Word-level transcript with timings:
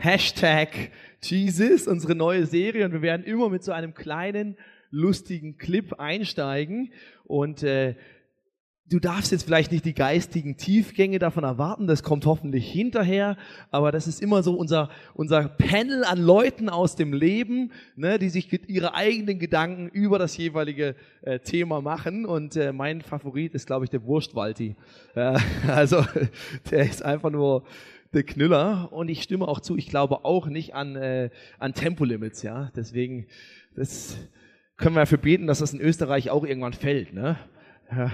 Hashtag 0.00 0.90
Jesus, 1.20 1.88
unsere 1.88 2.14
neue 2.14 2.46
Serie. 2.46 2.84
Und 2.84 2.92
wir 2.92 3.02
werden 3.02 3.24
immer 3.24 3.48
mit 3.48 3.64
so 3.64 3.72
einem 3.72 3.94
kleinen, 3.94 4.56
lustigen 4.90 5.58
Clip 5.58 5.94
einsteigen. 5.94 6.92
Und 7.24 7.62
äh, 7.62 7.94
du 8.88 8.98
darfst 8.98 9.32
jetzt 9.32 9.44
vielleicht 9.44 9.70
nicht 9.70 9.84
die 9.84 9.94
geistigen 9.94 10.56
Tiefgänge 10.56 11.18
davon 11.18 11.44
erwarten, 11.44 11.86
das 11.86 12.02
kommt 12.02 12.24
hoffentlich 12.26 12.70
hinterher, 12.70 13.36
aber 13.70 13.92
das 13.92 14.06
ist 14.06 14.22
immer 14.22 14.42
so 14.42 14.54
unser, 14.54 14.88
unser 15.14 15.48
Panel 15.48 16.04
an 16.04 16.18
Leuten 16.18 16.68
aus 16.68 16.96
dem 16.96 17.12
Leben, 17.12 17.72
ne, 17.96 18.18
die 18.18 18.30
sich 18.30 18.50
ihre 18.68 18.94
eigenen 18.94 19.38
Gedanken 19.38 19.88
über 19.88 20.18
das 20.18 20.36
jeweilige 20.36 20.94
äh, 21.22 21.38
Thema 21.40 21.80
machen 21.80 22.24
und 22.24 22.56
äh, 22.56 22.72
mein 22.72 23.02
Favorit 23.02 23.54
ist, 23.54 23.66
glaube 23.66 23.84
ich, 23.84 23.90
der 23.90 24.04
Wurstwalti. 24.04 24.76
Äh, 25.14 25.38
also 25.68 26.04
der 26.70 26.84
ist 26.84 27.04
einfach 27.04 27.30
nur 27.30 27.64
der 28.12 28.22
Knüller 28.22 28.88
und 28.92 29.08
ich 29.08 29.22
stimme 29.22 29.46
auch 29.46 29.60
zu, 29.60 29.76
ich 29.76 29.88
glaube 29.88 30.24
auch 30.24 30.46
nicht 30.46 30.74
an, 30.74 30.96
äh, 30.96 31.30
an 31.58 31.74
Tempolimits, 31.74 32.42
ja, 32.42 32.70
deswegen, 32.74 33.26
das 33.74 34.16
können 34.76 34.94
wir 34.96 35.00
dafür 35.00 35.18
beten, 35.18 35.46
dass 35.46 35.58
das 35.58 35.72
in 35.72 35.80
Österreich 35.80 36.30
auch 36.30 36.44
irgendwann 36.44 36.72
fällt, 36.72 37.12
ne? 37.12 37.36
Ja. 37.90 38.12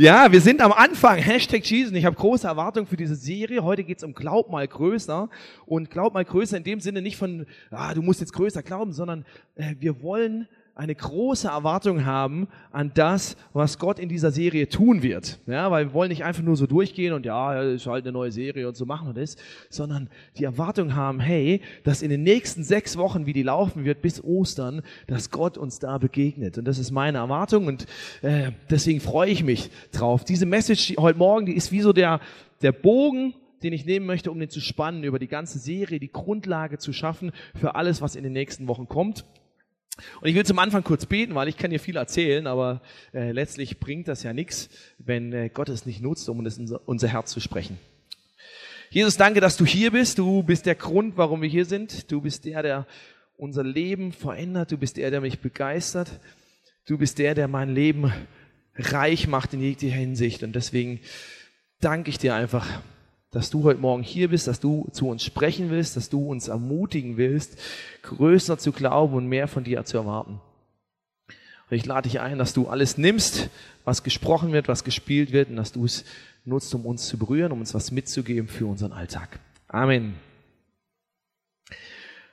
Ja, 0.00 0.30
wir 0.30 0.40
sind 0.40 0.60
am 0.60 0.70
Anfang. 0.70 1.18
Hashtag 1.18 1.64
Jesus. 1.64 1.92
Ich 1.92 2.04
habe 2.04 2.14
große 2.14 2.46
Erwartungen 2.46 2.86
für 2.86 2.96
diese 2.96 3.16
Serie. 3.16 3.64
Heute 3.64 3.82
geht's 3.82 4.04
um 4.04 4.14
Glaub 4.14 4.48
mal 4.48 4.68
größer. 4.68 5.28
Und 5.66 5.90
Glaub 5.90 6.14
mal 6.14 6.24
größer 6.24 6.56
in 6.56 6.62
dem 6.62 6.78
Sinne 6.78 7.02
nicht 7.02 7.16
von, 7.16 7.46
ah, 7.70 7.92
du 7.94 8.02
musst 8.02 8.20
jetzt 8.20 8.32
größer 8.32 8.62
glauben, 8.62 8.92
sondern 8.92 9.24
äh, 9.56 9.74
wir 9.80 10.00
wollen 10.00 10.46
eine 10.78 10.94
große 10.94 11.48
Erwartung 11.48 12.06
haben 12.06 12.46
an 12.70 12.92
das, 12.94 13.36
was 13.52 13.78
Gott 13.78 13.98
in 13.98 14.08
dieser 14.08 14.30
Serie 14.30 14.68
tun 14.68 15.02
wird. 15.02 15.40
Ja, 15.46 15.70
weil 15.70 15.86
wir 15.86 15.92
wollen 15.92 16.08
nicht 16.08 16.24
einfach 16.24 16.42
nur 16.42 16.56
so 16.56 16.66
durchgehen 16.66 17.12
und 17.12 17.26
ja, 17.26 17.60
ist 17.62 17.86
halt 17.86 18.04
eine 18.04 18.12
neue 18.12 18.30
Serie 18.30 18.68
und 18.68 18.76
so 18.76 18.86
machen 18.86 19.08
wir 19.08 19.20
das, 19.20 19.36
sondern 19.70 20.08
die 20.36 20.44
Erwartung 20.44 20.94
haben, 20.94 21.18
hey, 21.18 21.62
dass 21.82 22.00
in 22.00 22.10
den 22.10 22.22
nächsten 22.22 22.62
sechs 22.62 22.96
Wochen, 22.96 23.26
wie 23.26 23.32
die 23.32 23.42
laufen 23.42 23.84
wird, 23.84 24.02
bis 24.02 24.22
Ostern, 24.22 24.82
dass 25.08 25.30
Gott 25.30 25.58
uns 25.58 25.80
da 25.80 25.98
begegnet. 25.98 26.58
Und 26.58 26.64
das 26.64 26.78
ist 26.78 26.92
meine 26.92 27.18
Erwartung 27.18 27.66
und 27.66 27.86
äh, 28.22 28.52
deswegen 28.70 29.00
freue 29.00 29.30
ich 29.30 29.42
mich 29.42 29.70
drauf. 29.90 30.24
Diese 30.24 30.46
Message 30.46 30.88
die 30.88 30.96
heute 30.96 31.18
Morgen, 31.18 31.46
die 31.46 31.54
ist 31.54 31.72
wie 31.72 31.80
so 31.80 31.92
der, 31.92 32.20
der 32.62 32.72
Bogen, 32.72 33.34
den 33.64 33.72
ich 33.72 33.84
nehmen 33.84 34.06
möchte, 34.06 34.30
um 34.30 34.38
den 34.38 34.48
zu 34.48 34.60
spannen, 34.60 35.02
über 35.02 35.18
die 35.18 35.26
ganze 35.26 35.58
Serie, 35.58 35.98
die 35.98 36.12
Grundlage 36.12 36.78
zu 36.78 36.92
schaffen 36.92 37.32
für 37.56 37.74
alles, 37.74 38.00
was 38.00 38.14
in 38.14 38.22
den 38.22 38.32
nächsten 38.32 38.68
Wochen 38.68 38.86
kommt. 38.86 39.24
Und 40.20 40.28
ich 40.28 40.34
will 40.34 40.46
zum 40.46 40.58
Anfang 40.58 40.84
kurz 40.84 41.06
beten, 41.06 41.34
weil 41.34 41.48
ich 41.48 41.56
kann 41.56 41.70
dir 41.70 41.80
viel 41.80 41.96
erzählen, 41.96 42.46
aber 42.46 42.82
äh, 43.12 43.32
letztlich 43.32 43.78
bringt 43.80 44.08
das 44.08 44.22
ja 44.22 44.32
nichts, 44.32 44.68
wenn 44.98 45.32
äh, 45.32 45.48
Gott 45.48 45.68
es 45.68 45.86
nicht 45.86 46.00
nutzt, 46.00 46.28
um 46.28 46.44
es 46.46 46.58
in 46.58 46.70
unser 46.86 47.08
Herz 47.08 47.30
zu 47.30 47.40
sprechen. 47.40 47.78
Jesus, 48.90 49.16
danke, 49.18 49.40
dass 49.40 49.56
du 49.56 49.66
hier 49.66 49.90
bist. 49.90 50.18
Du 50.18 50.42
bist 50.42 50.64
der 50.64 50.74
Grund, 50.74 51.16
warum 51.16 51.42
wir 51.42 51.48
hier 51.48 51.66
sind. 51.66 52.10
Du 52.10 52.22
bist 52.22 52.46
der, 52.46 52.62
der 52.62 52.86
unser 53.36 53.62
Leben 53.62 54.12
verändert. 54.12 54.72
Du 54.72 54.78
bist 54.78 54.96
der, 54.96 55.10
der 55.10 55.20
mich 55.20 55.40
begeistert. 55.40 56.20
Du 56.86 56.96
bist 56.96 57.18
der, 57.18 57.34
der 57.34 57.48
mein 57.48 57.74
Leben 57.74 58.10
reich 58.74 59.26
macht 59.28 59.52
in 59.52 59.60
jeglicher 59.60 59.96
Hinsicht. 59.96 60.42
Und 60.42 60.54
deswegen 60.54 61.00
danke 61.80 62.08
ich 62.08 62.18
dir 62.18 62.34
einfach, 62.34 62.66
dass 63.30 63.50
du 63.50 63.64
heute 63.64 63.80
Morgen 63.80 64.02
hier 64.02 64.28
bist, 64.28 64.46
dass 64.46 64.60
du 64.60 64.88
zu 64.92 65.08
uns 65.08 65.22
sprechen 65.22 65.70
willst, 65.70 65.96
dass 65.96 66.08
du 66.08 66.26
uns 66.26 66.48
ermutigen 66.48 67.16
willst, 67.16 67.58
größer 68.02 68.58
zu 68.58 68.72
glauben 68.72 69.14
und 69.14 69.26
mehr 69.26 69.48
von 69.48 69.64
dir 69.64 69.84
zu 69.84 69.98
erwarten. 69.98 70.40
Und 71.70 71.76
ich 71.76 71.84
lade 71.84 72.08
dich 72.08 72.20
ein, 72.20 72.38
dass 72.38 72.54
du 72.54 72.68
alles 72.68 72.96
nimmst, 72.96 73.50
was 73.84 74.02
gesprochen 74.02 74.52
wird, 74.52 74.68
was 74.68 74.84
gespielt 74.84 75.32
wird 75.32 75.50
und 75.50 75.56
dass 75.56 75.72
du 75.72 75.84
es 75.84 76.04
nutzt, 76.44 76.74
um 76.74 76.86
uns 76.86 77.06
zu 77.06 77.18
berühren, 77.18 77.52
um 77.52 77.60
uns 77.60 77.74
was 77.74 77.90
mitzugeben 77.90 78.48
für 78.48 78.66
unseren 78.66 78.92
Alltag. 78.92 79.38
Amen. 79.68 80.14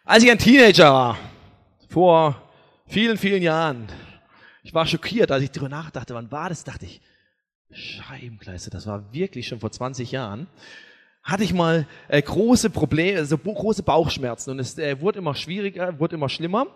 Als 0.06 0.24
ich 0.24 0.32
ein 0.32 0.40
Teenager 0.40 0.94
war, 0.94 1.18
vor 1.90 2.42
vielen, 2.88 3.18
vielen 3.18 3.42
Jahren, 3.42 3.88
ich 4.64 4.74
war 4.74 4.86
schockiert, 4.86 5.32
als 5.32 5.44
ich 5.44 5.52
darüber 5.52 5.70
nachdachte, 5.70 6.14
wann 6.14 6.32
war 6.32 6.48
das, 6.48 6.64
dachte 6.64 6.86
ich, 6.86 7.02
Scheibenkleister, 7.72 8.72
das 8.72 8.88
war 8.88 9.14
wirklich 9.14 9.48
schon 9.48 9.60
vor 9.60 9.72
20 9.72 10.12
Jahren 10.12 10.48
hatte 11.26 11.44
ich 11.44 11.54
mal 11.54 11.88
äh, 12.08 12.22
große 12.22 12.70
Probleme, 12.70 13.18
also 13.18 13.38
große 13.38 13.82
Bauchschmerzen 13.82 14.52
und 14.52 14.60
es 14.60 14.78
äh, 14.78 15.02
wurde 15.02 15.18
immer 15.18 15.34
schwieriger, 15.34 16.00
wurde 16.00 16.16
immer 16.16 16.30
schlimmer. 16.30 16.68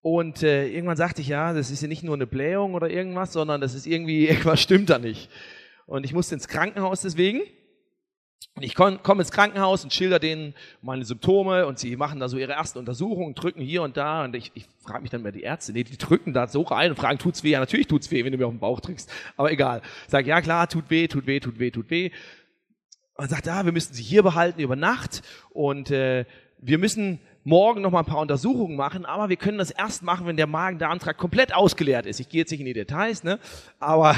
Und 0.00 0.44
äh, 0.44 0.68
irgendwann 0.68 0.96
sagte 0.96 1.20
ich, 1.20 1.26
ja, 1.26 1.52
das 1.52 1.72
ist 1.72 1.82
ja 1.82 1.88
nicht 1.88 2.04
nur 2.04 2.14
eine 2.14 2.28
Blähung 2.28 2.74
oder 2.74 2.88
irgendwas, 2.88 3.32
sondern 3.32 3.60
das 3.60 3.74
ist 3.74 3.88
irgendwie, 3.88 4.28
irgendwas 4.28 4.60
stimmt 4.60 4.88
da 4.88 5.00
nicht. 5.00 5.28
Und 5.86 6.04
ich 6.04 6.12
musste 6.12 6.36
ins 6.36 6.46
Krankenhaus 6.46 7.02
deswegen. 7.02 7.40
Und 8.54 8.62
ich 8.62 8.76
komme 8.76 9.00
komm 9.02 9.18
ins 9.18 9.32
Krankenhaus 9.32 9.82
und 9.82 9.92
schilder 9.92 10.20
denen 10.20 10.54
meine 10.80 11.04
Symptome 11.04 11.66
und 11.66 11.78
sie 11.78 11.96
machen 11.96 12.20
da 12.20 12.28
so 12.28 12.38
ihre 12.38 12.52
ersten 12.52 12.78
Untersuchungen, 12.78 13.34
drücken 13.34 13.60
hier 13.60 13.82
und 13.82 13.96
da 13.96 14.24
und 14.24 14.34
ich, 14.36 14.52
ich 14.54 14.66
frage 14.82 15.02
mich 15.02 15.10
dann 15.10 15.22
mal 15.22 15.32
die 15.32 15.42
Ärzte, 15.42 15.72
nee, 15.72 15.84
die 15.84 15.98
drücken 15.98 16.32
da 16.32 16.46
so 16.46 16.62
rein 16.62 16.90
und 16.90 16.96
fragen, 16.96 17.18
tut's 17.18 17.42
weh? 17.42 17.50
Ja, 17.50 17.60
natürlich 17.60 17.86
tut's 17.86 18.10
weh, 18.10 18.24
wenn 18.24 18.32
du 18.32 18.38
mir 18.38 18.46
auf 18.46 18.52
den 18.52 18.60
Bauch 18.60 18.80
drückst, 18.80 19.12
aber 19.36 19.52
egal. 19.52 19.82
Sag, 20.08 20.26
ja 20.26 20.40
klar, 20.40 20.68
tut 20.68 20.88
weh, 20.88 21.06
tut 21.06 21.26
weh, 21.26 21.40
tut 21.40 21.58
weh, 21.58 21.70
tut 21.70 21.90
weh 21.90 22.10
und 23.16 23.30
sagt, 23.30 23.46
ja, 23.46 23.64
wir 23.64 23.72
müssen 23.72 23.94
sie 23.94 24.02
hier 24.02 24.22
behalten 24.22 24.60
über 24.60 24.76
Nacht 24.76 25.22
und 25.50 25.90
äh, 25.90 26.24
wir 26.58 26.78
müssen 26.78 27.20
morgen 27.44 27.80
noch 27.80 27.90
mal 27.90 28.00
ein 28.00 28.06
paar 28.06 28.18
Untersuchungen 28.18 28.76
machen, 28.76 29.04
aber 29.04 29.28
wir 29.28 29.36
können 29.36 29.58
das 29.58 29.70
erst 29.70 30.02
machen, 30.02 30.26
wenn 30.26 30.36
der 30.36 30.46
Magen-Darm-Trakt 30.46 31.18
komplett 31.18 31.54
ausgeleert 31.54 32.06
ist. 32.06 32.18
Ich 32.20 32.28
gehe 32.28 32.40
jetzt 32.40 32.50
nicht 32.50 32.60
in 32.60 32.66
die 32.66 32.72
Details, 32.72 33.22
ne? 33.22 33.38
aber 33.78 34.16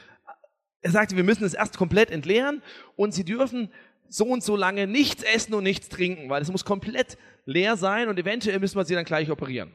er 0.82 0.90
sagte, 0.90 1.16
wir 1.16 1.24
müssen 1.24 1.44
es 1.44 1.54
erst 1.54 1.78
komplett 1.78 2.10
entleeren 2.10 2.62
und 2.96 3.14
sie 3.14 3.24
dürfen 3.24 3.70
so 4.08 4.24
und 4.24 4.42
so 4.42 4.56
lange 4.56 4.86
nichts 4.86 5.22
essen 5.22 5.54
und 5.54 5.62
nichts 5.62 5.88
trinken, 5.88 6.28
weil 6.28 6.42
es 6.42 6.50
muss 6.50 6.64
komplett 6.64 7.16
leer 7.44 7.76
sein 7.76 8.08
und 8.08 8.18
eventuell 8.18 8.58
müssen 8.58 8.76
wir 8.76 8.84
sie 8.84 8.94
dann 8.94 9.04
gleich 9.04 9.30
operieren. 9.30 9.70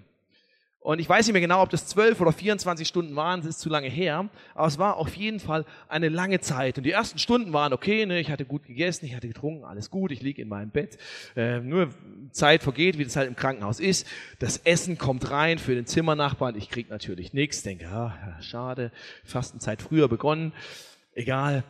Und 0.85 0.99
ich 0.99 1.09
weiß 1.09 1.25
nicht 1.25 1.33
mehr 1.33 1.41
genau, 1.41 1.63
ob 1.63 1.71
das 1.71 1.87
12 1.87 2.21
oder 2.21 2.31
24 2.31 2.87
Stunden 2.87 3.15
waren, 3.15 3.41
das 3.41 3.49
ist 3.49 3.59
zu 3.59 3.69
lange 3.69 3.89
her, 3.89 4.29
aber 4.53 4.67
es 4.67 4.77
war 4.77 4.97
auf 4.97 5.15
jeden 5.15 5.39
Fall 5.39 5.65
eine 5.87 6.09
lange 6.09 6.41
Zeit. 6.41 6.77
Und 6.77 6.83
die 6.83 6.91
ersten 6.91 7.17
Stunden 7.17 7.53
waren 7.53 7.73
okay, 7.73 8.05
ne? 8.05 8.19
ich 8.19 8.29
hatte 8.29 8.45
gut 8.45 8.67
gegessen, 8.67 9.07
ich 9.07 9.15
hatte 9.15 9.27
getrunken, 9.27 9.65
alles 9.65 9.89
gut, 9.89 10.11
ich 10.11 10.21
liege 10.21 10.43
in 10.43 10.47
meinem 10.47 10.69
Bett. 10.69 10.99
Äh, 11.35 11.59
nur 11.61 11.89
Zeit 12.33 12.61
vergeht, 12.61 12.99
wie 12.99 13.03
das 13.03 13.15
halt 13.15 13.27
im 13.27 13.35
Krankenhaus 13.35 13.79
ist. 13.79 14.05
Das 14.37 14.57
Essen 14.57 14.99
kommt 14.99 15.31
rein 15.31 15.57
für 15.57 15.73
den 15.73 15.87
Zimmernachbarn, 15.87 16.55
ich 16.55 16.69
krieg 16.69 16.87
natürlich 16.91 17.33
nichts, 17.33 17.63
denke, 17.63 17.87
ah, 17.87 18.37
schade, 18.41 18.91
Fastenzeit 19.23 19.81
früher 19.81 20.07
begonnen, 20.07 20.53
egal. 21.15 21.63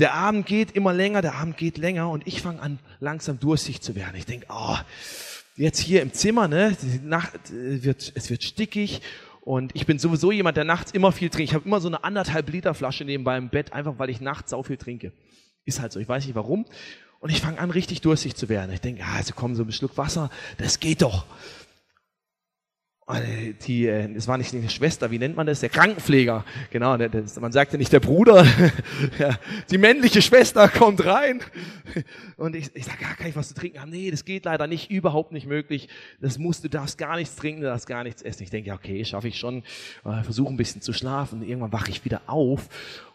Der 0.00 0.14
Abend 0.14 0.46
geht 0.46 0.72
immer 0.72 0.92
länger, 0.92 1.22
der 1.22 1.36
Abend 1.36 1.58
geht 1.58 1.78
länger 1.78 2.10
und 2.10 2.26
ich 2.26 2.42
fange 2.42 2.60
an, 2.60 2.80
langsam 2.98 3.38
durstig 3.38 3.82
zu 3.82 3.94
werden. 3.94 4.16
Ich 4.16 4.26
denke, 4.26 4.46
oh, 4.48 4.78
jetzt 5.58 5.80
hier 5.80 6.02
im 6.02 6.12
Zimmer, 6.12 6.48
ne, 6.48 6.76
die 6.80 7.06
Nacht 7.06 7.50
äh, 7.50 7.82
wird, 7.82 8.12
es 8.14 8.30
wird 8.30 8.42
stickig 8.42 9.02
und 9.40 9.74
ich 9.74 9.86
bin 9.86 9.98
sowieso 9.98 10.32
jemand, 10.32 10.56
der 10.56 10.64
nachts 10.64 10.92
immer 10.92 11.12
viel 11.12 11.30
trinkt. 11.30 11.50
Ich 11.50 11.54
habe 11.54 11.64
immer 11.64 11.80
so 11.80 11.88
eine 11.88 12.04
anderthalb 12.04 12.50
Liter 12.50 12.74
Flasche 12.74 13.04
nebenbei 13.04 13.36
im 13.36 13.48
Bett, 13.48 13.72
einfach 13.72 13.98
weil 13.98 14.10
ich 14.10 14.20
nachts 14.20 14.50
sau 14.50 14.62
viel 14.62 14.76
trinke. 14.76 15.12
Ist 15.64 15.80
halt 15.80 15.92
so, 15.92 16.00
ich 16.00 16.08
weiß 16.08 16.24
nicht 16.26 16.34
warum. 16.34 16.64
Und 17.20 17.30
ich 17.30 17.40
fange 17.40 17.58
an, 17.58 17.70
richtig 17.70 18.00
durstig 18.00 18.36
zu 18.36 18.48
werden. 18.48 18.72
Ich 18.72 18.80
denke, 18.80 19.02
ah, 19.04 19.16
also 19.16 19.32
komm, 19.34 19.56
so 19.56 19.64
ein 19.64 19.72
Schluck 19.72 19.96
Wasser, 19.96 20.30
das 20.58 20.78
geht 20.78 21.02
doch 21.02 21.26
die, 23.66 23.86
äh, 23.86 24.12
es 24.14 24.28
war 24.28 24.36
nicht 24.36 24.52
die 24.52 24.68
Schwester, 24.68 25.10
wie 25.10 25.18
nennt 25.18 25.34
man 25.34 25.46
das? 25.46 25.60
Der 25.60 25.70
Krankenpfleger. 25.70 26.44
Genau, 26.70 26.96
der, 26.98 27.10
man 27.40 27.52
sagte 27.52 27.78
nicht 27.78 27.90
der 27.90 28.00
Bruder. 28.00 28.44
ja, 29.18 29.38
die 29.70 29.78
männliche 29.78 30.20
Schwester 30.20 30.68
kommt 30.68 31.04
rein. 31.06 31.40
Und 32.36 32.54
ich, 32.54 32.70
ich 32.74 32.84
sage, 32.84 32.98
ja, 33.00 33.14
kann 33.14 33.28
ich 33.28 33.36
was 33.36 33.48
zu 33.48 33.54
trinken 33.54 33.80
haben? 33.80 33.90
Nee, 33.90 34.10
das 34.10 34.26
geht 34.26 34.44
leider 34.44 34.66
nicht, 34.66 34.90
überhaupt 34.90 35.32
nicht 35.32 35.46
möglich. 35.46 35.88
Das 36.20 36.36
musst, 36.36 36.64
du 36.64 36.68
darfst 36.68 36.98
gar 36.98 37.16
nichts 37.16 37.34
trinken, 37.36 37.62
du 37.62 37.68
darfst 37.68 37.86
gar 37.86 38.04
nichts 38.04 38.20
essen. 38.20 38.42
Ich 38.42 38.50
denke, 38.50 38.68
ja, 38.68 38.74
okay, 38.74 39.02
schaffe 39.06 39.28
ich 39.28 39.38
schon. 39.38 39.62
Äh, 40.04 40.22
Versuche 40.22 40.52
ein 40.52 40.58
bisschen 40.58 40.82
zu 40.82 40.92
schlafen. 40.92 41.42
Irgendwann 41.42 41.72
wache 41.72 41.90
ich 41.90 42.04
wieder 42.04 42.20
auf 42.26 42.68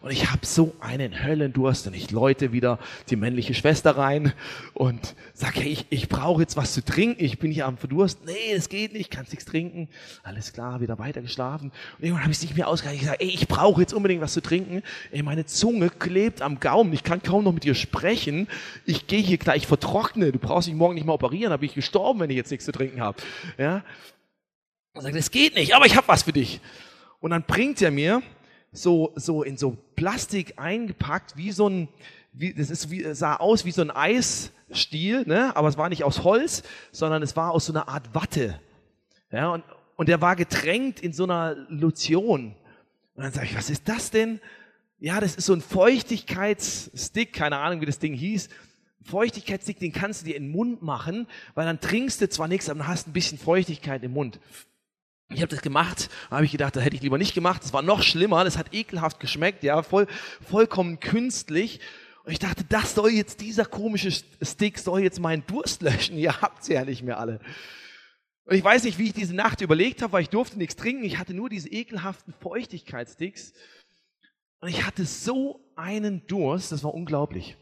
und 0.04 0.10
ich 0.10 0.30
habe 0.30 0.44
so 0.44 0.74
einen 0.80 1.24
Höllendurst 1.24 1.86
und 1.86 1.94
ich 1.94 2.10
läute 2.10 2.52
wieder 2.52 2.78
die 3.08 3.16
männliche 3.16 3.54
Schwester 3.54 3.96
rein 3.96 4.34
und 4.74 5.14
sage, 5.32 5.60
hey, 5.60 5.70
ich, 5.70 5.86
ich 5.88 6.10
brauche 6.10 6.42
jetzt 6.42 6.58
was 6.58 6.74
zu 6.74 6.84
trinken. 6.84 7.24
Ich 7.24 7.38
bin 7.38 7.50
hier 7.50 7.64
am 7.64 7.78
Verdurst. 7.78 8.18
Nee, 8.26 8.52
es 8.54 8.68
geht 8.68 8.92
nicht, 8.92 9.10
kannst 9.10 9.32
nichts 9.32 9.46
trinken. 9.46 9.83
Alles 10.22 10.52
klar, 10.52 10.80
wieder 10.80 10.98
weiter 10.98 11.22
geschlafen. 11.22 11.70
Und 11.98 12.04
irgendwann 12.04 12.22
habe 12.22 12.32
ich 12.32 12.38
es 12.38 12.42
nicht 12.42 12.56
mehr 12.56 12.68
ausgehalten. 12.68 13.00
Ich 13.00 13.06
sage, 13.06 13.20
ey, 13.20 13.28
ich 13.28 13.48
brauche 13.48 13.80
jetzt 13.80 13.94
unbedingt 13.94 14.20
was 14.20 14.32
zu 14.32 14.40
trinken. 14.40 14.82
Ey, 15.10 15.22
meine 15.22 15.46
Zunge 15.46 15.90
klebt 15.90 16.42
am 16.42 16.60
Gaumen. 16.60 16.92
Ich 16.92 17.04
kann 17.04 17.22
kaum 17.22 17.44
noch 17.44 17.52
mit 17.52 17.64
dir 17.64 17.74
sprechen. 17.74 18.48
Ich 18.86 19.06
gehe 19.06 19.20
hier 19.20 19.38
gleich 19.38 19.66
vertrockne. 19.66 20.32
Du 20.32 20.38
brauchst 20.38 20.68
mich 20.68 20.76
morgen 20.76 20.94
nicht 20.94 21.04
mehr 21.04 21.14
operieren. 21.14 21.50
Da 21.50 21.56
bin 21.56 21.68
ich 21.68 21.74
gestorben, 21.74 22.20
wenn 22.20 22.30
ich 22.30 22.36
jetzt 22.36 22.50
nichts 22.50 22.64
zu 22.64 22.72
trinken 22.72 23.00
habe. 23.00 23.18
Ja? 23.58 23.82
Und 24.94 25.02
sagt, 25.02 25.16
das 25.16 25.30
geht 25.30 25.56
nicht, 25.56 25.74
aber 25.74 25.86
ich 25.86 25.96
habe 25.96 26.06
was 26.06 26.22
für 26.22 26.32
dich. 26.32 26.60
Und 27.20 27.30
dann 27.30 27.42
bringt 27.42 27.82
er 27.82 27.90
mir 27.90 28.22
so, 28.70 29.12
so 29.16 29.42
in 29.42 29.56
so 29.56 29.76
Plastik 29.96 30.54
eingepackt, 30.58 31.36
wie 31.36 31.52
so 31.52 31.68
ein, 31.68 31.88
wie, 32.32 32.52
das 32.52 32.70
ist 32.70 32.90
wie, 32.90 33.14
sah 33.14 33.36
aus 33.36 33.64
wie 33.64 33.70
so 33.70 33.82
ein 33.82 33.90
Eisstiel, 33.90 35.24
ne? 35.26 35.56
aber 35.56 35.68
es 35.68 35.78
war 35.78 35.88
nicht 35.88 36.04
aus 36.04 36.22
Holz, 36.22 36.62
sondern 36.92 37.22
es 37.22 37.36
war 37.36 37.52
aus 37.52 37.66
so 37.66 37.72
einer 37.72 37.88
Art 37.88 38.14
Watte. 38.14 38.60
Ja, 39.30 39.50
und, 39.50 39.64
und 39.96 40.08
der 40.08 40.20
war 40.20 40.36
getränkt 40.36 41.00
in 41.00 41.12
so 41.12 41.24
einer 41.24 41.54
Lotion. 41.68 42.54
Und 43.14 43.22
dann 43.22 43.32
sage 43.32 43.46
ich, 43.46 43.56
was 43.56 43.70
ist 43.70 43.88
das 43.88 44.10
denn? 44.10 44.40
Ja, 44.98 45.20
das 45.20 45.36
ist 45.36 45.46
so 45.46 45.52
ein 45.52 45.60
Feuchtigkeitsstick, 45.60 47.32
keine 47.32 47.58
Ahnung, 47.58 47.80
wie 47.80 47.86
das 47.86 47.98
Ding 47.98 48.14
hieß. 48.14 48.48
Feuchtigkeitsstick, 49.02 49.78
den 49.78 49.92
kannst 49.92 50.22
du 50.22 50.26
dir 50.26 50.36
in 50.36 50.44
den 50.44 50.52
Mund 50.52 50.82
machen, 50.82 51.26
weil 51.54 51.66
dann 51.66 51.80
trinkst 51.80 52.20
du 52.20 52.28
zwar 52.28 52.48
nichts, 52.48 52.70
aber 52.70 52.78
dann 52.78 52.88
hast 52.88 53.06
ein 53.06 53.12
bisschen 53.12 53.38
Feuchtigkeit 53.38 54.02
im 54.02 54.12
Mund. 54.12 54.40
Ich 55.28 55.40
habe 55.40 55.48
das 55.48 55.62
gemacht, 55.62 56.10
habe 56.30 56.44
ich 56.44 56.52
gedacht, 56.52 56.76
das 56.76 56.84
hätte 56.84 56.96
ich 56.96 57.02
lieber 57.02 57.18
nicht 57.18 57.34
gemacht. 57.34 57.62
Das 57.62 57.72
war 57.72 57.82
noch 57.82 58.02
schlimmer, 58.02 58.44
das 58.44 58.56
hat 58.56 58.72
ekelhaft 58.72 59.20
geschmeckt, 59.20 59.62
ja, 59.62 59.82
voll, 59.82 60.06
vollkommen 60.40 61.00
künstlich. 61.00 61.80
Und 62.24 62.32
ich 62.32 62.38
dachte, 62.38 62.64
das 62.68 62.94
soll 62.94 63.10
jetzt, 63.10 63.40
dieser 63.40 63.66
komische 63.66 64.10
Stick 64.40 64.78
soll 64.78 65.00
jetzt 65.00 65.20
meinen 65.20 65.44
Durst 65.46 65.82
löschen. 65.82 66.16
Ihr 66.18 66.40
habt's 66.40 66.68
ja 66.68 66.84
nicht 66.84 67.02
mehr 67.02 67.18
alle. 67.18 67.40
Und 68.46 68.56
ich 68.56 68.64
weiß 68.64 68.84
nicht, 68.84 68.98
wie 68.98 69.06
ich 69.06 69.14
diese 69.14 69.34
Nacht 69.34 69.60
überlegt 69.60 70.02
habe, 70.02 70.12
weil 70.12 70.22
ich 70.22 70.28
durfte 70.28 70.58
nichts 70.58 70.76
trinken. 70.76 71.04
Ich 71.04 71.18
hatte 71.18 71.32
nur 71.32 71.48
diese 71.48 71.68
ekelhaften 71.68 72.34
Feuchtigkeitssticks. 72.40 73.54
Und 74.60 74.68
ich 74.68 74.84
hatte 74.84 75.04
so 75.04 75.60
einen 75.76 76.26
Durst, 76.26 76.72
das 76.72 76.84
war 76.84 76.94
unglaublich. 76.94 77.56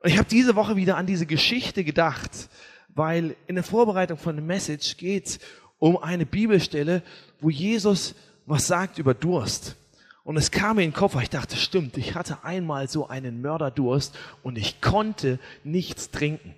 Und 0.00 0.10
ich 0.10 0.18
habe 0.18 0.28
diese 0.28 0.54
Woche 0.54 0.76
wieder 0.76 0.96
an 0.96 1.06
diese 1.06 1.26
Geschichte 1.26 1.82
gedacht, 1.82 2.48
weil 2.88 3.36
in 3.46 3.56
der 3.56 3.64
Vorbereitung 3.64 4.18
von 4.18 4.36
der 4.36 4.44
Message 4.44 4.96
geht 4.96 5.40
um 5.78 5.96
eine 5.96 6.26
Bibelstelle, 6.26 7.02
wo 7.40 7.50
Jesus 7.50 8.14
was 8.46 8.66
sagt 8.66 8.98
über 8.98 9.14
Durst. 9.14 9.76
Und 10.24 10.36
es 10.36 10.50
kam 10.50 10.76
mir 10.76 10.82
in 10.82 10.90
den 10.90 10.96
Kopf, 10.96 11.14
weil 11.14 11.22
ich 11.22 11.30
dachte, 11.30 11.56
stimmt, 11.56 11.96
ich 11.96 12.14
hatte 12.14 12.44
einmal 12.44 12.88
so 12.88 13.08
einen 13.08 13.40
Mörderdurst 13.40 14.16
und 14.42 14.58
ich 14.58 14.80
konnte 14.80 15.38
nichts 15.64 16.10
trinken. 16.10 16.54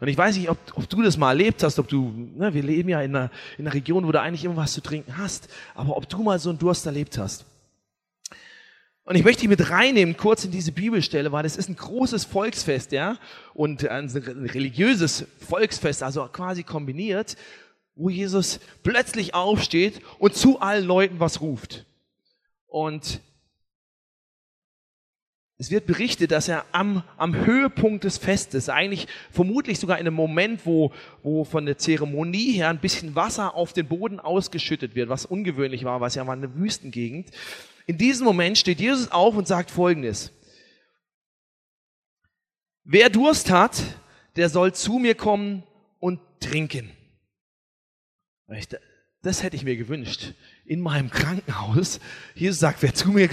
Und 0.00 0.08
ich 0.08 0.16
weiß 0.16 0.36
nicht, 0.36 0.48
ob, 0.48 0.58
ob 0.74 0.88
du 0.88 1.02
das 1.02 1.16
mal 1.16 1.30
erlebt 1.30 1.62
hast, 1.62 1.78
ob 1.78 1.88
du, 1.88 2.12
ne, 2.36 2.54
wir 2.54 2.62
leben 2.62 2.88
ja 2.88 3.00
in 3.00 3.14
einer, 3.16 3.30
in 3.56 3.66
einer 3.66 3.74
Region, 3.74 4.06
wo 4.06 4.12
du 4.12 4.20
eigentlich 4.20 4.44
immer 4.44 4.56
was 4.56 4.72
zu 4.72 4.80
trinken 4.80 5.16
hast, 5.18 5.48
aber 5.74 5.96
ob 5.96 6.08
du 6.08 6.22
mal 6.22 6.38
so 6.38 6.50
einen 6.50 6.58
Durst 6.58 6.86
erlebt 6.86 7.18
hast. 7.18 7.44
Und 9.04 9.16
ich 9.16 9.24
möchte 9.24 9.40
dich 9.40 9.48
mit 9.48 9.70
reinnehmen, 9.70 10.16
kurz 10.16 10.44
in 10.44 10.50
diese 10.50 10.70
Bibelstelle, 10.70 11.32
weil 11.32 11.42
das 11.42 11.56
ist 11.56 11.70
ein 11.70 11.76
großes 11.76 12.26
Volksfest, 12.26 12.92
ja, 12.92 13.16
und 13.54 13.88
ein 13.88 14.08
religiöses 14.08 15.24
Volksfest, 15.48 16.02
also 16.02 16.26
quasi 16.26 16.62
kombiniert, 16.62 17.36
wo 17.96 18.10
Jesus 18.10 18.60
plötzlich 18.82 19.34
aufsteht 19.34 20.02
und 20.18 20.34
zu 20.34 20.60
allen 20.60 20.84
Leuten 20.84 21.20
was 21.20 21.40
ruft. 21.40 21.86
Und 22.66 23.20
es 25.60 25.72
wird 25.72 25.86
berichtet, 25.86 26.30
dass 26.30 26.46
er 26.46 26.64
am, 26.70 27.02
am 27.16 27.34
Höhepunkt 27.34 28.04
des 28.04 28.16
Festes, 28.16 28.68
eigentlich 28.68 29.08
vermutlich 29.32 29.80
sogar 29.80 29.98
in 29.98 30.06
einem 30.06 30.14
Moment, 30.14 30.64
wo, 30.64 30.92
wo 31.24 31.42
von 31.42 31.66
der 31.66 31.78
Zeremonie 31.78 32.52
her 32.52 32.68
ein 32.68 32.78
bisschen 32.78 33.16
Wasser 33.16 33.56
auf 33.56 33.72
den 33.72 33.88
Boden 33.88 34.20
ausgeschüttet 34.20 34.94
wird, 34.94 35.08
was 35.08 35.26
ungewöhnlich 35.26 35.82
war, 35.82 36.00
was 36.00 36.14
ja 36.14 36.24
war 36.28 36.34
eine 36.34 36.54
Wüstengegend, 36.54 37.32
in 37.86 37.98
diesem 37.98 38.24
Moment 38.24 38.56
steht 38.56 38.80
Jesus 38.80 39.10
auf 39.10 39.34
und 39.34 39.48
sagt 39.48 39.70
Folgendes. 39.70 40.30
Wer 42.84 43.10
Durst 43.10 43.50
hat, 43.50 43.82
der 44.36 44.50
soll 44.50 44.74
zu 44.74 44.98
mir 44.98 45.14
kommen 45.14 45.64
und 45.98 46.20
trinken. 46.38 46.90
Das 49.22 49.42
hätte 49.42 49.56
ich 49.56 49.64
mir 49.64 49.76
gewünscht. 49.76 50.34
In 50.68 50.80
meinem 50.82 51.08
Krankenhaus. 51.08 51.98
Jesus 52.34 52.60
sagt, 52.60 52.82
wer 52.82 52.92
zu 52.92 53.08
mir, 53.08 53.28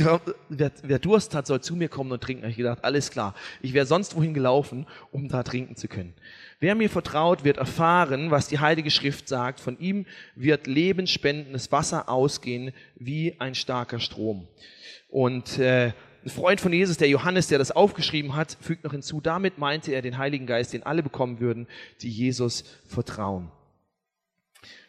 wer, 0.47 0.71
wer 0.81 0.99
Durst 0.99 1.35
hat, 1.35 1.45
soll 1.47 1.59
zu 1.59 1.75
mir 1.75 1.89
kommen 1.89 2.11
und 2.11 2.23
trinken. 2.23 2.43
Da 2.43 2.45
habe 2.45 2.51
ich 2.51 2.57
gedacht, 2.57 2.83
alles 2.83 3.11
klar. 3.11 3.35
Ich 3.61 3.73
wäre 3.73 3.85
sonst 3.85 4.15
wohin 4.15 4.33
gelaufen, 4.33 4.87
um 5.11 5.27
da 5.27 5.43
trinken 5.43 5.75
zu 5.75 5.89
können. 5.89 6.13
Wer 6.61 6.75
mir 6.75 6.89
vertraut, 6.89 7.43
wird 7.43 7.57
erfahren, 7.57 8.31
was 8.31 8.47
die 8.47 8.59
Heilige 8.59 8.89
Schrift 8.89 9.27
sagt. 9.27 9.59
Von 9.59 9.77
ihm 9.79 10.05
wird 10.35 10.65
lebensspendendes 10.65 11.71
Wasser 11.73 12.07
ausgehen 12.07 12.71
wie 12.95 13.35
ein 13.39 13.53
starker 13.53 13.99
Strom. 13.99 14.47
Und 15.09 15.59
äh, 15.59 15.91
ein 16.25 16.29
Freund 16.29 16.59
von 16.59 16.73
Jesus, 16.73 16.97
der 16.97 17.09
Johannes, 17.09 17.49
der 17.49 17.59
das 17.59 17.71
aufgeschrieben 17.71 18.35
hat, 18.35 18.57
fügt 18.59 18.83
noch 18.83 18.93
hinzu, 18.93 19.21
damit 19.21 19.59
meinte 19.59 19.91
er 19.91 20.01
den 20.01 20.17
Heiligen 20.17 20.47
Geist, 20.47 20.73
den 20.73 20.83
alle 20.83 21.03
bekommen 21.03 21.39
würden, 21.39 21.67
die 22.01 22.09
Jesus 22.09 22.63
vertrauen. 22.87 23.51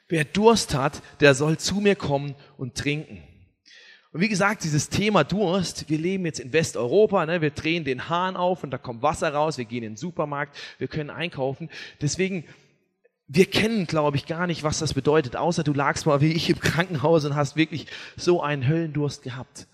Wer 0.08 0.24
Durst 0.24 0.74
hat, 0.74 1.02
der 1.20 1.34
soll 1.34 1.58
zu 1.58 1.76
mir 1.76 1.96
kommen 1.96 2.34
und 2.56 2.76
trinken. 2.76 3.22
Und 4.12 4.22
wie 4.22 4.28
gesagt, 4.28 4.64
dieses 4.64 4.88
Thema 4.88 5.24
Durst, 5.24 5.90
wir 5.90 5.98
leben 5.98 6.24
jetzt 6.24 6.40
in 6.40 6.52
Westeuropa, 6.52 7.26
ne, 7.26 7.42
wir 7.42 7.50
drehen 7.50 7.84
den 7.84 8.08
Hahn 8.08 8.36
auf 8.36 8.64
und 8.64 8.70
da 8.70 8.78
kommt 8.78 9.02
Wasser 9.02 9.34
raus, 9.34 9.58
wir 9.58 9.66
gehen 9.66 9.82
in 9.82 9.92
den 9.92 9.96
Supermarkt, 9.96 10.56
wir 10.78 10.88
können 10.88 11.10
einkaufen. 11.10 11.68
Deswegen, 12.00 12.44
wir 13.26 13.46
kennen, 13.46 13.86
glaube 13.86 14.16
ich, 14.16 14.26
gar 14.26 14.46
nicht, 14.46 14.62
was 14.62 14.78
das 14.78 14.94
bedeutet, 14.94 15.36
außer 15.36 15.64
du 15.64 15.74
lagst 15.74 16.06
mal 16.06 16.20
wie 16.20 16.32
ich 16.32 16.48
im 16.48 16.60
Krankenhaus 16.60 17.24
und 17.24 17.34
hast 17.34 17.56
wirklich 17.56 17.88
so 18.16 18.40
einen 18.40 18.66
Höllendurst 18.66 19.22
gehabt. 19.22 19.66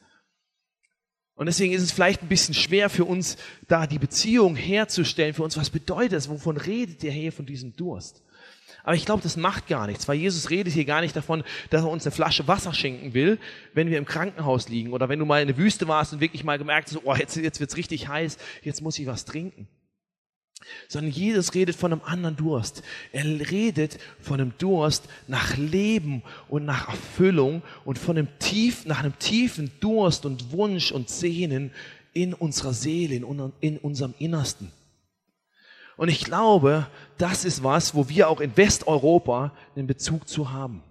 Und 1.34 1.46
deswegen 1.46 1.72
ist 1.72 1.82
es 1.82 1.92
vielleicht 1.92 2.22
ein 2.22 2.28
bisschen 2.28 2.54
schwer 2.54 2.90
für 2.90 3.04
uns, 3.04 3.36
da 3.68 3.86
die 3.86 3.98
Beziehung 3.98 4.56
herzustellen, 4.56 5.34
für 5.34 5.44
uns, 5.44 5.56
was 5.56 5.70
bedeutet 5.70 6.14
das, 6.14 6.28
wovon 6.28 6.56
redet 6.56 7.02
der 7.02 7.12
hier 7.12 7.32
von 7.32 7.46
diesem 7.46 7.76
Durst? 7.76 8.22
Aber 8.84 8.94
ich 8.94 9.04
glaube, 9.04 9.22
das 9.22 9.36
macht 9.36 9.68
gar 9.68 9.86
nichts, 9.86 10.08
weil 10.08 10.16
Jesus 10.16 10.50
redet 10.50 10.72
hier 10.72 10.84
gar 10.84 11.00
nicht 11.00 11.14
davon, 11.14 11.44
dass 11.70 11.82
er 11.82 11.90
uns 11.90 12.04
eine 12.04 12.12
Flasche 12.12 12.48
Wasser 12.48 12.74
schenken 12.74 13.14
will, 13.14 13.38
wenn 13.74 13.90
wir 13.90 13.98
im 13.98 14.06
Krankenhaus 14.06 14.68
liegen 14.68 14.92
oder 14.92 15.08
wenn 15.08 15.18
du 15.18 15.24
mal 15.24 15.40
in 15.40 15.48
der 15.48 15.56
Wüste 15.56 15.86
warst 15.86 16.12
und 16.12 16.20
wirklich 16.20 16.42
mal 16.42 16.58
gemerkt 16.58 16.88
hast, 16.90 17.00
oh, 17.04 17.14
jetzt, 17.14 17.36
jetzt 17.36 17.60
wird's 17.60 17.76
richtig 17.76 18.08
heiß, 18.08 18.38
jetzt 18.62 18.82
muss 18.82 18.98
ich 18.98 19.06
was 19.06 19.24
trinken. 19.24 19.68
Sondern 20.88 21.12
Jesus 21.12 21.54
redet 21.54 21.76
von 21.76 21.92
einem 21.92 22.02
anderen 22.04 22.36
Durst. 22.36 22.82
Er 23.12 23.24
redet 23.24 23.98
von 24.20 24.40
einem 24.40 24.52
Durst 24.58 25.08
nach 25.26 25.56
Leben 25.56 26.22
und 26.48 26.64
nach 26.64 26.88
Erfüllung 26.88 27.62
und 27.84 27.98
von 27.98 28.16
einem 28.16 28.28
tief, 28.38 28.84
nach 28.84 29.00
einem 29.00 29.18
tiefen 29.18 29.72
Durst 29.80 30.24
und 30.24 30.52
Wunsch 30.52 30.92
und 30.92 31.08
Sehnen 31.08 31.72
in 32.12 32.34
unserer 32.34 32.74
Seele, 32.74 33.16
in, 33.16 33.52
in 33.60 33.78
unserem 33.78 34.14
Innersten. 34.18 34.70
Und 36.02 36.08
ich 36.08 36.24
glaube, 36.24 36.88
das 37.16 37.44
ist 37.44 37.62
was, 37.62 37.94
wo 37.94 38.08
wir 38.08 38.28
auch 38.28 38.40
in 38.40 38.56
Westeuropa 38.56 39.52
einen 39.76 39.86
Bezug 39.86 40.26
zu 40.26 40.50
haben. 40.50 40.82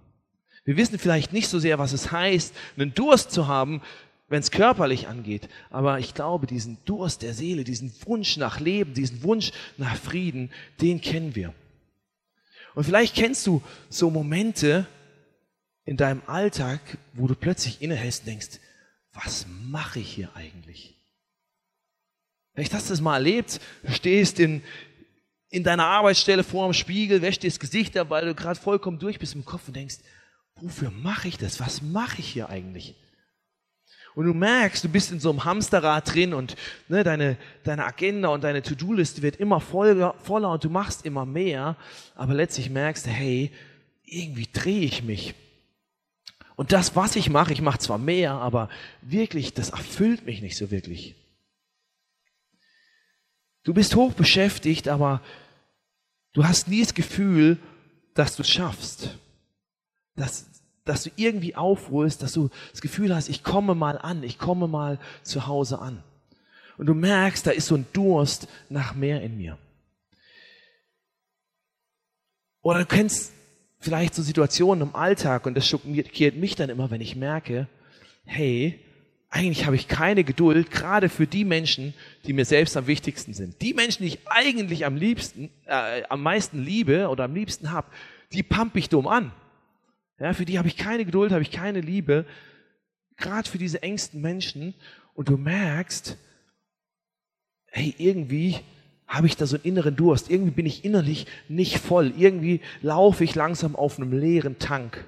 Wir 0.64 0.78
wissen 0.78 0.98
vielleicht 0.98 1.34
nicht 1.34 1.50
so 1.50 1.60
sehr, 1.60 1.78
was 1.80 1.92
es 1.92 2.14
heißt, 2.14 2.56
einen 2.78 2.94
Durst 2.94 3.34
zu 3.34 3.46
haben, 3.46 3.82
wenn 4.30 4.40
es 4.40 4.52
körperlich 4.52 5.10
angeht. 5.10 5.50
Aber 5.70 6.00
ich 6.00 6.14
glaube, 6.14 6.48
diesen 6.48 6.78
Durst 6.86 7.24
der 7.24 7.34
Seele, 7.34 7.66
diesen 7.66 7.92
Wunsch 8.06 8.38
nach 8.38 8.62
Leben, 8.62 8.94
diesen 8.94 9.22
Wunsch 9.22 9.52
nach 9.76 9.98
Frieden, 9.98 10.50
den 10.80 11.02
kennen 11.02 11.36
wir. 11.36 11.54
Und 12.74 12.86
vielleicht 12.86 13.14
kennst 13.14 13.46
du 13.46 13.62
so 13.90 14.10
Momente 14.12 14.88
in 15.84 15.98
deinem 15.98 16.22
Alltag, 16.26 16.80
wo 17.12 17.28
du 17.28 17.36
plötzlich 17.36 17.82
innehältst 17.82 18.22
und 18.22 18.28
denkst, 18.28 18.60
was 19.12 19.46
mache 19.66 20.00
ich 20.00 20.10
hier 20.10 20.30
eigentlich? 20.36 20.96
Vielleicht 22.54 22.74
hast 22.74 22.90
du 22.90 22.94
es 22.94 23.02
mal 23.02 23.16
erlebt, 23.16 23.60
stehst 23.90 24.40
in, 24.40 24.62
in 25.52 25.64
deiner 25.64 25.86
Arbeitsstelle 25.86 26.44
vor 26.44 26.68
dem 26.68 26.74
Spiegel, 26.74 27.22
wäschst 27.22 27.44
dir 27.44 27.50
das 27.50 27.60
Gesicht 27.60 27.96
ab, 27.98 28.10
weil 28.10 28.26
du 28.26 28.34
gerade 28.34 28.60
vollkommen 28.60 28.98
durch 28.98 29.20
bist 29.20 29.36
im 29.36 29.46
Kopf 29.46 29.68
und 29.68 29.76
denkst, 29.76 29.98
wofür 30.56 30.90
mache 30.90 31.28
ich 31.28 31.38
das? 31.38 31.60
Was 31.60 31.82
mache 31.82 32.20
ich 32.20 32.28
hier 32.28 32.50
eigentlich? 32.50 32.96
Und 34.16 34.26
du 34.26 34.34
merkst, 34.34 34.84
du 34.84 34.90
bist 34.90 35.12
in 35.12 35.20
so 35.20 35.30
einem 35.30 35.46
Hamsterrad 35.46 36.14
drin 36.14 36.34
und 36.34 36.56
ne, 36.88 37.04
deine, 37.04 37.38
deine 37.64 37.86
Agenda 37.86 38.30
und 38.30 38.44
deine 38.44 38.62
To-Do-Liste 38.62 39.22
wird 39.22 39.38
immer 39.38 39.60
voller, 39.60 40.16
voller 40.24 40.52
und 40.52 40.64
du 40.64 40.70
machst 40.70 41.06
immer 41.06 41.26
mehr, 41.26 41.76
aber 42.16 42.34
letztlich 42.34 42.70
merkst 42.70 43.06
du, 43.06 43.10
hey, 43.10 43.52
irgendwie 44.04 44.48
drehe 44.52 44.82
ich 44.82 45.04
mich. 45.04 45.36
Und 46.56 46.72
das, 46.74 46.96
was 46.96 47.16
ich 47.16 47.30
mache, 47.30 47.54
ich 47.54 47.62
mache 47.62 47.80
zwar 47.80 47.98
mehr, 47.98 48.34
aber 48.34 48.70
wirklich, 49.02 49.54
das 49.54 49.70
erfüllt 49.70 50.26
mich 50.26 50.42
nicht 50.42 50.58
so 50.58 50.72
wirklich. 50.72 51.16
Du 53.64 53.74
bist 53.74 53.96
hoch 53.96 54.14
beschäftigt, 54.14 54.88
aber 54.88 55.22
Du 56.34 56.46
hast 56.46 56.68
nie 56.68 56.82
das 56.82 56.94
Gefühl, 56.94 57.58
dass 58.14 58.36
du 58.36 58.44
es 58.44 58.50
schaffst. 58.50 59.18
Dass, 60.16 60.50
dass 60.86 61.04
du 61.04 61.10
irgendwie 61.16 61.56
aufruhst, 61.56 62.22
dass 62.22 62.34
du 62.34 62.50
das 62.72 62.82
Gefühl 62.82 63.14
hast, 63.14 63.30
ich 63.30 63.44
komme 63.44 63.76
mal 63.76 63.98
an, 63.98 64.24
ich 64.24 64.38
komme 64.38 64.68
mal 64.68 65.00
zu 65.24 65.48
Hause 65.48 65.80
an. 65.80 66.04
Und 66.78 66.86
du 66.86 66.94
merkst, 66.94 67.46
da 67.46 67.52
ist 67.52 67.68
so 67.68 67.76
ein 67.76 67.86
Durst 67.94 68.48
nach 68.70 68.96
mehr 68.96 69.22
in 69.22 69.38
mir. 69.38 69.58
Oder 72.62 72.80
du 72.80 72.86
kennst 72.86 73.34
vielleicht 73.80 74.14
so 74.16 74.22
Situationen 74.22 74.90
im 74.90 74.96
Alltag 74.96 75.46
und 75.46 75.56
das 75.56 75.68
schockiert 75.68 76.36
mich 76.36 76.56
dann 76.56 76.70
immer, 76.70 76.92
wenn 76.92 77.02
ich 77.02 77.16
merke, 77.16 77.68
hey, 78.24 78.80
eigentlich 79.34 79.66
habe 79.66 79.78
ich 79.78 79.88
keine 79.88 80.26
Geduld, 80.26 80.72
gerade 80.72 81.08
für 81.08 81.26
die 81.26 81.46
Menschen, 81.46 81.94
die 82.26 82.34
mir 82.34 82.44
selbst 82.44 82.76
am 82.76 82.86
wichtigsten 82.88 83.34
sind. 83.34 83.62
Die 83.62 83.74
Menschen, 83.74 84.04
die 84.04 84.10
ich 84.10 84.20
eigentlich 84.28 84.86
am 84.86 84.98
liebsten, 84.98 85.50
äh, 85.66 86.04
am 86.10 86.22
meisten 86.22 86.62
liebe 86.62 87.08
oder 87.08 87.24
am 87.24 87.34
liebsten 87.34 87.72
habe, 87.72 87.88
die 88.34 88.44
pump 88.44 88.76
ich 88.76 88.90
dumm 88.90 89.08
an. 89.08 89.32
Ja, 90.20 90.34
für 90.34 90.44
die 90.44 90.58
habe 90.60 90.68
ich 90.68 90.76
keine 90.76 91.06
Geduld, 91.06 91.32
habe 91.32 91.42
ich 91.42 91.50
keine 91.50 91.80
Liebe. 91.80 92.26
Gerade 93.16 93.50
für 93.50 93.58
diese 93.58 93.82
engsten 93.82 94.20
Menschen. 94.20 94.74
Und 95.16 95.30
du 95.30 95.38
merkst, 95.38 96.18
hey, 97.68 97.96
irgendwie 97.98 98.60
habe 99.08 99.28
ich 99.28 99.38
da 99.38 99.46
so 99.46 99.56
einen 99.56 99.64
inneren 99.64 99.96
Durst. 99.96 100.30
Irgendwie 100.30 100.52
bin 100.52 100.66
ich 100.66 100.84
innerlich 100.84 101.26
nicht 101.48 101.78
voll. 101.78 102.14
Irgendwie 102.18 102.60
laufe 102.82 103.24
ich 103.24 103.34
langsam 103.34 103.78
auf 103.78 103.98
einem 103.98 104.12
leeren 104.12 104.60
Tank. 104.60 105.06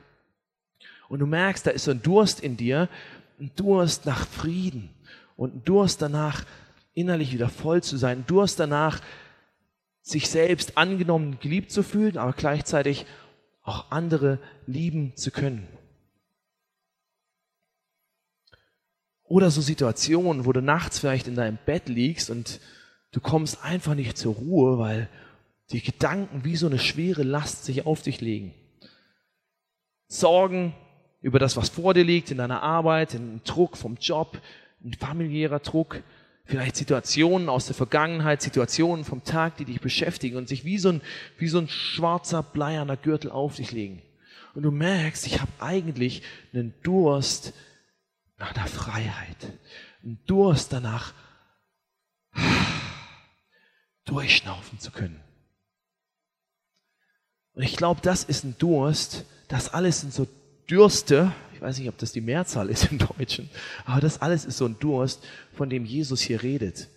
Und 1.09 1.19
du 1.19 1.25
merkst, 1.25 1.67
da 1.67 1.71
ist 1.71 1.83
so 1.83 1.91
ein 1.91 2.01
Durst 2.01 2.39
in 2.39 2.55
dir, 2.55 2.87
ein 3.43 3.51
Durst 3.55 4.05
nach 4.05 4.25
Frieden 4.25 4.89
und 5.35 5.55
ein 5.55 5.63
Durst 5.65 6.01
danach, 6.01 6.45
innerlich 6.93 7.33
wieder 7.33 7.49
voll 7.49 7.83
zu 7.83 7.97
sein, 7.97 8.19
ein 8.19 8.25
Durst 8.25 8.59
danach, 8.59 9.01
sich 10.01 10.29
selbst 10.29 10.77
angenommen, 10.77 11.39
geliebt 11.39 11.71
zu 11.71 11.83
fühlen, 11.83 12.17
aber 12.17 12.33
gleichzeitig 12.33 13.05
auch 13.61 13.91
andere 13.91 14.39
lieben 14.65 15.15
zu 15.15 15.31
können. 15.31 15.67
Oder 19.23 19.49
so 19.49 19.61
Situationen, 19.61 20.45
wo 20.45 20.51
du 20.51 20.61
nachts 20.61 20.99
vielleicht 20.99 21.27
in 21.27 21.35
deinem 21.35 21.57
Bett 21.65 21.87
liegst 21.89 22.29
und 22.29 22.59
du 23.11 23.19
kommst 23.19 23.63
einfach 23.63 23.95
nicht 23.95 24.17
zur 24.17 24.35
Ruhe, 24.35 24.77
weil 24.77 25.09
die 25.71 25.81
Gedanken 25.81 26.43
wie 26.43 26.55
so 26.55 26.67
eine 26.67 26.79
schwere 26.79 27.23
Last 27.23 27.65
sich 27.65 27.85
auf 27.85 28.01
dich 28.01 28.21
legen. 28.21 28.53
Sorgen 30.07 30.75
über 31.23 31.39
das, 31.39 31.57
was 31.57 31.69
vor 31.69 31.93
dir 31.93 32.03
liegt, 32.03 32.29
in 32.29 32.37
deiner 32.37 32.61
Arbeit, 32.61 33.15
in 33.15 33.41
Druck 33.45 33.77
vom 33.77 33.95
Job, 33.95 34.39
ein 34.83 34.93
familiärer 34.93 35.59
Druck, 35.59 36.03
vielleicht 36.45 36.75
Situationen 36.75 37.47
aus 37.47 37.65
der 37.65 37.75
Vergangenheit, 37.75 38.41
Situationen 38.41 39.05
vom 39.05 39.23
Tag, 39.23 39.55
die 39.57 39.65
dich 39.65 39.79
beschäftigen 39.79 40.35
und 40.35 40.49
sich 40.49 40.65
wie 40.65 40.77
so 40.77 40.89
ein, 40.89 41.01
wie 41.37 41.47
so 41.47 41.59
ein 41.59 41.69
schwarzer, 41.69 42.43
bleierner 42.43 42.97
Gürtel 42.97 43.31
auf 43.31 43.55
dich 43.55 43.71
legen. 43.71 44.01
Und 44.53 44.63
du 44.63 44.71
merkst, 44.71 45.25
ich 45.25 45.39
habe 45.39 45.51
eigentlich 45.59 46.21
einen 46.53 46.73
Durst 46.83 47.53
nach 48.37 48.51
der 48.51 48.67
Freiheit, 48.67 49.37
einen 50.03 50.19
Durst 50.27 50.73
danach, 50.73 51.13
durchschnaufen 54.03 54.77
zu 54.79 54.91
können. 54.91 55.21
Und 57.53 57.63
ich 57.63 57.77
glaube, 57.77 58.01
das 58.01 58.25
ist 58.25 58.43
ein 58.43 58.57
Durst, 58.57 59.25
das 59.47 59.73
alles 59.73 60.01
sind 60.01 60.13
so 60.13 60.27
Dürste, 60.69 61.33
ich 61.53 61.61
weiß 61.61 61.79
nicht, 61.79 61.89
ob 61.89 61.97
das 61.97 62.11
die 62.11 62.21
Mehrzahl 62.21 62.69
ist 62.69 62.91
im 62.91 62.97
Deutschen, 62.97 63.49
aber 63.85 64.01
das 64.01 64.21
alles 64.21 64.45
ist 64.45 64.57
so 64.57 64.65
ein 64.65 64.79
Durst, 64.79 65.23
von 65.53 65.69
dem 65.69 65.85
Jesus 65.85 66.21
hier 66.21 66.43
redet. 66.43 66.89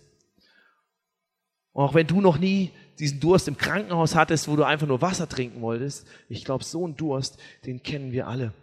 Und 1.73 1.83
auch 1.83 1.93
wenn 1.93 2.07
du 2.07 2.21
noch 2.21 2.37
nie 2.37 2.71
diesen 2.97 3.19
Durst 3.19 3.47
im 3.47 3.57
Krankenhaus 3.57 4.15
hattest, 4.15 4.47
wo 4.47 4.55
du 4.55 4.63
einfach 4.63 4.87
nur 4.87 5.01
Wasser 5.01 5.29
trinken 5.29 5.61
wolltest, 5.61 6.07
ich 6.29 6.43
glaube, 6.43 6.63
so 6.63 6.83
einen 6.85 6.97
Durst, 6.97 7.37
den 7.65 7.83
kennen 7.83 8.11
wir 8.11 8.27
alle. 8.27 8.53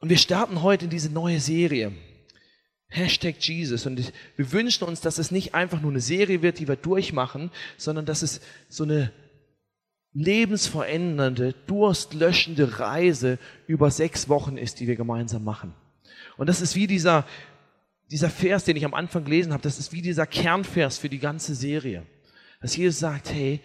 Und 0.00 0.10
wir 0.10 0.18
starten 0.18 0.62
heute 0.62 0.84
in 0.84 0.90
diese 0.90 1.10
neue 1.10 1.40
Serie. 1.40 1.92
Hashtag 2.88 3.36
Jesus. 3.40 3.86
Und 3.86 4.12
wir 4.36 4.52
wünschen 4.52 4.84
uns, 4.84 5.00
dass 5.00 5.18
es 5.18 5.30
nicht 5.30 5.54
einfach 5.54 5.80
nur 5.80 5.90
eine 5.90 6.00
Serie 6.00 6.42
wird, 6.42 6.58
die 6.58 6.68
wir 6.68 6.76
durchmachen, 6.76 7.50
sondern 7.76 8.06
dass 8.06 8.22
es 8.22 8.40
so 8.68 8.84
eine 8.84 9.12
lebensverändernde, 10.16 11.54
durstlöschende 11.66 12.80
Reise 12.80 13.38
über 13.66 13.90
sechs 13.90 14.30
Wochen 14.30 14.56
ist, 14.56 14.80
die 14.80 14.86
wir 14.86 14.96
gemeinsam 14.96 15.44
machen. 15.44 15.74
Und 16.38 16.48
das 16.48 16.62
ist 16.62 16.74
wie 16.74 16.86
dieser, 16.86 17.26
dieser 18.10 18.30
Vers, 18.30 18.64
den 18.64 18.76
ich 18.76 18.86
am 18.86 18.94
Anfang 18.94 19.24
gelesen 19.24 19.52
habe, 19.52 19.62
das 19.62 19.78
ist 19.78 19.92
wie 19.92 20.00
dieser 20.00 20.26
Kernvers 20.26 20.96
für 20.96 21.10
die 21.10 21.18
ganze 21.18 21.54
Serie. 21.54 22.02
Dass 22.62 22.76
Jesus 22.76 22.98
sagt, 22.98 23.30
hey, 23.30 23.60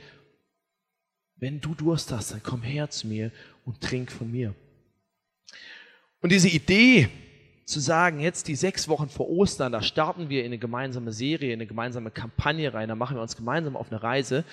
wenn 1.38 1.62
du 1.62 1.74
Durst 1.74 2.12
hast, 2.12 2.34
dann 2.34 2.43
komm 2.43 2.62
her 2.62 2.89
zu 2.89 3.08
mir 3.08 3.31
und 3.63 3.79
trink 3.79 4.12
von 4.12 4.29
mir. 4.29 4.53
Und 6.20 6.34
diese 6.34 6.50
Idee, 6.50 7.10
zu 7.65 7.79
sagen, 7.79 8.20
jetzt 8.20 8.50
die 8.50 8.55
sechs 8.55 8.89
Wochen 8.89 9.08
vor 9.08 9.29
Ostern, 9.29 9.72
da 9.72 9.81
starten 9.81 10.27
wir 10.27 10.41
in 10.41 10.48
eine 10.48 10.58
gemeinsame 10.58 11.13
Serie, 11.13 11.53
in 11.53 11.60
eine 11.60 11.67
gemeinsame 11.67 12.12
Kampagne 12.12 12.74
rein, 12.74 12.89
da 12.89 12.96
machen 12.96 13.15
wir 13.15 13.22
uns 13.22 13.38
gemeinsam 13.38 13.77
auf 13.77 13.89
eine 13.91 14.03
Reise. 14.03 14.43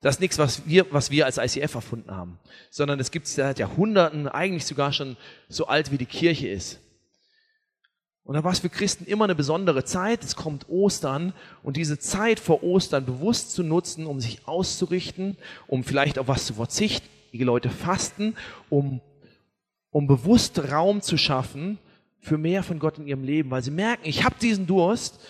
Das 0.00 0.16
ist 0.16 0.20
nichts, 0.20 0.38
was 0.38 0.66
wir, 0.66 0.86
was 0.92 1.10
wir 1.10 1.26
als 1.26 1.38
ICF 1.38 1.74
erfunden 1.74 2.10
haben, 2.10 2.38
sondern 2.70 3.00
es 3.00 3.10
gibt 3.10 3.26
es 3.26 3.34
seit 3.34 3.58
Jahrhunderten, 3.58 4.28
eigentlich 4.28 4.66
sogar 4.66 4.92
schon 4.92 5.16
so 5.48 5.66
alt 5.66 5.90
wie 5.90 5.98
die 5.98 6.06
Kirche 6.06 6.48
ist. 6.48 6.80
Und 8.26 8.34
da 8.34 8.42
war 8.42 8.52
es 8.52 8.58
für 8.58 8.68
Christen 8.68 9.04
immer 9.04 9.24
eine 9.24 9.36
besondere 9.36 9.84
Zeit. 9.84 10.24
Es 10.24 10.34
kommt 10.34 10.68
Ostern 10.68 11.32
und 11.62 11.76
diese 11.76 11.98
Zeit 11.98 12.40
vor 12.40 12.64
Ostern 12.64 13.06
bewusst 13.06 13.52
zu 13.52 13.62
nutzen, 13.62 14.04
um 14.04 14.20
sich 14.20 14.48
auszurichten, 14.48 15.36
um 15.68 15.84
vielleicht 15.84 16.18
auf 16.18 16.26
was 16.26 16.44
zu 16.44 16.54
verzichten. 16.54 17.08
Die 17.32 17.44
Leute 17.44 17.70
fasten, 17.70 18.34
um, 18.68 19.00
um 19.90 20.08
bewusst 20.08 20.58
Raum 20.72 21.02
zu 21.02 21.16
schaffen 21.16 21.78
für 22.18 22.36
mehr 22.36 22.64
von 22.64 22.80
Gott 22.80 22.98
in 22.98 23.06
ihrem 23.06 23.22
Leben, 23.22 23.50
weil 23.50 23.62
sie 23.62 23.70
merken, 23.70 24.02
ich 24.04 24.24
habe 24.24 24.34
diesen 24.40 24.66
Durst 24.66 25.20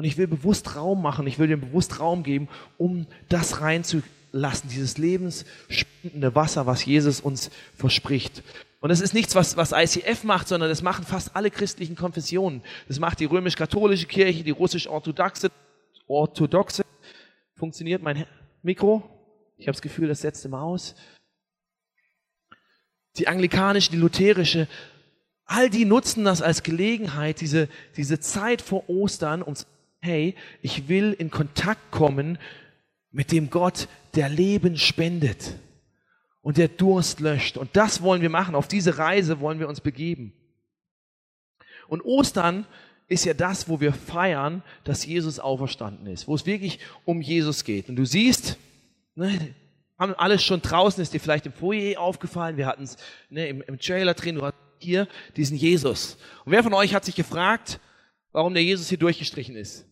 und 0.00 0.06
ich 0.06 0.16
will 0.16 0.26
bewusst 0.26 0.76
Raum 0.76 1.02
machen, 1.02 1.26
ich 1.26 1.38
will 1.38 1.46
dem 1.46 1.60
bewusst 1.60 2.00
Raum 2.00 2.22
geben, 2.22 2.48
um 2.78 3.06
das 3.28 3.60
reinzulassen, 3.60 4.70
dieses 4.70 4.96
lebensspendende 4.96 6.34
Wasser, 6.34 6.64
was 6.64 6.86
Jesus 6.86 7.20
uns 7.20 7.50
verspricht. 7.76 8.42
Und 8.80 8.88
das 8.88 9.02
ist 9.02 9.12
nichts, 9.12 9.34
was, 9.34 9.58
was 9.58 9.72
ICF 9.72 10.24
macht, 10.24 10.48
sondern 10.48 10.70
das 10.70 10.80
machen 10.80 11.04
fast 11.04 11.36
alle 11.36 11.50
christlichen 11.50 11.96
Konfessionen. 11.96 12.62
Das 12.88 12.98
macht 12.98 13.20
die 13.20 13.26
römisch-katholische 13.26 14.06
Kirche, 14.06 14.42
die 14.42 14.52
russisch-orthodoxe, 14.52 15.50
orthodoxe. 16.06 16.82
Funktioniert 17.56 18.02
mein 18.02 18.24
Mikro? 18.62 19.02
Ich 19.58 19.66
habe 19.66 19.74
das 19.74 19.82
Gefühl, 19.82 20.08
das 20.08 20.22
setzt 20.22 20.46
immer 20.46 20.62
aus. 20.62 20.94
Die 23.18 23.28
anglikanische, 23.28 23.90
die 23.90 23.98
lutherische, 23.98 24.66
All 25.44 25.68
die 25.68 25.84
nutzen 25.84 26.24
das 26.24 26.40
als 26.40 26.62
Gelegenheit, 26.62 27.40
diese, 27.42 27.68
diese 27.96 28.20
Zeit 28.20 28.62
vor 28.62 28.88
Ostern, 28.88 29.42
um 29.42 29.56
zu 29.56 29.66
hey, 30.00 30.34
ich 30.62 30.88
will 30.88 31.12
in 31.12 31.30
Kontakt 31.30 31.90
kommen 31.90 32.38
mit 33.10 33.32
dem 33.32 33.50
Gott, 33.50 33.88
der 34.14 34.28
Leben 34.28 34.76
spendet 34.76 35.54
und 36.42 36.56
der 36.56 36.68
Durst 36.68 37.20
löscht. 37.20 37.56
Und 37.56 37.76
das 37.76 38.02
wollen 38.02 38.22
wir 38.22 38.30
machen. 38.30 38.54
Auf 38.54 38.68
diese 38.68 38.98
Reise 38.98 39.40
wollen 39.40 39.58
wir 39.58 39.68
uns 39.68 39.80
begeben. 39.80 40.32
Und 41.88 42.02
Ostern 42.02 42.66
ist 43.08 43.24
ja 43.24 43.34
das, 43.34 43.68
wo 43.68 43.80
wir 43.80 43.92
feiern, 43.92 44.62
dass 44.84 45.04
Jesus 45.04 45.40
auferstanden 45.40 46.06
ist, 46.06 46.28
wo 46.28 46.34
es 46.34 46.46
wirklich 46.46 46.78
um 47.04 47.20
Jesus 47.20 47.64
geht. 47.64 47.88
Und 47.88 47.96
du 47.96 48.04
siehst, 48.04 48.56
ne, 49.16 49.54
haben 49.98 50.14
alles 50.14 50.42
schon 50.42 50.62
draußen, 50.62 51.02
ist 51.02 51.12
dir 51.12 51.20
vielleicht 51.20 51.46
im 51.46 51.52
Foyer 51.52 52.00
aufgefallen, 52.00 52.56
wir 52.56 52.66
hatten 52.66 52.84
es 52.84 52.96
ne, 53.28 53.48
im, 53.48 53.62
im 53.62 53.78
Trailer 53.78 54.14
drin, 54.14 54.36
du 54.36 54.42
hast 54.42 54.54
hier 54.78 55.08
diesen 55.36 55.56
Jesus. 55.56 56.16
Und 56.44 56.52
wer 56.52 56.62
von 56.62 56.72
euch 56.72 56.94
hat 56.94 57.04
sich 57.04 57.16
gefragt, 57.16 57.80
warum 58.32 58.54
der 58.54 58.62
Jesus 58.62 58.88
hier 58.88 58.98
durchgestrichen 58.98 59.56
ist? 59.56 59.89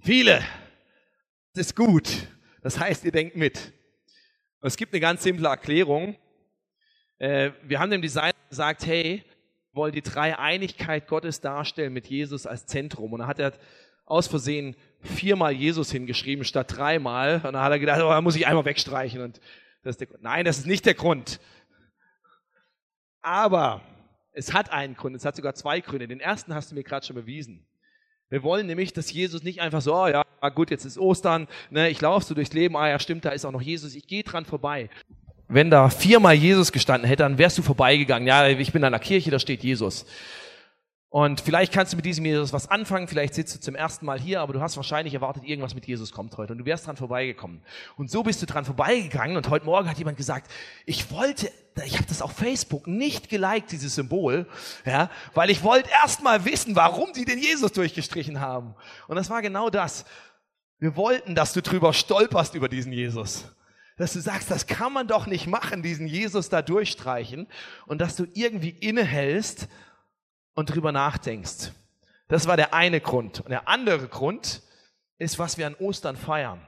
Viele. 0.00 0.42
Das 1.54 1.66
ist 1.66 1.76
gut. 1.76 2.28
Das 2.62 2.78
heißt, 2.78 3.04
ihr 3.04 3.12
denkt 3.12 3.36
mit. 3.36 3.72
Und 4.60 4.68
es 4.68 4.76
gibt 4.76 4.92
eine 4.92 5.00
ganz 5.00 5.22
simple 5.22 5.48
Erklärung. 5.48 6.16
Äh, 7.18 7.52
wir 7.62 7.78
haben 7.78 7.90
dem 7.90 8.02
Designer 8.02 8.34
gesagt, 8.48 8.86
hey, 8.86 9.24
wollen 9.72 9.92
die 9.92 10.02
Dreieinigkeit 10.02 11.06
Gottes 11.06 11.40
darstellen 11.40 11.92
mit 11.92 12.06
Jesus 12.08 12.46
als 12.46 12.66
Zentrum. 12.66 13.12
Und 13.12 13.20
dann 13.20 13.28
hat 13.28 13.38
er 13.38 13.52
aus 14.04 14.26
Versehen 14.26 14.76
viermal 15.00 15.52
Jesus 15.52 15.90
hingeschrieben 15.90 16.44
statt 16.44 16.76
dreimal. 16.76 17.36
Und 17.36 17.52
dann 17.52 17.60
hat 17.60 17.72
er 17.72 17.78
gedacht, 17.78 18.00
oh, 18.00 18.08
da 18.08 18.20
muss 18.20 18.36
ich 18.36 18.46
einmal 18.46 18.64
wegstreichen. 18.64 19.20
Und 19.20 19.40
das 19.82 19.94
ist 19.94 20.00
der 20.00 20.06
Grund. 20.08 20.22
Nein, 20.22 20.44
das 20.44 20.58
ist 20.58 20.66
nicht 20.66 20.86
der 20.86 20.94
Grund. 20.94 21.40
Aber 23.22 23.82
es 24.32 24.52
hat 24.52 24.70
einen 24.70 24.94
Grund, 24.94 25.16
es 25.16 25.24
hat 25.24 25.36
sogar 25.36 25.54
zwei 25.54 25.80
Gründe. 25.80 26.08
Den 26.08 26.20
ersten 26.20 26.54
hast 26.54 26.70
du 26.70 26.74
mir 26.74 26.84
gerade 26.84 27.04
schon 27.04 27.16
bewiesen. 27.16 27.66
Wir 28.28 28.42
wollen 28.42 28.66
nämlich, 28.66 28.92
dass 28.92 29.12
Jesus 29.12 29.44
nicht 29.44 29.60
einfach 29.60 29.80
so, 29.80 29.94
oh 29.94 30.08
ja, 30.08 30.24
gut, 30.54 30.72
jetzt 30.72 30.84
ist 30.84 30.98
Ostern, 30.98 31.46
ne, 31.70 31.88
ich 31.90 32.00
laufe 32.00 32.26
so 32.26 32.34
durchs 32.34 32.52
Leben, 32.52 32.76
ah 32.76 32.88
ja, 32.88 32.98
stimmt, 32.98 33.24
da 33.24 33.30
ist 33.30 33.44
auch 33.44 33.52
noch 33.52 33.62
Jesus, 33.62 33.94
ich 33.94 34.08
gehe 34.08 34.24
dran 34.24 34.44
vorbei. 34.44 34.90
Wenn 35.48 35.70
da 35.70 35.90
viermal 35.90 36.34
Jesus 36.34 36.72
gestanden 36.72 37.08
hätte, 37.08 37.22
dann 37.22 37.38
wärst 37.38 37.56
du 37.56 37.62
vorbeigegangen. 37.62 38.26
Ja, 38.26 38.48
ich 38.48 38.72
bin 38.72 38.82
an 38.82 38.92
der 38.92 39.00
Kirche, 39.00 39.30
da 39.30 39.38
steht 39.38 39.62
Jesus. 39.62 40.06
Und 41.16 41.40
vielleicht 41.40 41.72
kannst 41.72 41.94
du 41.94 41.96
mit 41.96 42.04
diesem 42.04 42.26
Jesus 42.26 42.52
was 42.52 42.68
anfangen, 42.68 43.08
vielleicht 43.08 43.32
sitzt 43.32 43.54
du 43.54 43.58
zum 43.58 43.74
ersten 43.74 44.04
Mal 44.04 44.20
hier, 44.20 44.42
aber 44.42 44.52
du 44.52 44.60
hast 44.60 44.76
wahrscheinlich 44.76 45.14
erwartet, 45.14 45.44
irgendwas 45.44 45.74
mit 45.74 45.86
Jesus 45.86 46.12
kommt 46.12 46.36
heute 46.36 46.52
und 46.52 46.58
du 46.58 46.66
wärst 46.66 46.86
dran 46.86 46.98
vorbeigekommen. 46.98 47.62
Und 47.96 48.10
so 48.10 48.22
bist 48.22 48.42
du 48.42 48.44
dran 48.44 48.66
vorbeigegangen 48.66 49.38
und 49.38 49.48
heute 49.48 49.64
Morgen 49.64 49.88
hat 49.88 49.96
jemand 49.96 50.18
gesagt, 50.18 50.52
ich 50.84 51.10
wollte, 51.10 51.50
ich 51.86 51.96
habe 51.96 52.06
das 52.06 52.20
auf 52.20 52.32
Facebook 52.32 52.86
nicht 52.86 53.30
geliked, 53.30 53.72
dieses 53.72 53.94
Symbol, 53.94 54.46
ja, 54.84 55.08
weil 55.32 55.48
ich 55.48 55.62
wollte 55.62 55.88
erst 56.02 56.22
mal 56.22 56.44
wissen, 56.44 56.76
warum 56.76 57.14
die 57.14 57.24
den 57.24 57.38
Jesus 57.38 57.72
durchgestrichen 57.72 58.42
haben. 58.42 58.74
Und 59.08 59.16
das 59.16 59.30
war 59.30 59.40
genau 59.40 59.70
das. 59.70 60.04
Wir 60.80 60.96
wollten, 60.96 61.34
dass 61.34 61.54
du 61.54 61.62
drüber 61.62 61.94
stolperst 61.94 62.54
über 62.54 62.68
diesen 62.68 62.92
Jesus. 62.92 63.46
Dass 63.96 64.12
du 64.12 64.20
sagst, 64.20 64.50
das 64.50 64.66
kann 64.66 64.92
man 64.92 65.08
doch 65.08 65.26
nicht 65.26 65.46
machen, 65.46 65.82
diesen 65.82 66.08
Jesus 66.08 66.50
da 66.50 66.60
durchstreichen. 66.60 67.46
Und 67.86 68.02
dass 68.02 68.16
du 68.16 68.26
irgendwie 68.34 68.68
innehältst 68.68 69.66
und 70.56 70.74
drüber 70.74 70.90
nachdenkst. 70.90 71.70
Das 72.26 72.48
war 72.48 72.56
der 72.56 72.74
eine 72.74 73.00
Grund. 73.00 73.40
Und 73.40 73.50
der 73.50 73.68
andere 73.68 74.08
Grund 74.08 74.62
ist, 75.18 75.38
was 75.38 75.58
wir 75.58 75.68
an 75.68 75.76
Ostern 75.76 76.16
feiern. 76.16 76.60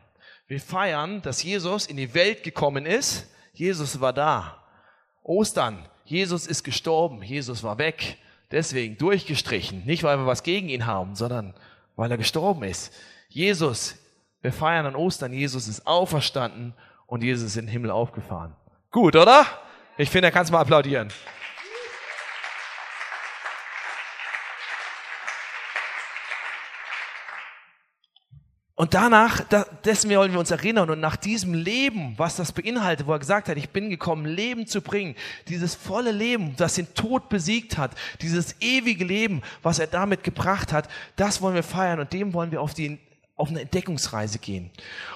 Wir 0.47 0.61
feiern, 0.61 1.21
dass 1.23 1.43
Jesus 1.43 1.87
in 1.87 1.97
die 1.97 2.15
Welt 2.15 2.45
gekommen 2.45 2.87
ist. 2.87 3.27
Jesus 3.53 4.01
war 4.01 4.13
da. 4.13 4.63
Ostern. 5.25 5.85
Jesus 6.05 6.47
ist 6.47 6.63
gestorben. 6.63 7.23
Jesus 7.23 7.65
war 7.65 7.79
weg. 7.79 8.19
Deswegen 8.51 8.97
durchgestrichen. 8.97 9.85
Nicht, 9.85 10.05
weil 10.05 10.19
wir 10.19 10.27
was 10.27 10.43
gegen 10.43 10.69
ihn 10.69 10.87
haben, 10.87 11.17
sondern 11.17 11.55
weil 11.97 12.11
er 12.11 12.17
gestorben 12.17 12.63
ist. 12.63 12.95
Jesus, 13.29 13.97
wir 14.41 14.53
feiern 14.53 14.87
an 14.87 14.97
Ostern. 14.97 15.33
Jesus 15.33 15.67
ist 15.67 15.87
auferstanden 15.87 16.73
und 17.07 17.25
Jesus 17.25 17.49
ist 17.49 17.57
in 17.57 17.67
den 17.67 17.73
Himmel 17.73 17.91
aufgefahren. 17.91 18.55
Gut, 18.91 19.17
oder? 19.17 19.45
Ich 19.97 20.09
finde, 20.09 20.29
er 20.29 20.33
kann 20.33 20.45
es 20.45 20.51
mal 20.51 20.61
applaudieren. 20.61 21.11
Und 28.79 28.95
danach, 28.95 29.41
dessen 29.85 30.09
wollen 30.09 30.31
wir 30.31 30.39
uns 30.39 30.53
erinnern 30.53 30.89
und 30.89 31.01
nach 31.01 31.17
diesem 31.17 31.53
Leben, 31.53 32.15
was 32.17 32.37
das 32.37 32.53
beinhaltet, 32.53 33.09
wo 33.09 33.13
er 33.13 33.19
gesagt 33.19 33.49
hat, 33.49 33.57
ich 33.57 33.71
bin 33.71 33.91
gekommen, 33.91 34.25
Leben 34.25 34.69
zu 34.69 34.83
bringen, 34.83 35.17
dieses 35.49 35.75
volle 35.75 36.13
Leben, 36.13 36.55
das 36.57 36.77
den 36.77 36.95
Tod 36.95 37.29
besiegt 37.29 37.77
hat, 37.77 37.91
dieses 38.23 38.55
ewige 38.61 39.05
Leben, 39.05 39.43
was 39.65 39.81
er 39.81 39.89
damit 39.89 40.23
gebracht 40.23 40.73
hat, 40.73 40.89
das 41.17 41.43
wollen 41.43 41.57
wir 41.57 41.65
feiern 41.65 41.99
und 41.99 42.13
dem 42.13 42.35
wollen 42.35 42.53
wir 42.53 42.63
auf 42.63 42.73
die, 42.73 43.01
auf 43.35 43.49
eine 43.49 43.63
Entdeckungsreise 43.63 44.39
gehen. 44.39 44.71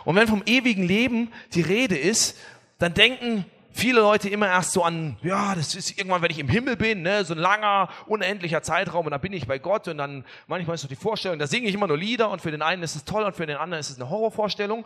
Und 0.05 0.17
wenn 0.17 0.27
vom 0.27 0.43
ewigen 0.45 0.83
Leben 0.83 1.29
die 1.55 1.63
Rede 1.63 1.97
ist, 1.97 2.37
dann 2.81 2.95
denken 2.95 3.45
viele 3.73 4.01
Leute 4.01 4.29
immer 4.29 4.49
erst 4.49 4.73
so 4.73 4.83
an, 4.83 5.17
ja, 5.23 5.55
das 5.55 5.75
ist 5.75 5.97
irgendwann, 5.99 6.23
wenn 6.23 6.31
ich 6.31 6.39
im 6.39 6.49
Himmel 6.49 6.77
bin, 6.77 7.03
ne, 7.03 7.25
so 7.25 7.35
ein 7.35 7.39
langer, 7.39 7.89
unendlicher 8.07 8.63
Zeitraum 8.63 9.07
und 9.07 9.13
dann 9.13 9.21
bin 9.21 9.33
ich 9.33 9.47
bei 9.47 9.59
Gott 9.59 9.89
und 9.89 9.99
dann 9.99 10.25
manchmal 10.47 10.75
ist 10.75 10.83
so 10.83 10.89
die 10.89 10.97
Vorstellung, 10.97 11.39
da 11.39 11.47
singe 11.47 11.69
ich 11.69 11.75
immer 11.75 11.87
nur 11.87 11.99
Lieder 11.99 12.31
und 12.31 12.43
für 12.43 12.51
den 12.51 12.63
einen 12.63 12.83
ist 12.83 12.97
es 12.97 13.05
toll 13.05 13.25
und 13.25 13.37
für 13.37 13.47
den 13.47 13.57
anderen 13.57 13.81
ist 13.81 13.91
es 13.91 13.97
eine 13.97 14.11
Horrorvorstellung. 14.11 14.85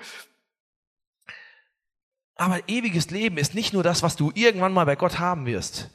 Aber 2.36 2.60
ewiges 2.68 3.10
Leben 3.10 3.38
ist 3.38 3.54
nicht 3.54 3.72
nur 3.72 3.82
das, 3.82 4.02
was 4.02 4.16
du 4.16 4.30
irgendwann 4.34 4.72
mal 4.72 4.84
bei 4.84 4.96
Gott 4.96 5.18
haben 5.18 5.46
wirst, 5.46 5.90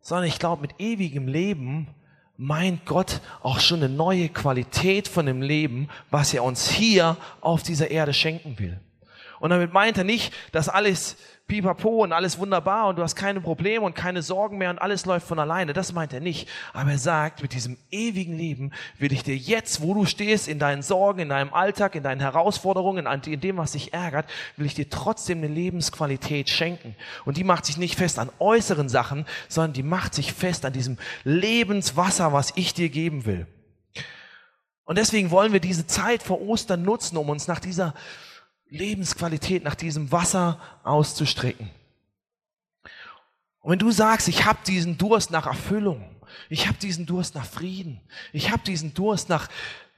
sondern 0.00 0.26
ich 0.26 0.38
glaube, 0.38 0.62
mit 0.62 0.74
ewigem 0.78 1.28
Leben 1.28 1.88
meint 2.36 2.86
Gott 2.86 3.20
auch 3.42 3.60
schon 3.60 3.82
eine 3.82 3.94
neue 3.94 4.30
Qualität 4.30 5.08
von 5.08 5.26
dem 5.26 5.42
Leben, 5.42 5.90
was 6.10 6.32
er 6.32 6.42
uns 6.42 6.70
hier 6.70 7.18
auf 7.42 7.62
dieser 7.62 7.90
Erde 7.90 8.14
schenken 8.14 8.58
will. 8.58 8.80
Und 9.40 9.50
damit 9.50 9.72
meint 9.72 9.98
er 9.98 10.04
nicht, 10.04 10.32
dass 10.52 10.68
alles 10.68 11.16
pipapo 11.50 12.04
und 12.04 12.12
alles 12.12 12.38
wunderbar 12.38 12.86
und 12.86 12.96
du 12.96 13.02
hast 13.02 13.16
keine 13.16 13.40
Probleme 13.40 13.84
und 13.84 13.96
keine 13.96 14.22
Sorgen 14.22 14.56
mehr 14.56 14.70
und 14.70 14.78
alles 14.78 15.04
läuft 15.04 15.26
von 15.26 15.40
alleine. 15.40 15.72
Das 15.72 15.92
meint 15.92 16.12
er 16.12 16.20
nicht. 16.20 16.48
Aber 16.72 16.92
er 16.92 16.98
sagt, 16.98 17.42
mit 17.42 17.52
diesem 17.52 17.76
ewigen 17.90 18.38
Leben 18.38 18.70
will 18.98 19.12
ich 19.12 19.24
dir 19.24 19.36
jetzt, 19.36 19.82
wo 19.82 19.92
du 19.92 20.06
stehst, 20.06 20.46
in 20.46 20.60
deinen 20.60 20.82
Sorgen, 20.82 21.18
in 21.18 21.28
deinem 21.28 21.52
Alltag, 21.52 21.96
in 21.96 22.04
deinen 22.04 22.20
Herausforderungen, 22.20 23.06
in 23.26 23.40
dem, 23.40 23.56
was 23.56 23.72
dich 23.72 23.92
ärgert, 23.92 24.26
will 24.56 24.66
ich 24.66 24.74
dir 24.74 24.88
trotzdem 24.88 25.38
eine 25.38 25.48
Lebensqualität 25.48 26.48
schenken. 26.48 26.94
Und 27.24 27.36
die 27.36 27.44
macht 27.44 27.66
sich 27.66 27.76
nicht 27.76 27.96
fest 27.96 28.20
an 28.20 28.30
äußeren 28.38 28.88
Sachen, 28.88 29.26
sondern 29.48 29.72
die 29.72 29.82
macht 29.82 30.14
sich 30.14 30.32
fest 30.32 30.64
an 30.64 30.72
diesem 30.72 30.98
Lebenswasser, 31.24 32.32
was 32.32 32.52
ich 32.54 32.74
dir 32.74 32.90
geben 32.90 33.26
will. 33.26 33.48
Und 34.84 34.98
deswegen 34.98 35.32
wollen 35.32 35.52
wir 35.52 35.60
diese 35.60 35.88
Zeit 35.88 36.22
vor 36.22 36.40
Ostern 36.40 36.82
nutzen, 36.82 37.16
um 37.16 37.28
uns 37.28 37.48
nach 37.48 37.60
dieser 37.60 37.92
Lebensqualität 38.70 39.64
nach 39.64 39.74
diesem 39.74 40.10
Wasser 40.12 40.60
auszustrecken. 40.84 41.70
Und 43.60 43.72
wenn 43.72 43.78
du 43.78 43.90
sagst, 43.90 44.28
ich 44.28 44.46
habe 44.46 44.60
diesen 44.66 44.96
Durst 44.96 45.30
nach 45.30 45.46
Erfüllung, 45.46 46.16
ich 46.48 46.66
habe 46.66 46.78
diesen 46.78 47.04
Durst 47.04 47.34
nach 47.34 47.44
Frieden, 47.44 48.00
ich 48.32 48.50
habe 48.50 48.62
diesen 48.62 48.94
Durst 48.94 49.28
nach, 49.28 49.48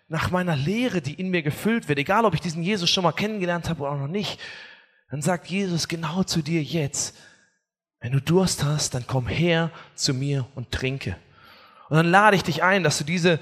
nach 0.09 0.31
meiner 0.31 0.57
Lehre, 0.57 1.01
die 1.01 1.15
in 1.15 1.31
mir 1.31 1.43
gefüllt 1.43 1.89
wird, 1.89 1.99
egal 1.99 2.25
ob 2.25 2.35
ich 2.35 2.41
diesen 2.41 2.63
Jesus 2.63 2.91
schon 2.91 3.05
mal 3.05 3.13
kennengelernt 3.13 3.69
habe 3.69 3.83
oder 3.83 3.97
noch 3.97 4.09
nicht, 4.09 4.41
dann 5.11 5.23
sagt 5.23 5.47
Jesus 5.49 5.89
genau 5.89 6.25
zu 6.25 6.43
dir 6.43 6.63
jetzt, 6.63 7.17
wenn 8.01 8.13
du 8.13 8.21
Durst 8.21 8.65
hast, 8.65 8.95
dann 8.95 9.07
komm 9.07 9.29
her 9.29 9.71
zu 9.95 10.13
mir 10.13 10.49
und 10.55 10.73
trinke. 10.73 11.17
Und 11.89 11.97
dann 11.97 12.11
lade 12.11 12.35
ich 12.37 12.43
dich 12.43 12.63
ein, 12.63 12.83
dass 12.83 12.99
du 12.99 13.05
diese, 13.05 13.39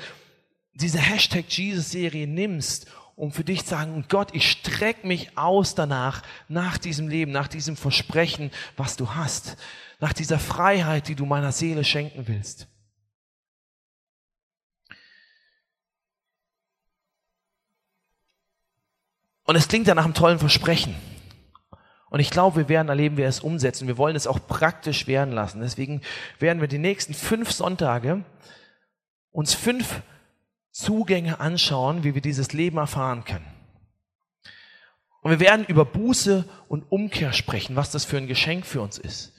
diese 0.75 0.99
Hashtag 0.99 1.45
Jesus-Serie 1.49 2.27
nimmst 2.27 2.89
um 3.21 3.33
für 3.33 3.45
dich 3.45 3.65
zu 3.65 3.71
sagen, 3.71 4.07
Gott, 4.09 4.35
ich 4.35 4.51
strecke 4.51 5.07
mich 5.07 5.37
aus 5.37 5.75
danach, 5.75 6.23
nach 6.49 6.79
diesem 6.79 7.07
Leben, 7.07 7.33
nach 7.33 7.49
diesem 7.49 7.77
Versprechen, 7.77 8.51
was 8.79 8.97
du 8.97 9.15
hast, 9.15 9.59
nach 9.99 10.15
dieser 10.15 10.39
Freiheit, 10.39 11.07
die 11.07 11.15
du 11.17 11.27
meiner 11.27 11.53
Seele 11.53 11.85
schenken 11.85 12.29
willst. 12.29 12.67
Und 19.45 19.55
es 19.55 19.69
klingt 19.69 19.87
ja 19.87 19.95
nach 19.95 20.07
einem 20.07 20.15
tollen 20.15 20.39
Versprechen. 20.39 20.95
Und 22.09 22.21
ich 22.21 22.31
glaube, 22.31 22.57
wir 22.57 22.69
werden 22.71 22.89
erleben, 22.89 23.19
wir 23.19 23.29
es 23.29 23.41
umsetzen. 23.41 23.87
Wir 23.87 23.99
wollen 23.99 24.17
es 24.17 24.27
auch 24.27 24.47
praktisch 24.47 25.07
werden 25.07 25.35
lassen. 25.35 25.61
Deswegen 25.61 26.01
werden 26.39 26.63
wir 26.63 26.69
die 26.69 26.79
nächsten 26.79 27.13
fünf 27.13 27.53
Sonntage 27.53 28.25
uns 29.31 29.53
fünf 29.53 30.01
Zugänge 30.71 31.41
anschauen, 31.41 32.05
wie 32.05 32.15
wir 32.15 32.23
dieses 32.23 32.53
Leben 32.53 32.79
erfahren 32.79 33.25
können. 33.25 33.47
Und 35.23 35.31
wir 35.31 35.41
werden 35.41 35.67
über 35.67 35.85
Buße 35.85 36.49
und 36.69 36.91
Umkehr 36.91 37.33
sprechen, 37.33 37.77
was 37.77 37.91
das 37.91 38.05
für 38.05 38.17
ein 38.17 38.27
Geschenk 38.27 38.65
für 38.65 38.81
uns 38.81 38.99
ist. 38.99 39.35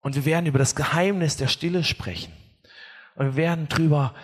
Und 0.00 0.14
wir 0.14 0.24
werden 0.24 0.46
über 0.46 0.58
das 0.58 0.74
Geheimnis 0.74 1.36
der 1.36 1.48
Stille 1.48 1.84
sprechen. 1.84 2.32
Und 3.14 3.26
wir 3.26 3.36
werden 3.36 3.68
drüber 3.68 4.14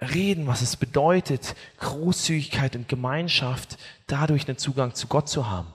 reden, 0.00 0.46
was 0.46 0.62
es 0.62 0.76
bedeutet, 0.76 1.54
Großzügigkeit 1.78 2.76
und 2.76 2.88
Gemeinschaft 2.88 3.78
dadurch 4.06 4.48
einen 4.48 4.58
Zugang 4.58 4.94
zu 4.94 5.06
Gott 5.08 5.28
zu 5.28 5.50
haben. 5.50 5.72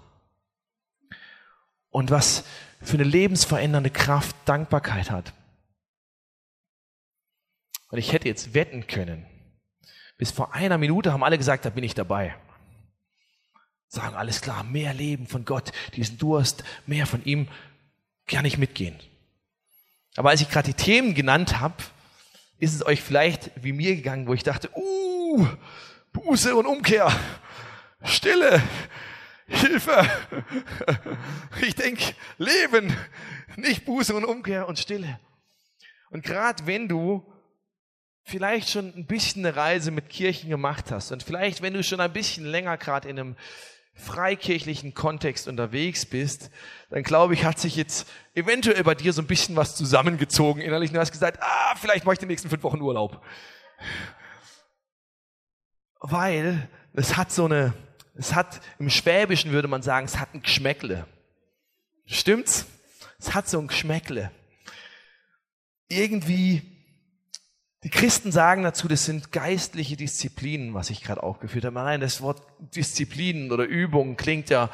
Und 1.90 2.12
was 2.12 2.46
für 2.82 2.96
eine 2.96 3.04
lebensverändernde 3.04 3.90
Kraft 3.90 4.36
Dankbarkeit 4.46 5.12
hat. 5.12 5.34
Und 7.90 7.98
ich 7.98 8.12
hätte 8.12 8.28
jetzt 8.28 8.54
wetten 8.54 8.88
können, 8.88 9.26
bis 10.18 10.32
vor 10.32 10.54
einer 10.54 10.78
Minute 10.78 11.14
haben 11.14 11.24
alle 11.24 11.38
gesagt, 11.38 11.66
da 11.66 11.70
bin 11.70 11.84
ich 11.84 11.94
dabei. 11.94 12.36
Sagen, 13.88 14.16
alles 14.16 14.42
klar, 14.42 14.64
mehr 14.64 14.94
Leben 14.94 15.28
von 15.28 15.46
Gott, 15.46 15.72
diesen 15.96 16.18
Durst, 16.18 16.64
mehr 16.86 17.06
von 17.06 17.24
ihm, 17.24 17.48
kann 18.26 18.46
ich 18.46 18.58
mitgehen. 18.58 19.00
Aber 20.18 20.32
als 20.32 20.42
ich 20.42 20.50
gerade 20.50 20.74
die 20.74 20.74
Themen 20.74 21.14
genannt 21.14 21.60
habe, 21.60 21.76
ist 22.60 22.74
es 22.74 22.86
euch 22.86 23.02
vielleicht 23.02 23.52
wie 23.64 23.72
mir 23.72 23.96
gegangen, 23.96 24.28
wo 24.28 24.34
ich 24.34 24.44
dachte, 24.44 24.70
uh, 24.76 25.48
Buße 26.12 26.56
und 26.56 26.66
Umkehr, 26.66 27.12
Stille, 28.04 28.62
Hilfe. 29.48 30.10
Ich 31.62 31.76
denke, 31.76 32.14
Leben, 32.38 32.96
nicht 33.56 33.86
Buße 33.86 34.14
und 34.14 34.26
Umkehr 34.26 34.68
und 34.68 34.80
Stille. 34.80 35.20
Und 36.10 36.24
gerade 36.24 36.66
wenn 36.66 36.88
du 36.88 37.26
vielleicht 38.28 38.70
schon 38.70 38.94
ein 38.94 39.06
bisschen 39.06 39.46
eine 39.46 39.56
Reise 39.56 39.90
mit 39.90 40.10
Kirchen 40.10 40.50
gemacht 40.50 40.92
hast 40.92 41.12
und 41.14 41.24
vielleicht, 41.24 41.62
wenn 41.62 41.74
du 41.74 41.82
schon 41.82 42.02
ein 42.02 42.12
bisschen 42.12 42.46
länger 42.46 42.78
gerade 42.78 43.08
in 43.08 43.18
einem 43.18 43.36
freikirchlichen 43.94 44.94
Kontext 44.94 45.48
unterwegs 45.48 46.06
bist, 46.06 46.52
dann 46.90 47.04
glaube 47.04 47.34
ich, 47.34 47.46
hat 47.46 47.58
sich 47.58 47.78
jetzt 47.78 48.08
eventuell 48.36 48.84
bei 48.84 48.96
dir 48.96 49.14
so 49.14 49.22
ein 49.22 49.28
bisschen 49.28 49.56
was 49.56 49.78
zusammengezogen 49.78 50.62
innerlich. 50.62 50.92
Du 50.92 51.00
hast 51.00 51.12
gesagt, 51.12 51.42
ah, 51.42 51.76
vielleicht 51.78 52.04
mache 52.04 52.14
ich 52.14 52.20
die 52.20 52.26
nächsten 52.26 52.50
fünf 52.50 52.62
Wochen 52.64 52.82
Urlaub. 52.82 53.24
Weil 56.02 56.68
es 56.94 57.16
hat 57.16 57.32
so 57.32 57.46
eine, 57.46 57.74
es 58.14 58.36
hat, 58.36 58.60
im 58.78 58.90
Schwäbischen 58.90 59.52
würde 59.52 59.70
man 59.70 59.82
sagen, 59.82 60.06
es 60.06 60.20
hat 60.20 60.34
ein 60.34 60.42
Geschmäckle. 60.42 61.08
Stimmt's? 62.06 62.66
Es 63.20 63.34
hat 63.34 63.48
so 63.48 63.58
ein 63.58 63.68
Geschmäckle. 63.68 64.32
Irgendwie 65.88 66.77
die 67.84 67.90
Christen 67.90 68.32
sagen 68.32 68.64
dazu, 68.64 68.88
das 68.88 69.06
sind 69.06 69.32
geistliche 69.32 69.96
Disziplinen, 69.96 70.74
was 70.74 70.90
ich 70.90 71.04
gerade 71.04 71.22
aufgeführt 71.22 71.66
habe. 71.66 71.76
Nein, 71.76 72.02
das 72.02 72.22
Wort 72.22 72.42
Disziplinen 72.76 73.52
oder 73.52 73.66
Übungen 73.66 74.18
klingt 74.18 74.50
ja, 74.50 74.72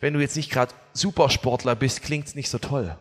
wenn 0.00 0.14
du 0.14 0.20
jetzt 0.20 0.36
nicht 0.36 0.50
gerade 0.50 0.72
Supersportler 0.94 1.76
bist, 1.76 2.02
klingt 2.02 2.28
es 2.28 2.34
nicht 2.34 2.48
so 2.48 2.58
toll. 2.58 2.96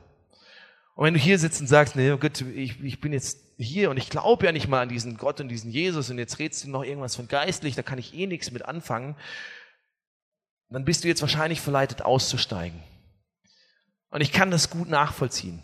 Und 0.96 1.06
wenn 1.06 1.13
du 1.13 1.20
hier 1.20 1.39
sitzt 1.39 1.62
und 1.62 1.68
sagst, 1.68 1.96
nee, 1.96 2.12
oh 2.12 2.18
Gott, 2.18 2.41
ich, 2.41 2.82
ich 2.84 3.00
bin 3.00 3.13
jetzt 3.13 3.39
hier 3.58 3.89
und 3.89 3.98
ich 3.98 4.10
glaube 4.10 4.46
ja 4.46 4.52
nicht 4.52 4.68
mal 4.68 4.82
an 4.82 4.89
diesen 4.89 5.18
Gott 5.18 5.39
und 5.39 5.48
diesen 5.48 5.72
Jesus 5.72 6.10
und 6.10 6.18
jetzt 6.18 6.39
redest 6.39 6.65
du 6.65 6.70
noch 6.70 6.84
irgendwas 6.84 7.15
von 7.15 7.28
geistlich, 7.28 7.76
da 7.76 7.84
kann 7.84 8.00
ich 8.00 8.13
eh 8.13 8.28
nichts 8.28 8.52
mit 8.52 8.65
anfangen, 8.65 9.15
dann 10.70 10.86
bist 10.86 11.04
du 11.04 11.08
jetzt 11.08 11.22
wahrscheinlich 11.22 11.62
verleitet 11.62 12.02
auszusteigen. 12.02 12.82
Und 14.10 14.22
ich 14.22 14.32
kann 14.32 14.52
das 14.52 14.70
gut 14.70 14.89
nachvollziehen. 14.89 15.63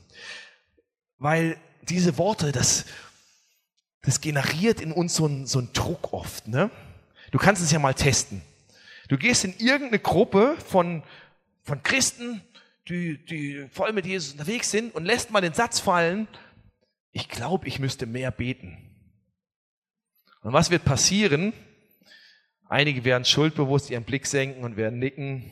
Weil 1.18 1.58
diese 1.84 2.18
Worte, 2.18 2.52
das, 2.52 2.86
das 4.02 4.22
generiert 4.22 4.82
in 4.82 4.92
uns 4.92 5.16
so 5.16 5.26
einen, 5.26 5.46
so 5.46 5.60
einen 5.60 5.74
Druck 5.74 6.14
oft. 6.14 6.48
Ne? 6.48 6.70
Du 7.32 7.38
kannst 7.38 7.62
es 7.62 7.72
ja 7.72 7.80
mal 7.80 7.94
testen. 7.94 8.42
Du 9.08 9.18
gehst 9.18 9.44
in 9.44 9.58
irgendeine 9.58 10.00
Gruppe 10.00 10.56
von, 10.68 11.04
von 11.64 11.84
Christen, 11.84 12.42
die, 12.88 13.24
die 13.26 13.68
voll 13.72 13.94
mit 13.94 14.06
Jesus 14.06 14.34
unterwegs 14.34 14.72
sind 14.72 14.96
und 14.96 15.06
lässt 15.06 15.32
mal 15.32 15.42
den 15.42 15.54
Satz 15.54 15.80
fallen, 15.80 16.28
ich 17.12 17.30
glaube, 17.30 17.68
ich 17.68 17.80
müsste 17.80 18.06
mehr 18.06 18.32
beten. 18.32 18.78
Und 20.42 20.54
was 20.54 20.72
wird 20.72 20.86
passieren? 20.86 21.54
Einige 22.68 23.04
werden 23.04 23.26
schuldbewusst 23.26 23.90
ihren 23.90 24.06
Blick 24.06 24.26
senken 24.26 24.64
und 24.64 24.78
werden 24.78 24.98
nicken. 24.98 25.52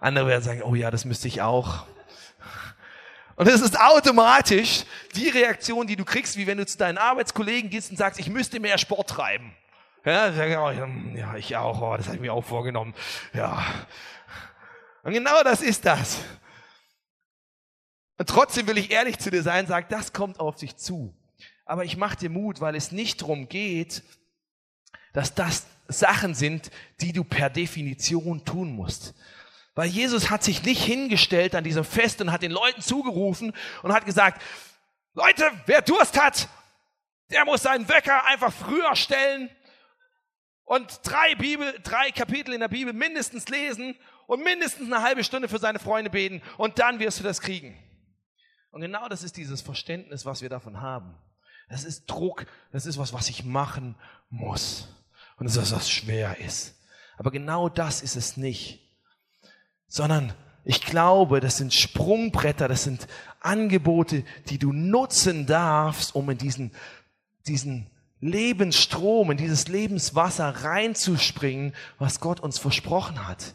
Andere 0.00 0.26
werden 0.26 0.42
sagen, 0.42 0.62
oh 0.62 0.74
ja, 0.74 0.90
das 0.90 1.04
müsste 1.04 1.28
ich 1.28 1.40
auch. 1.40 1.86
Und 3.36 3.48
es 3.48 3.60
ist 3.60 3.80
automatisch 3.80 4.84
die 5.14 5.28
Reaktion, 5.28 5.86
die 5.86 5.96
du 5.96 6.04
kriegst, 6.04 6.36
wie 6.36 6.46
wenn 6.46 6.58
du 6.58 6.66
zu 6.66 6.78
deinen 6.78 6.98
Arbeitskollegen 6.98 7.70
gehst 7.70 7.90
und 7.90 7.96
sagst, 7.96 8.20
ich 8.20 8.28
müsste 8.28 8.60
mehr 8.60 8.78
Sport 8.78 9.10
treiben. 9.10 9.54
Ja, 10.04 10.30
ja 10.30 11.36
ich 11.36 11.56
auch, 11.56 11.80
oh, 11.80 11.96
das 11.96 12.06
habe 12.06 12.16
ich 12.16 12.22
mir 12.22 12.32
auch 12.32 12.44
vorgenommen. 12.44 12.94
Ja. 13.32 13.64
Und 15.02 15.12
genau 15.12 15.42
das 15.42 15.62
ist 15.62 15.84
das. 15.84 16.18
Und 18.18 18.28
trotzdem 18.28 18.66
will 18.68 18.78
ich 18.78 18.92
ehrlich 18.92 19.18
zu 19.18 19.30
dir 19.30 19.42
sein, 19.42 19.66
sag, 19.66 19.88
das 19.88 20.12
kommt 20.12 20.38
auf 20.38 20.56
dich 20.56 20.76
zu. 20.76 21.14
Aber 21.64 21.84
ich 21.84 21.96
mache 21.96 22.16
dir 22.16 22.30
Mut, 22.30 22.60
weil 22.60 22.76
es 22.76 22.92
nicht 22.92 23.22
darum 23.22 23.48
geht, 23.48 24.02
dass 25.12 25.34
das 25.34 25.66
Sachen 25.88 26.34
sind, 26.34 26.70
die 27.00 27.12
du 27.12 27.24
per 27.24 27.50
Definition 27.50 28.44
tun 28.44 28.72
musst. 28.72 29.14
Weil 29.74 29.88
Jesus 29.88 30.30
hat 30.30 30.44
sich 30.44 30.62
nicht 30.62 30.82
hingestellt 30.82 31.54
an 31.54 31.64
diesem 31.64 31.84
Fest 31.84 32.20
und 32.20 32.30
hat 32.30 32.42
den 32.42 32.52
Leuten 32.52 32.80
zugerufen 32.80 33.52
und 33.82 33.92
hat 33.92 34.06
gesagt, 34.06 34.40
Leute, 35.14 35.50
wer 35.66 35.82
Durst 35.82 36.20
hat, 36.20 36.48
der 37.30 37.44
muss 37.44 37.62
seinen 37.62 37.88
Wecker 37.88 38.24
einfach 38.26 38.52
früher 38.52 38.94
stellen 38.94 39.50
und 40.64 41.00
drei 41.02 41.34
Bibel, 41.34 41.78
drei 41.82 42.10
Kapitel 42.10 42.54
in 42.54 42.60
der 42.60 42.68
Bibel 42.68 42.92
mindestens 42.92 43.48
lesen 43.48 43.96
und 44.26 44.42
mindestens 44.42 44.92
eine 44.92 45.02
halbe 45.02 45.24
Stunde 45.24 45.48
für 45.48 45.58
seine 45.58 45.78
Freunde 45.78 46.10
beten 46.10 46.42
und 46.56 46.78
dann 46.78 46.98
wirst 47.00 47.18
du 47.20 47.24
das 47.24 47.40
kriegen. 47.40 47.76
Und 48.70 48.80
genau 48.80 49.08
das 49.08 49.22
ist 49.22 49.36
dieses 49.36 49.60
Verständnis, 49.60 50.24
was 50.24 50.42
wir 50.42 50.48
davon 50.48 50.80
haben. 50.80 51.16
Das 51.68 51.84
ist 51.84 52.06
Druck, 52.06 52.46
das 52.72 52.86
ist 52.86 52.98
was, 52.98 53.12
was 53.12 53.28
ich 53.28 53.44
machen 53.44 53.96
muss. 54.30 54.88
Und 55.36 55.46
das 55.46 55.56
ist 55.56 55.62
was, 55.62 55.72
was 55.72 55.90
schwer 55.90 56.38
ist. 56.38 56.76
Aber 57.16 57.30
genau 57.30 57.68
das 57.68 58.02
ist 58.02 58.16
es 58.16 58.36
nicht. 58.36 58.83
Sondern 59.94 60.32
ich 60.64 60.80
glaube, 60.80 61.38
das 61.38 61.56
sind 61.56 61.72
Sprungbretter, 61.72 62.66
das 62.66 62.82
sind 62.82 63.06
Angebote, 63.38 64.24
die 64.48 64.58
du 64.58 64.72
nutzen 64.72 65.46
darfst, 65.46 66.16
um 66.16 66.28
in 66.30 66.36
diesen, 66.36 66.72
diesen 67.46 67.86
Lebensstrom, 68.20 69.30
in 69.30 69.36
dieses 69.36 69.68
Lebenswasser 69.68 70.48
reinzuspringen, 70.48 71.74
was 72.00 72.18
Gott 72.18 72.40
uns 72.40 72.58
versprochen 72.58 73.28
hat. 73.28 73.54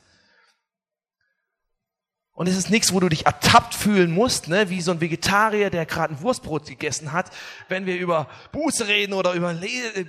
Und 2.40 2.48
es 2.48 2.56
ist 2.56 2.70
nichts, 2.70 2.94
wo 2.94 3.02
du 3.02 3.10
dich 3.10 3.26
ertappt 3.26 3.76
fühlen 3.76 4.12
musst, 4.12 4.48
ne? 4.48 4.70
wie 4.70 4.80
so 4.80 4.92
ein 4.92 5.02
Vegetarier, 5.02 5.70
der 5.70 5.86
gerade 5.86 6.14
ein 6.14 6.22
Wurstbrot 6.22 6.68
gegessen 6.68 7.12
hat, 7.12 7.32
wenn 7.68 7.86
wir 7.86 7.98
über 7.98 8.30
Buße 8.54 8.88
reden 8.88 9.12
oder 9.12 9.34
über, 9.34 9.52
Le 9.52 9.68
äh, 9.68 10.06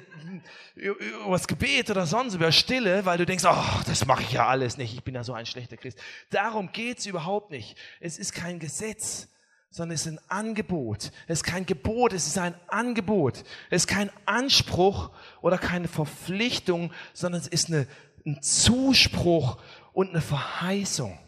über 0.77 1.33
das 1.33 1.49
Gebet 1.49 1.91
oder 1.91 2.07
sonst 2.07 2.35
über 2.35 2.53
Stille, 2.53 3.05
weil 3.05 3.19
du 3.19 3.27
denkst, 3.27 3.43
oh, 3.45 3.81
das 3.85 4.07
mache 4.07 4.23
ich 4.23 4.31
ja 4.31 4.47
alles 4.47 4.77
nicht, 4.77 4.95
ich 4.95 5.03
bin 5.03 5.17
ja 5.17 5.25
so 5.25 5.33
ein 5.33 5.45
schlechter 5.45 5.77
Christ. 5.77 5.99
Darum 6.31 6.71
geht's 6.71 7.05
überhaupt 7.05 7.51
nicht. 7.51 7.77
Es 7.99 8.17
ist 8.17 8.33
kein 8.33 8.61
Gesetz, 8.61 9.27
sondern 9.69 9.97
es 9.97 10.07
ist 10.07 10.13
ein 10.13 10.21
Angebot. 10.29 11.11
Es 11.27 11.41
ist 11.41 11.45
kein 11.45 11.67
Gebot, 11.67 12.13
es 12.13 12.29
ist 12.29 12.39
ein 12.39 12.55
Angebot. 12.69 13.43
Es 13.71 13.83
ist 13.83 13.89
kein 13.89 14.09
Anspruch 14.25 15.11
oder 15.43 15.59
keine 15.59 15.89
Verpflichtung, 15.89 16.93
sondern 17.13 17.41
es 17.41 17.49
ist 17.49 17.71
eine, 17.71 17.89
ein 18.25 18.41
Zuspruch 18.41 19.61
und 19.93 20.11
eine 20.11 20.21
Verheißung. 20.21 21.19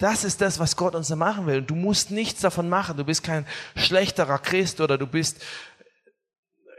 Das 0.00 0.24
ist 0.24 0.40
das, 0.40 0.58
was 0.58 0.76
Gott 0.76 0.94
uns 0.94 1.10
machen 1.10 1.46
will. 1.46 1.58
Und 1.58 1.70
du 1.70 1.74
musst 1.76 2.10
nichts 2.10 2.40
davon 2.40 2.70
machen. 2.70 2.96
Du 2.96 3.04
bist 3.04 3.22
kein 3.22 3.46
schlechterer 3.76 4.38
Christ 4.38 4.80
oder 4.80 4.96
du 4.96 5.06
bist 5.06 5.42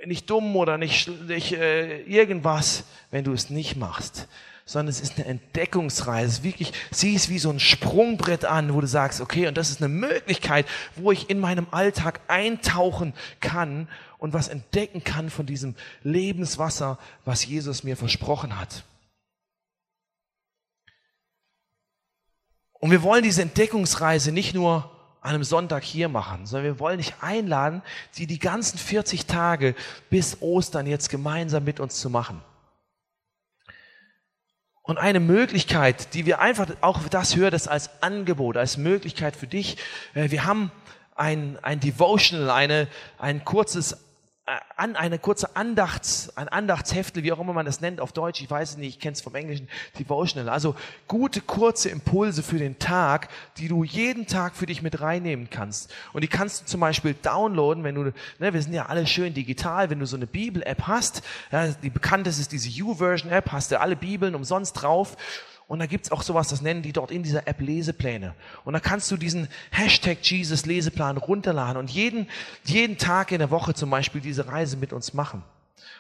nicht 0.06 0.28
dumm 0.28 0.56
oder 0.56 0.80
nicht, 0.80 1.08
nicht 1.28 1.52
äh, 1.54 2.02
irgendwas, 2.02 2.84
wenn 3.12 3.24
du 3.24 3.32
es 3.32 3.52
nicht 3.52 3.76
machst. 3.76 4.28
Sondern 4.66 4.90
es 4.90 5.02
ist 5.02 5.18
eine 5.18 5.28
Entdeckungsreise. 5.28 6.42
Wirklich, 6.42 6.74
sieh 6.90 7.14
es 7.14 7.30
wie 7.30 7.38
so 7.38 7.52
ein 7.52 7.60
Sprungbrett 7.60 8.44
an, 8.44 8.74
wo 8.74 8.82
du 8.82 8.88
sagst, 8.88 9.22
okay, 9.22 9.48
und 9.48 9.56
das 9.56 9.70
ist 9.70 9.84
eine 9.84 9.94
Möglichkeit, 9.94 10.66
wo 10.96 11.12
ich 11.12 11.30
in 11.30 11.40
meinem 11.40 11.68
Alltag 11.70 12.22
eintauchen 12.28 13.14
kann 13.40 13.88
und 14.18 14.34
was 14.34 14.48
entdecken 14.48 15.04
kann 15.04 15.30
von 15.30 15.46
diesem 15.46 15.76
Lebenswasser, 16.02 16.98
was 17.24 17.46
Jesus 17.46 17.84
mir 17.84 17.98
versprochen 17.98 18.60
hat. 18.60 18.84
Und 22.82 22.90
wir 22.90 23.04
wollen 23.04 23.24
diese 23.24 23.44
Entdeckungsreise 23.44 24.32
nicht 24.32 24.56
nur 24.56 24.90
an 25.22 25.36
einem 25.36 25.44
Sonntag 25.44 25.84
hier 25.84 26.10
machen, 26.10 26.48
sondern 26.48 26.66
wir 26.66 26.80
wollen 26.80 26.98
dich 26.98 27.14
einladen, 27.22 27.84
sie 28.10 28.26
die 28.26 28.40
ganzen 28.40 28.80
40 28.80 29.28
Tage 29.28 29.76
bis 30.10 30.42
Ostern 30.42 30.88
jetzt 30.88 31.10
gemeinsam 31.10 31.64
mit 31.64 31.80
uns 31.80 32.00
zu 32.00 32.10
machen. 32.10 32.42
Und 34.82 34.98
eine 34.98 35.20
Möglichkeit, 35.20 36.16
die 36.16 36.26
wir 36.26 36.40
einfach 36.40 36.70
auch 36.82 37.08
das 37.08 37.36
hören, 37.36 37.52
das 37.52 37.68
als 37.68 38.02
Angebot, 38.02 38.58
als 38.58 38.78
Möglichkeit 38.78 39.36
für 39.36 39.46
dich. 39.46 39.78
Äh, 40.16 40.32
wir 40.32 40.46
haben 40.46 40.72
ein, 41.16 41.60
ein 41.62 41.80
Devotional, 41.80 42.50
eine, 42.50 42.88
ein 43.20 43.46
kurzes 43.46 43.96
an 44.76 44.96
eine 44.96 45.20
kurze 45.20 45.56
Andachts, 45.56 46.36
ein 46.36 46.48
Andachtsheftel, 46.48 47.24
wie 47.24 47.32
auch 47.32 47.40
immer 47.40 47.54
man 47.54 47.66
das 47.66 47.80
nennt 47.80 48.02
auf 48.02 48.12
Deutsch, 48.12 48.42
ich 48.42 48.50
weiß 48.50 48.72
es 48.72 48.78
nicht, 48.78 48.96
ich 48.96 49.00
kenne 49.00 49.14
es 49.14 49.22
vom 49.22 49.36
Englischen, 49.36 49.70
Devotional. 50.00 50.50
Also 50.50 50.76
gute, 51.08 51.42
kurze 51.42 51.90
Impulse 51.90 52.42
für 52.42 52.58
den 52.58 52.80
Tag, 52.80 53.30
die 53.58 53.68
du 53.68 53.84
jeden 53.84 54.26
Tag 54.26 54.56
für 54.56 54.66
dich 54.66 54.82
mit 54.82 55.00
reinnehmen 55.00 55.50
kannst. 55.50 55.94
Und 56.12 56.22
die 56.22 56.28
kannst 56.28 56.62
du 56.62 56.66
zum 56.66 56.82
Beispiel 56.82 57.14
downloaden, 57.14 57.84
wenn 57.84 57.96
du, 57.96 58.04
ne, 58.40 58.54
wir 58.54 58.62
sind 58.62 58.74
ja 58.74 58.88
alle 58.88 59.06
schön 59.06 59.34
digital, 59.34 59.90
wenn 59.92 60.00
du 60.00 60.08
so 60.08 60.16
eine 60.16 60.28
Bibel-App 60.28 60.88
hast, 60.88 61.22
ja, 61.52 61.68
die 61.68 61.92
bekannteste 61.92 62.42
ist 62.42 62.52
diese 62.52 62.84
U-Version-App, 62.84 63.52
hast 63.52 63.72
du 63.72 63.80
alle 63.80 63.96
Bibeln 63.96 64.34
umsonst 64.34 64.82
drauf 64.82 65.18
und 65.72 65.80
da 65.80 65.86
gibt's 65.86 66.12
auch 66.12 66.22
sowas, 66.22 66.50
das 66.50 66.62
nennen 66.62 66.82
die 66.82 66.92
dort 66.92 67.12
in 67.12 67.24
dieser 67.24 67.48
App 67.48 67.62
Lesepläne. 67.62 68.36
Und 68.66 68.74
da 68.74 68.82
kannst 68.82 69.10
du 69.10 69.16
diesen 69.16 69.48
Hashtag 69.72 70.18
Jesus 70.22 70.66
Leseplan 70.66 71.16
runterladen 71.16 71.78
und 71.78 71.90
jeden, 71.90 72.28
jeden 72.66 72.98
Tag 72.98 73.32
in 73.32 73.40
der 73.40 73.52
Woche 73.52 73.74
zum 73.74 73.90
Beispiel 73.90 74.20
diese 74.20 74.50
Reise 74.50 74.76
mit 74.76 74.92
uns 74.92 75.14
machen. 75.14 75.44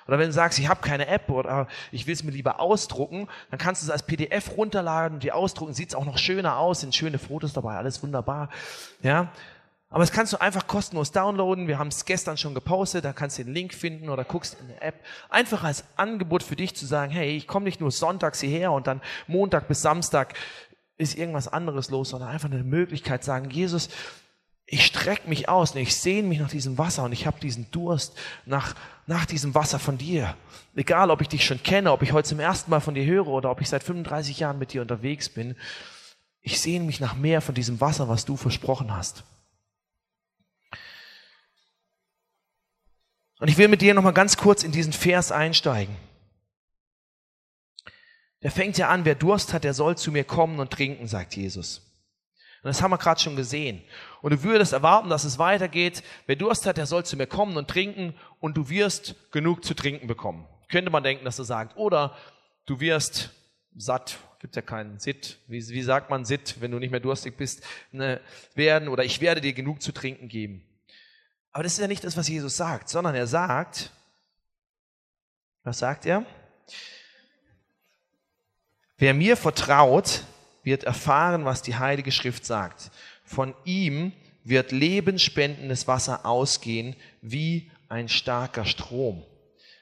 Oder 0.07 0.19
wenn 0.19 0.27
du 0.27 0.33
sagst, 0.33 0.59
ich 0.59 0.67
habe 0.67 0.81
keine 0.81 1.07
App 1.07 1.29
oder 1.29 1.69
ich 1.93 2.05
will 2.05 2.13
es 2.13 2.25
mir 2.25 2.31
lieber 2.31 2.59
ausdrucken, 2.59 3.29
dann 3.49 3.59
kannst 3.59 3.81
du 3.81 3.85
es 3.85 3.91
als 3.91 4.03
PDF 4.03 4.57
runterladen 4.57 5.15
und 5.15 5.23
die 5.23 5.31
ausdrucken. 5.31 5.73
Sieht 5.73 5.87
es 5.87 5.95
auch 5.95 6.03
noch 6.03 6.17
schöner 6.17 6.57
aus, 6.57 6.81
sind 6.81 6.93
schöne 6.93 7.17
Fotos 7.17 7.53
dabei, 7.53 7.77
alles 7.77 8.03
wunderbar. 8.03 8.49
Ja, 9.01 9.31
aber 9.91 9.99
das 9.99 10.13
kannst 10.13 10.31
du 10.31 10.39
einfach 10.39 10.67
kostenlos 10.67 11.11
downloaden. 11.11 11.67
Wir 11.67 11.77
haben 11.77 11.89
es 11.89 12.05
gestern 12.05 12.37
schon 12.37 12.55
gepostet, 12.55 13.03
da 13.03 13.11
kannst 13.11 13.37
du 13.37 13.43
den 13.43 13.53
Link 13.53 13.73
finden 13.73 14.09
oder 14.09 14.23
guckst 14.23 14.57
in 14.61 14.69
der 14.69 14.81
App. 14.81 14.95
Einfach 15.29 15.65
als 15.65 15.83
Angebot 15.97 16.43
für 16.43 16.55
dich 16.55 16.75
zu 16.75 16.85
sagen, 16.85 17.11
hey, 17.11 17.35
ich 17.35 17.45
komme 17.45 17.65
nicht 17.65 17.81
nur 17.81 17.91
sonntags 17.91 18.39
hierher 18.39 18.71
und 18.71 18.87
dann 18.87 19.01
Montag 19.27 19.67
bis 19.67 19.81
Samstag 19.81 20.33
ist 20.97 21.17
irgendwas 21.17 21.49
anderes 21.49 21.89
los, 21.89 22.09
sondern 22.09 22.29
einfach 22.29 22.49
eine 22.49 22.63
Möglichkeit 22.63 23.25
sagen, 23.25 23.49
Jesus, 23.49 23.89
ich 24.65 24.85
strecke 24.85 25.27
mich 25.27 25.49
aus 25.49 25.71
und 25.71 25.81
ich 25.81 25.97
sehne 25.97 26.29
mich 26.29 26.39
nach 26.39 26.49
diesem 26.49 26.77
Wasser 26.77 27.03
und 27.03 27.11
ich 27.11 27.27
habe 27.27 27.41
diesen 27.41 27.69
Durst 27.71 28.17
nach, 28.45 28.75
nach 29.07 29.25
diesem 29.25 29.53
Wasser 29.55 29.79
von 29.79 29.97
dir. 29.97 30.37
Egal, 30.73 31.11
ob 31.11 31.19
ich 31.19 31.27
dich 31.27 31.43
schon 31.43 31.61
kenne, 31.61 31.91
ob 31.91 32.01
ich 32.01 32.13
heute 32.13 32.29
zum 32.29 32.39
ersten 32.39 32.71
Mal 32.71 32.79
von 32.79 32.93
dir 32.93 33.03
höre 33.03 33.27
oder 33.27 33.51
ob 33.51 33.59
ich 33.59 33.67
seit 33.67 33.83
35 33.83 34.39
Jahren 34.39 34.57
mit 34.57 34.71
dir 34.71 34.81
unterwegs 34.81 35.27
bin. 35.27 35.57
Ich 36.39 36.61
sehne 36.61 36.85
mich 36.85 37.01
nach 37.01 37.15
mehr 37.15 37.41
von 37.41 37.55
diesem 37.55 37.81
Wasser, 37.81 38.07
was 38.07 38.23
du 38.23 38.37
versprochen 38.37 38.95
hast. 38.95 39.25
Und 43.41 43.47
ich 43.47 43.57
will 43.57 43.69
mit 43.69 43.81
dir 43.81 43.95
nochmal 43.95 44.13
ganz 44.13 44.37
kurz 44.37 44.63
in 44.63 44.71
diesen 44.71 44.93
Vers 44.93 45.31
einsteigen. 45.31 45.95
Der 48.43 48.51
fängt 48.51 48.77
ja 48.77 48.89
an, 48.89 49.03
wer 49.03 49.15
Durst 49.15 49.51
hat, 49.51 49.63
der 49.63 49.73
soll 49.73 49.97
zu 49.97 50.11
mir 50.11 50.23
kommen 50.23 50.59
und 50.59 50.69
trinken, 50.69 51.07
sagt 51.07 51.35
Jesus. 51.35 51.79
Und 52.61 52.67
das 52.67 52.83
haben 52.83 52.91
wir 52.91 52.99
gerade 52.99 53.19
schon 53.19 53.35
gesehen. 53.35 53.81
Und 54.21 54.31
du 54.31 54.43
würdest 54.43 54.73
erwarten, 54.73 55.09
dass 55.09 55.23
es 55.23 55.39
weitergeht. 55.39 56.03
Wer 56.27 56.35
Durst 56.35 56.67
hat, 56.67 56.77
der 56.77 56.85
soll 56.85 57.03
zu 57.03 57.17
mir 57.17 57.25
kommen 57.25 57.57
und 57.57 57.67
trinken 57.67 58.13
und 58.39 58.57
du 58.57 58.69
wirst 58.69 59.15
genug 59.31 59.65
zu 59.65 59.73
trinken 59.73 60.05
bekommen. 60.05 60.47
Könnte 60.69 60.91
man 60.91 61.01
denken, 61.01 61.25
dass 61.25 61.39
er 61.39 61.45
sagt. 61.45 61.75
Oder 61.77 62.15
du 62.67 62.79
wirst 62.79 63.31
satt, 63.75 64.19
gibt 64.39 64.55
ja 64.55 64.61
keinen 64.61 64.99
Sitt. 64.99 65.39
Wie, 65.47 65.67
wie 65.67 65.81
sagt 65.81 66.11
man 66.11 66.25
Sitt, 66.25 66.57
wenn 66.61 66.69
du 66.69 66.77
nicht 66.77 66.91
mehr 66.91 66.99
durstig 66.99 67.37
bist, 67.37 67.63
ne, 67.91 68.21
werden 68.53 68.87
oder 68.87 69.03
ich 69.03 69.19
werde 69.19 69.41
dir 69.41 69.53
genug 69.53 69.81
zu 69.81 69.91
trinken 69.91 70.27
geben. 70.27 70.63
Aber 71.51 71.63
das 71.63 71.73
ist 71.73 71.79
ja 71.79 71.87
nicht 71.87 72.03
das, 72.03 72.17
was 72.17 72.27
Jesus 72.27 72.55
sagt, 72.55 72.89
sondern 72.89 73.15
er 73.15 73.27
sagt, 73.27 73.91
was 75.63 75.79
sagt 75.79 76.05
er? 76.05 76.25
Wer 78.97 79.13
mir 79.13 79.35
vertraut, 79.35 80.23
wird 80.63 80.83
erfahren, 80.83 81.45
was 81.45 81.61
die 81.61 81.75
Heilige 81.75 82.11
Schrift 82.11 82.45
sagt. 82.45 82.91
Von 83.23 83.53
ihm 83.65 84.13
wird 84.43 84.71
lebensspendendes 84.71 85.87
Wasser 85.87 86.25
ausgehen 86.25 86.95
wie 87.21 87.71
ein 87.89 88.09
starker 88.09 88.65
Strom. 88.65 89.23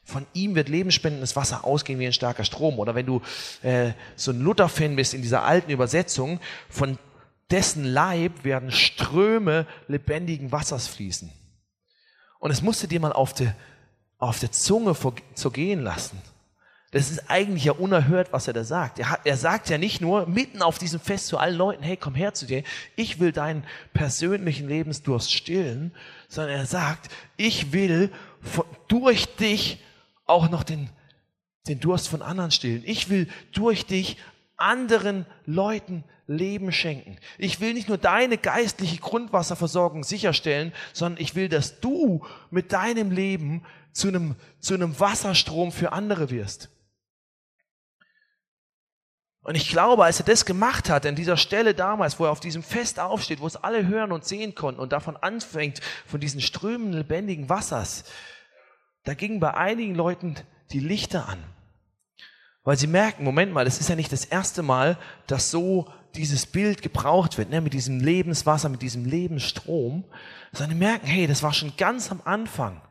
Von 0.04 0.26
ihm 0.34 0.56
wird 0.56 0.70
lebensspendendes 0.70 1.36
Wasser 1.36 1.66
ausgehen 1.66 2.00
wie 2.00 2.08
ein 2.08 2.14
starker 2.14 2.44
Strom. 2.44 2.80
Oder 2.80 2.96
wenn 2.96 3.06
du 3.06 3.22
äh, 3.62 3.92
so 4.16 4.32
ein 4.32 4.40
Luther-Fan 4.40 4.96
bist 4.96 5.14
in 5.14 5.22
dieser 5.22 5.44
alten 5.44 5.70
Übersetzung, 5.70 6.40
von 6.68 6.98
dessen 7.52 7.84
Leib 7.84 8.44
werden 8.44 8.72
Ströme 8.72 9.68
lebendigen 9.88 10.52
Wassers 10.52 10.88
fließen. 10.88 11.32
Und 12.40 12.52
es 12.52 12.62
musste 12.62 12.88
dir 12.88 13.00
mal 13.00 13.14
auf 13.14 13.34
der, 13.34 13.56
auf 14.18 14.40
der 14.40 14.52
Zunge 14.52 14.96
zergehen 15.36 15.84
lassen. 15.84 16.22
Das 16.92 17.12
ist 17.12 17.30
eigentlich 17.30 17.66
ja 17.66 17.74
unerhört, 17.74 18.34
was 18.34 18.48
er 18.48 18.54
da 18.54 18.64
sagt. 18.64 18.98
Er, 18.98 19.12
hat, 19.12 19.22
er 19.24 19.38
sagt 19.38 19.70
ja 19.70 19.78
nicht 19.78 20.02
nur 20.02 20.26
mitten 20.26 20.64
auf 20.64 20.80
diesem 20.80 21.00
Fest 21.00 21.28
zu 21.28 21.38
allen 21.38 21.56
Leuten, 21.56 21.84
hey, 21.84 21.98
komm 21.98 22.16
her 22.16 22.34
zu 22.34 22.48
dir, 22.48 22.64
ich 22.96 23.20
will 23.20 23.32
deinen 23.32 23.64
persönlichen 23.94 24.68
Lebensdurst 24.68 25.32
stillen, 25.32 25.94
sondern 26.28 26.56
er 26.56 26.66
sagt, 26.66 27.12
ich 27.38 27.74
will 27.74 28.12
durch 28.88 29.28
dich 29.36 29.84
auch 30.26 30.50
noch 30.50 30.64
den, 30.64 30.90
den 31.68 31.80
Durst 31.80 32.08
von 32.08 32.24
anderen 32.24 32.50
stillen. 32.50 32.82
Ich 32.86 33.10
will 33.10 33.28
durch 33.52 33.86
dich 33.86 34.18
anderen 34.62 35.26
Leuten 35.46 36.04
Leben 36.28 36.72
schenken. 36.72 37.18
Ich 37.38 37.60
will 37.60 37.74
nicht 37.74 37.88
nur 37.90 37.98
deine 37.98 38.38
geistliche 38.38 39.00
Grundwasserversorgung 39.00 40.04
sicherstellen, 40.04 40.74
sondern 40.94 41.22
ich 41.22 41.36
will, 41.36 41.50
dass 41.50 41.80
du 41.80 42.26
mit 42.52 42.72
deinem 42.72 43.12
Leben 43.12 43.66
zu 43.92 44.10
einem, 44.10 44.36
zu 44.60 44.76
einem 44.76 45.00
Wasserstrom 45.00 45.72
für 45.72 45.92
andere 45.92 46.30
wirst. 46.30 46.70
Und 49.42 49.56
ich 49.56 49.70
glaube, 49.70 50.04
als 50.04 50.20
er 50.20 50.26
das 50.26 50.46
gemacht 50.46 50.90
hat, 50.90 51.08
an 51.08 51.16
dieser 51.16 51.38
Stelle 51.38 51.74
damals, 51.74 52.20
wo 52.20 52.26
er 52.26 52.32
auf 52.32 52.40
diesem 52.40 52.62
Fest 52.62 53.00
aufsteht, 53.00 53.40
wo 53.40 53.48
es 53.48 53.56
alle 53.56 53.88
hören 53.88 54.12
und 54.12 54.26
sehen 54.26 54.54
konnten 54.54 54.80
und 54.80 54.92
davon 54.92 55.18
anfängt, 55.18 55.80
von 56.06 56.20
diesen 56.20 56.42
Strömen 56.42 56.94
lebendigen 56.94 57.50
Wassers, 57.50 58.04
da 59.06 59.16
gingen 59.16 59.40
bei 59.40 59.56
einigen 59.56 59.96
Leuten 59.96 60.36
die 60.72 60.80
Lichter 60.80 61.28
an. 61.28 61.44
Weil 62.64 62.78
sie 62.78 62.88
merken, 62.88 63.24
Moment 63.24 63.54
mal, 63.54 63.66
das 63.66 63.80
ist 63.80 63.90
ja 63.90 63.96
nicht 63.96 64.12
das 64.12 64.26
erste 64.26 64.64
Mal, 64.64 64.98
dass 65.28 65.50
so 65.50 65.88
dieses 66.16 66.46
Bild 66.46 66.82
gebraucht 66.82 67.38
wird, 67.38 67.50
ne, 67.50 67.62
mit 67.62 67.74
diesem 67.74 68.00
Lebenswasser, 68.00 68.70
mit 68.70 68.82
diesem 68.82 69.06
Lebensstrom, 69.06 70.04
sondern 70.52 70.78
sie 70.78 70.80
merken, 70.80 71.08
hey, 71.08 71.28
das 71.28 71.44
war 71.44 71.54
schon 71.54 71.74
ganz 71.78 72.12
am 72.12 72.22
Anfang. 72.26 72.82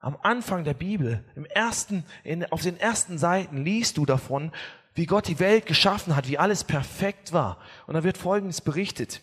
Am 0.00 0.16
Anfang 0.22 0.64
der 0.64 0.74
Bibel, 0.74 1.22
im 1.36 1.44
ersten, 1.44 2.04
in, 2.24 2.44
auf 2.50 2.62
den 2.62 2.80
ersten 2.80 3.18
Seiten 3.18 3.64
liest 3.64 3.98
du 3.98 4.06
davon, 4.06 4.50
wie 4.94 5.06
Gott 5.06 5.28
die 5.28 5.38
Welt 5.38 5.66
geschaffen 5.66 6.16
hat, 6.16 6.28
wie 6.28 6.38
alles 6.38 6.64
perfekt 6.64 7.32
war. 7.32 7.58
Und 7.86 7.94
da 7.94 8.02
wird 8.02 8.18
Folgendes 8.18 8.60
berichtet. 8.60 9.20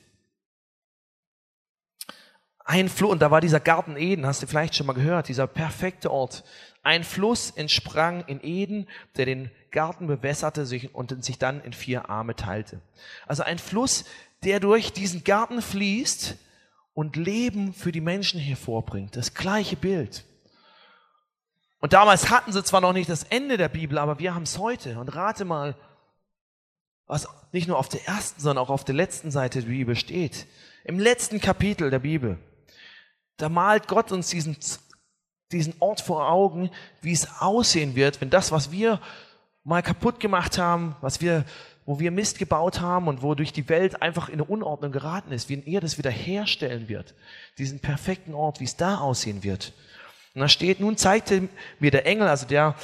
Ein 2.69 2.89
Fluss, 2.89 3.11
und 3.11 3.21
da 3.21 3.31
war 3.31 3.39
dieser 3.39 3.61
Garten 3.61 3.95
Eden, 3.95 4.25
hast 4.25 4.43
du 4.43 4.47
vielleicht 4.47 4.75
schon 4.75 4.87
mal 4.87 4.93
gehört, 4.93 5.29
dieser 5.29 5.47
perfekte 5.47 6.11
Ort. 6.11 6.43
Ein 6.83 7.05
Fluss 7.05 7.51
entsprang 7.51 8.25
in 8.27 8.43
Eden, 8.43 8.89
der 9.15 9.25
den 9.25 9.51
Garten 9.71 10.05
bewässerte 10.05 10.67
und 10.91 11.23
sich 11.23 11.39
dann 11.39 11.61
in 11.61 11.71
vier 11.71 12.09
Arme 12.09 12.35
teilte. 12.35 12.81
Also 13.25 13.43
ein 13.43 13.57
Fluss, 13.57 14.03
der 14.43 14.59
durch 14.59 14.91
diesen 14.91 15.23
Garten 15.23 15.61
fließt 15.61 16.35
und 16.93 17.15
Leben 17.15 17.73
für 17.73 17.93
die 17.93 18.01
Menschen 18.01 18.37
hervorbringt. 18.37 19.15
Das 19.15 19.33
gleiche 19.33 19.77
Bild. 19.77 20.25
Und 21.79 21.93
damals 21.93 22.29
hatten 22.29 22.51
sie 22.51 22.65
zwar 22.65 22.81
noch 22.81 22.91
nicht 22.91 23.09
das 23.09 23.23
Ende 23.23 23.55
der 23.55 23.69
Bibel, 23.69 23.97
aber 23.97 24.19
wir 24.19 24.35
haben 24.35 24.43
es 24.43 24.57
heute. 24.57 24.99
Und 24.99 25.15
rate 25.15 25.45
mal, 25.45 25.77
was 27.05 27.29
nicht 27.53 27.69
nur 27.69 27.77
auf 27.77 27.87
der 27.87 28.05
ersten, 28.09 28.41
sondern 28.41 28.61
auch 28.61 28.69
auf 28.69 28.83
der 28.83 28.95
letzten 28.95 29.31
Seite 29.31 29.61
der 29.61 29.69
Bibel 29.69 29.95
steht. 29.95 30.47
Im 30.83 30.99
letzten 30.99 31.39
Kapitel 31.39 31.89
der 31.89 31.99
Bibel, 31.99 32.37
da 33.37 33.49
malt 33.49 33.87
Gott 33.87 34.11
uns 34.11 34.29
diesen, 34.29 34.57
diesen 35.51 35.73
Ort 35.79 36.01
vor 36.01 36.29
Augen, 36.29 36.69
wie 37.01 37.13
es 37.13 37.39
aussehen 37.39 37.95
wird, 37.95 38.19
wenn 38.19 38.29
das, 38.29 38.51
was 38.51 38.71
wir 38.71 38.99
mal 39.63 39.83
kaputt 39.83 40.19
gemacht 40.19 40.57
haben, 40.57 40.95
was 41.01 41.21
wir, 41.21 41.45
wo 41.85 41.99
wir 41.99 42.11
Mist 42.11 42.39
gebaut 42.39 42.81
haben 42.81 43.07
und 43.07 43.21
wodurch 43.21 43.53
die 43.53 43.67
Welt 43.69 44.01
einfach 44.01 44.29
in 44.29 44.35
eine 44.35 44.45
Unordnung 44.45 44.91
geraten 44.91 45.31
ist, 45.31 45.49
wie 45.49 45.63
er 45.65 45.81
das 45.81 45.97
wieder 45.97 46.11
herstellen 46.11 46.89
wird. 46.89 47.13
Diesen 47.57 47.79
perfekten 47.79 48.33
Ort, 48.33 48.59
wie 48.59 48.65
es 48.65 48.75
da 48.75 48.97
aussehen 48.97 49.43
wird. 49.43 49.73
Und 50.33 50.41
da 50.41 50.49
steht, 50.49 50.79
nun 50.79 50.97
zeigte 50.97 51.49
mir 51.79 51.91
der 51.91 52.05
Engel, 52.05 52.27
also 52.27 52.45
der, 52.45 52.75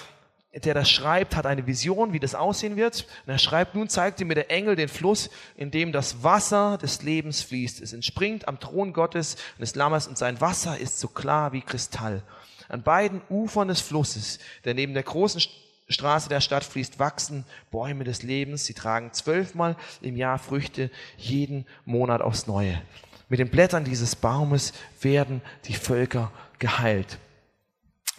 der 0.54 0.74
das 0.76 0.90
schreibt, 0.90 1.36
hat 1.36 1.46
eine 1.46 1.66
Vision, 1.66 2.14
wie 2.14 2.20
das 2.20 2.36
aussehen 2.36 2.76
wird. 2.76 3.08
Und 3.26 3.32
er 3.32 3.40
schreibt, 3.40 3.74
nun 3.74 3.90
zeigte 3.90 4.24
mir 4.24 4.36
der 4.36 4.52
Engel 4.52 4.76
den 4.76 4.88
Fluss, 4.88 5.30
in 5.56 5.72
dem 5.72 5.92
das 5.92 6.24
Wasser 6.24 6.78
des 6.78 7.02
Lebens 7.02 7.42
fließt. 7.42 7.82
Es 7.82 7.94
entspringt 7.94 8.48
am 8.48 8.60
Thron 8.60 8.94
Gottes 8.94 9.36
und 9.58 9.62
des 9.62 9.76
Lammes 9.76 10.08
und 10.08 10.18
sein 10.18 10.40
Wasser 10.42 10.78
ist 10.78 11.00
so 11.00 11.08
klar 11.08 11.54
wie 11.54 11.62
Kristall. 11.62 12.22
An 12.70 12.84
beiden 12.84 13.22
Ufern 13.30 13.68
des 13.68 13.82
Flusses, 13.82 14.40
der 14.64 14.76
neben 14.76 14.94
der 14.94 15.04
großen 15.04 15.42
Straße 15.90 16.30
der 16.30 16.42
Stadt 16.42 16.64
fließt, 16.64 17.00
wachsen 17.00 17.46
Bäume 17.72 18.04
des 18.04 18.24
Lebens. 18.24 18.66
Sie 18.66 18.74
tragen 18.74 19.12
zwölfmal 19.12 19.76
im 20.02 20.16
Jahr 20.16 20.38
Früchte, 20.38 20.92
jeden 21.18 21.66
Monat 21.86 22.22
aufs 22.22 22.48
Neue. 22.48 22.82
Mit 23.28 23.40
den 23.40 23.50
Blättern 23.50 23.84
dieses 23.84 24.16
Baumes 24.16 24.74
werden 25.02 25.42
die 25.66 25.74
Völker 25.74 26.32
geheilt. 26.60 27.18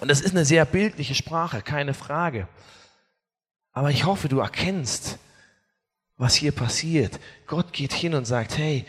Und 0.04 0.08
das 0.08 0.20
ist 0.20 0.32
eine 0.32 0.44
sehr 0.44 0.66
bildliche 0.66 1.14
Sprache, 1.14 1.62
keine 1.62 1.94
Frage. 1.94 2.46
Aber 3.72 3.90
ich 3.90 4.04
hoffe, 4.04 4.28
du 4.28 4.40
erkennst, 4.40 5.18
was 6.18 6.34
hier 6.34 6.52
passiert. 6.52 7.18
Gott 7.46 7.72
geht 7.72 7.94
hin 7.94 8.12
und 8.12 8.26
sagt, 8.26 8.58
hey, 8.58 8.84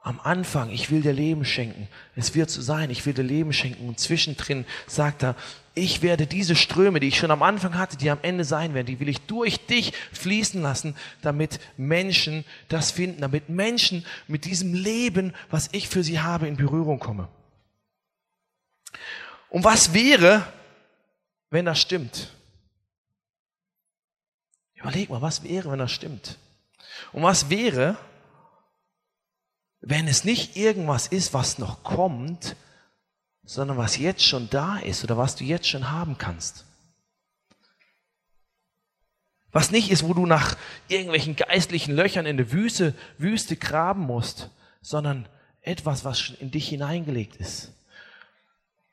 am 0.00 0.18
Anfang, 0.20 0.70
ich 0.70 0.90
will 0.90 1.02
dir 1.02 1.12
Leben 1.12 1.44
schenken. 1.44 1.86
Es 2.16 2.34
wird 2.34 2.48
so 2.48 2.62
sein, 2.62 2.88
ich 2.88 3.04
will 3.04 3.12
dir 3.12 3.22
Leben 3.22 3.52
schenken. 3.52 3.86
Und 3.86 4.00
zwischendrin 4.00 4.64
sagt 4.86 5.22
er, 5.22 5.36
ich 5.74 6.00
werde 6.00 6.26
diese 6.26 6.56
Ströme, 6.56 6.98
die 6.98 7.08
ich 7.08 7.18
schon 7.18 7.30
am 7.30 7.42
Anfang 7.42 7.76
hatte, 7.76 7.98
die 7.98 8.08
am 8.08 8.20
Ende 8.22 8.44
sein 8.44 8.72
werden, 8.72 8.86
die 8.86 9.00
will 9.00 9.10
ich 9.10 9.20
durch 9.26 9.66
dich 9.66 9.92
fließen 10.12 10.62
lassen, 10.62 10.96
damit 11.20 11.60
Menschen 11.76 12.46
das 12.70 12.90
finden, 12.90 13.20
damit 13.20 13.50
Menschen 13.50 14.06
mit 14.28 14.46
diesem 14.46 14.72
Leben, 14.72 15.34
was 15.50 15.68
ich 15.72 15.90
für 15.90 16.02
sie 16.02 16.20
habe, 16.20 16.48
in 16.48 16.56
Berührung 16.56 17.00
kommen. 17.00 17.28
Und 19.54 19.62
was 19.62 19.94
wäre, 19.94 20.44
wenn 21.50 21.64
das 21.64 21.80
stimmt? 21.80 22.32
Überleg 24.74 25.10
mal, 25.10 25.22
was 25.22 25.44
wäre, 25.44 25.70
wenn 25.70 25.78
das 25.78 25.92
stimmt? 25.92 26.40
Und 27.12 27.22
was 27.22 27.50
wäre, 27.50 27.96
wenn 29.80 30.08
es 30.08 30.24
nicht 30.24 30.56
irgendwas 30.56 31.06
ist, 31.06 31.34
was 31.34 31.58
noch 31.58 31.84
kommt, 31.84 32.56
sondern 33.44 33.76
was 33.76 33.96
jetzt 33.96 34.24
schon 34.24 34.50
da 34.50 34.78
ist 34.78 35.04
oder 35.04 35.16
was 35.18 35.36
du 35.36 35.44
jetzt 35.44 35.68
schon 35.68 35.88
haben 35.88 36.18
kannst? 36.18 36.64
Was 39.52 39.70
nicht 39.70 39.88
ist, 39.88 40.02
wo 40.02 40.14
du 40.14 40.26
nach 40.26 40.56
irgendwelchen 40.88 41.36
geistlichen 41.36 41.94
Löchern 41.94 42.26
in 42.26 42.38
der 42.38 42.50
Wüste, 42.50 42.92
Wüste 43.18 43.54
graben 43.54 44.00
musst, 44.00 44.50
sondern 44.82 45.28
etwas, 45.60 46.04
was 46.04 46.18
schon 46.18 46.36
in 46.38 46.50
dich 46.50 46.68
hineingelegt 46.68 47.36
ist. 47.36 47.70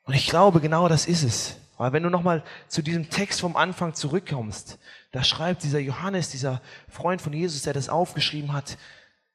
Und 0.04 0.14
ich 0.14 0.26
glaube, 0.26 0.60
genau 0.60 0.88
das 0.88 1.06
ist 1.06 1.22
es. 1.22 1.56
Weil 1.78 1.92
wenn 1.92 2.02
du 2.02 2.10
nochmal 2.10 2.44
zu 2.68 2.82
diesem 2.82 3.10
Text 3.10 3.40
vom 3.40 3.56
Anfang 3.56 3.94
zurückkommst, 3.94 4.78
da 5.10 5.24
schreibt 5.24 5.62
dieser 5.62 5.80
Johannes, 5.80 6.30
dieser 6.30 6.60
Freund 6.88 7.20
von 7.20 7.32
Jesus, 7.32 7.62
der 7.62 7.72
das 7.72 7.88
aufgeschrieben 7.88 8.52
hat, 8.52 8.78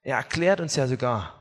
er 0.04 0.18
erklärt 0.18 0.62
uns 0.62 0.76
ja 0.76 0.88
sogar, 0.88 1.34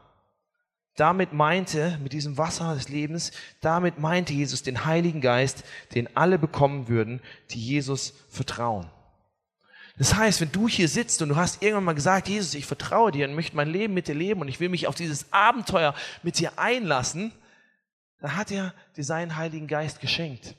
damit 0.96 1.32
meinte, 1.32 1.98
mit 2.02 2.12
diesem 2.12 2.38
Wasser 2.38 2.74
des 2.74 2.88
Lebens, 2.88 3.30
damit 3.60 3.98
meinte 3.98 4.32
Jesus 4.32 4.62
den 4.62 4.86
Heiligen 4.86 5.20
Geist, 5.20 5.64
den 5.94 6.16
alle 6.16 6.38
bekommen 6.38 6.88
würden, 6.88 7.20
die 7.50 7.60
Jesus 7.60 8.14
vertrauen. 8.30 8.90
Das 9.98 10.14
heißt, 10.14 10.40
wenn 10.40 10.52
du 10.52 10.68
hier 10.68 10.88
sitzt 10.88 11.22
und 11.22 11.30
du 11.30 11.36
hast 11.36 11.62
irgendwann 11.62 11.84
mal 11.84 11.94
gesagt, 11.94 12.28
Jesus, 12.28 12.54
ich 12.54 12.66
vertraue 12.66 13.12
dir 13.12 13.28
und 13.28 13.34
möchte 13.34 13.56
mein 13.56 13.70
Leben 13.70 13.94
mit 13.94 14.08
dir 14.08 14.14
leben 14.14 14.40
und 14.40 14.48
ich 14.48 14.60
will 14.60 14.68
mich 14.68 14.86
auf 14.86 14.94
dieses 14.94 15.32
Abenteuer 15.32 15.94
mit 16.22 16.38
dir 16.38 16.58
einlassen, 16.58 17.32
da 18.20 18.36
hat 18.36 18.50
er 18.50 18.74
dir 18.96 19.04
seinen 19.04 19.36
Heiligen 19.36 19.66
Geist 19.66 20.00
geschenkt. 20.00 20.54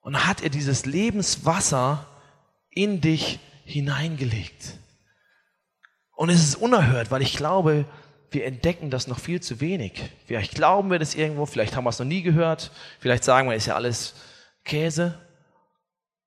Und 0.00 0.26
hat 0.26 0.42
er 0.42 0.50
dieses 0.50 0.84
Lebenswasser 0.84 2.06
in 2.70 3.00
dich 3.00 3.40
hineingelegt. 3.64 4.78
Und 6.16 6.30
es 6.30 6.42
ist 6.42 6.56
unerhört, 6.56 7.10
weil 7.10 7.22
ich 7.22 7.36
glaube, 7.36 7.86
wir 8.30 8.44
entdecken 8.44 8.90
das 8.90 9.06
noch 9.06 9.18
viel 9.18 9.40
zu 9.40 9.60
wenig. 9.60 10.10
Vielleicht 10.26 10.54
glauben 10.54 10.90
wir 10.90 10.98
das 10.98 11.14
irgendwo, 11.14 11.46
vielleicht 11.46 11.76
haben 11.76 11.84
wir 11.84 11.90
es 11.90 11.98
noch 11.98 12.06
nie 12.06 12.22
gehört, 12.22 12.70
vielleicht 12.98 13.24
sagen 13.24 13.48
wir, 13.48 13.56
ist 13.56 13.66
ja 13.66 13.76
alles 13.76 14.14
Käse. 14.64 15.18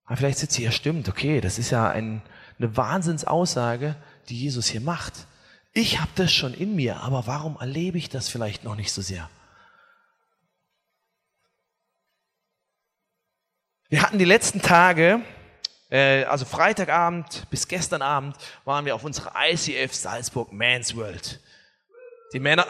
Aber 0.04 0.16
vielleicht 0.16 0.38
sitzt 0.38 0.56
hier, 0.56 0.72
stimmt, 0.72 1.08
okay, 1.08 1.40
das 1.40 1.58
ist 1.58 1.70
ja 1.70 1.90
ein, 1.90 2.22
eine 2.58 2.76
Wahnsinnsaussage, 2.76 3.94
die 4.28 4.38
Jesus 4.38 4.66
hier 4.66 4.80
macht. 4.80 5.26
Ich 5.72 6.00
habe 6.00 6.10
das 6.14 6.32
schon 6.32 6.54
in 6.54 6.74
mir, 6.74 7.00
aber 7.00 7.26
warum 7.26 7.56
erlebe 7.60 7.98
ich 7.98 8.08
das 8.08 8.28
vielleicht 8.28 8.64
noch 8.64 8.74
nicht 8.74 8.92
so 8.92 9.02
sehr? 9.02 9.28
Wir 13.90 14.02
hatten 14.02 14.18
die 14.18 14.24
letzten 14.26 14.60
Tage, 14.60 15.22
äh, 15.90 16.24
also 16.24 16.44
Freitagabend 16.44 17.46
bis 17.50 17.68
gestern 17.68 18.02
Abend, 18.02 18.36
waren 18.64 18.84
wir 18.84 18.94
auf 18.94 19.02
unserer 19.04 19.32
ICF 19.50 19.94
Salzburg 19.94 20.52
Men's 20.52 20.94
World. 20.94 21.40
Die 22.34 22.38
Männer, 22.38 22.66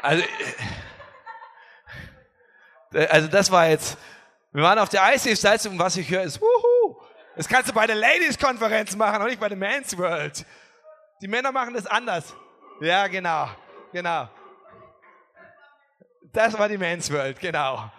also, 0.00 0.24
äh, 2.92 3.06
also 3.06 3.28
das 3.28 3.50
war 3.50 3.68
jetzt, 3.68 3.98
wir 4.52 4.62
waren 4.62 4.78
auf 4.78 4.88
der 4.88 5.02
ICF 5.14 5.38
Salzburg 5.38 5.72
und 5.72 5.78
was 5.78 5.96
ich 5.98 6.08
höre 6.08 6.22
ist, 6.22 6.40
wuhu, 6.40 7.02
das 7.36 7.48
kannst 7.48 7.68
du 7.68 7.74
bei 7.74 7.86
der 7.86 7.96
Ladies 7.96 8.38
Konferenz 8.38 8.96
machen 8.96 9.20
und 9.20 9.28
nicht 9.28 9.40
bei 9.40 9.48
der 9.48 9.58
Men's 9.58 9.96
World. 9.98 10.46
Die 11.24 11.28
Männer 11.28 11.52
machen 11.52 11.72
das 11.72 11.86
anders. 11.86 12.34
Ja, 12.82 13.06
genau, 13.06 13.48
genau. 13.94 14.28
Das 16.20 16.58
war 16.58 16.68
die 16.68 16.76
Men's 16.76 17.10
World, 17.10 17.40
genau. 17.40 17.90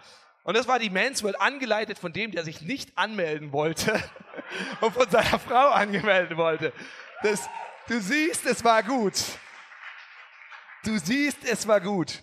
Und 0.43 0.55
das 0.55 0.67
war 0.67 0.77
die 0.77 0.91
Men's 0.91 1.23
World 1.23 1.41
angeleitet 1.41 1.97
von 1.97 2.13
dem, 2.13 2.29
der 2.29 2.43
sich 2.43 2.61
nicht 2.61 2.95
anmelden 2.95 3.51
wollte 3.51 3.99
und 4.79 4.93
von 4.93 5.09
seiner 5.09 5.39
Frau 5.39 5.69
angemeldet 5.69 6.37
wollte. 6.37 6.71
Das, 7.23 7.49
du 7.87 7.99
siehst, 7.99 8.45
es 8.45 8.63
war 8.63 8.83
gut. 8.83 9.15
Du 10.83 10.95
siehst, 10.99 11.45
es 11.45 11.67
war 11.67 11.81
gut. 11.81 12.21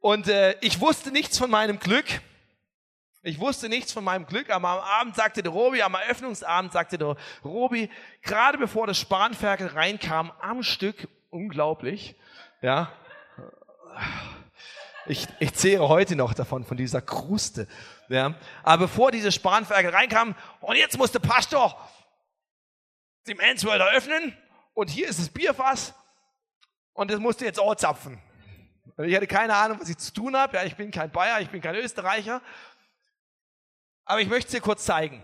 Und 0.00 0.26
äh, 0.26 0.56
ich 0.62 0.80
wusste 0.80 1.12
nichts 1.12 1.38
von 1.38 1.48
meinem 1.48 1.78
Glück. 1.78 2.06
Ich 3.26 3.40
wusste 3.40 3.70
nichts 3.70 3.90
von 3.90 4.04
meinem 4.04 4.26
Glück, 4.26 4.50
aber 4.50 4.68
am 4.68 4.80
Abend 4.80 5.16
sagte 5.16 5.42
der 5.42 5.50
Robi, 5.50 5.80
am 5.80 5.94
Eröffnungsabend 5.94 6.74
sagte 6.74 6.98
der 6.98 7.16
Robi, 7.42 7.90
gerade 8.20 8.58
bevor 8.58 8.86
das 8.86 8.98
Spanferkel 8.98 9.68
reinkam, 9.68 10.30
am 10.42 10.62
Stück, 10.62 11.08
unglaublich, 11.30 12.16
ja, 12.60 12.92
ich, 15.06 15.26
ich 15.38 15.54
zehre 15.54 15.88
heute 15.88 16.16
noch 16.16 16.34
davon, 16.34 16.64
von 16.64 16.76
dieser 16.76 17.00
Kruste, 17.00 17.66
ja, 18.10 18.34
aber 18.62 18.82
bevor 18.82 19.10
diese 19.10 19.32
Spanferkel 19.32 19.90
reinkam, 19.90 20.34
und 20.60 20.76
jetzt 20.76 20.98
musste 20.98 21.18
Pastor 21.18 21.78
die 23.26 23.34
Mansworld 23.34 23.80
eröffnen, 23.80 24.36
und 24.74 24.90
hier 24.90 25.08
ist 25.08 25.18
das 25.18 25.30
Bierfass, 25.30 25.94
und 26.92 27.10
das 27.10 27.20
musste 27.20 27.46
jetzt 27.46 27.58
auch 27.58 27.74
zapfen. 27.74 28.20
Ich 28.98 29.16
hatte 29.16 29.26
keine 29.26 29.56
Ahnung, 29.56 29.80
was 29.80 29.88
ich 29.88 29.98
zu 29.98 30.12
tun 30.12 30.36
habe. 30.36 30.56
Ja, 30.56 30.62
ich 30.62 30.76
bin 30.76 30.92
kein 30.92 31.10
Bayer, 31.10 31.40
ich 31.40 31.48
bin 31.48 31.60
kein 31.60 31.74
Österreicher. 31.74 32.40
Aber 34.06 34.20
ich 34.20 34.28
möchte 34.28 34.48
es 34.48 34.52
dir 34.52 34.60
kurz 34.60 34.84
zeigen. 34.84 35.22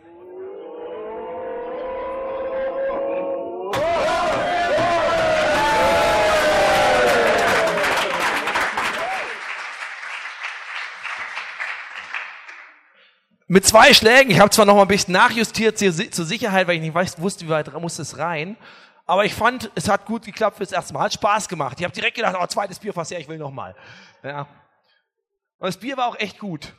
Mit 13.48 13.66
zwei 13.66 13.92
Schlägen, 13.92 14.30
ich 14.30 14.38
habe 14.38 14.48
zwar 14.50 14.64
noch 14.64 14.76
mal 14.76 14.82
ein 14.82 14.88
bisschen 14.88 15.12
nachjustiert 15.12 15.76
zur 15.76 16.24
Sicherheit, 16.24 16.68
weil 16.68 16.76
ich 16.76 16.80
nicht 16.80 16.94
weiß, 16.94 17.20
wusste, 17.20 17.44
wie 17.44 17.50
weit 17.50 17.72
muss 17.80 17.98
es 17.98 18.16
rein. 18.16 18.56
Aber 19.06 19.24
ich 19.24 19.34
fand, 19.34 19.72
es 19.74 19.88
hat 19.88 20.06
gut 20.06 20.24
geklappt 20.24 20.58
fürs 20.58 20.70
erste 20.70 20.94
Mal. 20.94 21.02
Hat 21.02 21.12
Spaß 21.12 21.48
gemacht. 21.48 21.78
Ich 21.80 21.84
habe 21.84 21.92
direkt 21.92 22.16
gedacht, 22.16 22.36
oh, 22.40 22.46
zweites 22.46 22.78
Bierfass, 22.78 23.10
ja, 23.10 23.18
ich 23.18 23.28
will 23.28 23.38
noch 23.38 23.50
mal. 23.50 23.74
Ja. 24.22 24.42
Und 25.58 25.66
das 25.66 25.76
Bier 25.76 25.96
war 25.96 26.06
auch 26.06 26.18
echt 26.18 26.38
gut. 26.38 26.72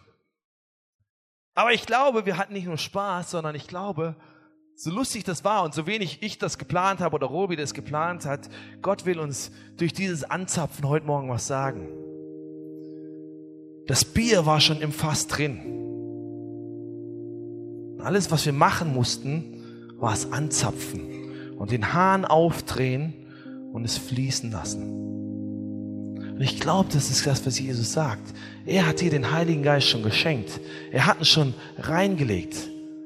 Aber 1.54 1.74
ich 1.74 1.86
glaube, 1.86 2.26
wir 2.26 2.38
hatten 2.38 2.54
nicht 2.54 2.68
nur 2.68 2.78
Spaß, 2.78 3.32
sondern 3.32 3.56
ich 3.56 3.68
glaube, 3.68 4.16
so 4.76 4.90
lustig 4.90 5.24
das 5.24 5.44
war 5.44 5.64
und 5.64 5.74
so 5.74 5.86
wenig 5.86 6.24
ich 6.24 6.38
das 6.38 6.58
geplant 6.58 7.02
habe 7.02 7.16
oder 7.16 7.28
Robi 7.28 7.56
das 7.56 7.74
geplant 7.74 8.26
hat, 8.26 8.50
Gott 8.82 9.06
will 9.06 9.20
uns 9.20 9.52
durch 9.78 9.94
dieses 9.94 10.24
Anzapfen 10.24 10.88
heute 10.88 11.06
Morgen 11.06 11.30
was 11.30 11.48
sagen. 11.48 11.88
Das 13.88 14.06
Bier 14.06 14.46
war 14.46 14.62
schon 14.62 14.82
im 14.82 14.92
Fass 14.92 15.28
drin. 15.28 15.60
Alles, 18.00 18.32
was 18.32 18.46
wir 18.46 18.54
machen 18.54 18.94
mussten, 18.94 19.94
war 19.98 20.14
es 20.14 20.32
anzapfen 20.32 21.54
und 21.58 21.72
den 21.72 21.94
Hahn 21.94 22.26
aufdrehen 22.26 23.14
und 23.74 23.86
es 23.86 23.98
fließen 23.98 24.52
lassen. 24.52 25.11
Und 26.42 26.46
ich 26.46 26.60
glaube, 26.60 26.90
das 26.92 27.12
ist 27.12 27.28
das, 27.28 27.46
was 27.46 27.60
Jesus 27.60 27.94
sagt. 27.94 28.34
Er 28.66 28.88
hat 28.88 29.00
dir 29.00 29.12
den 29.12 29.32
Heiligen 29.32 29.62
Geist 29.62 29.88
schon 29.88 30.02
geschenkt. 30.02 30.60
Er 30.92 31.06
hat 31.06 31.20
ihn 31.20 31.26
schon 31.26 31.54
reingelegt. 31.78 32.56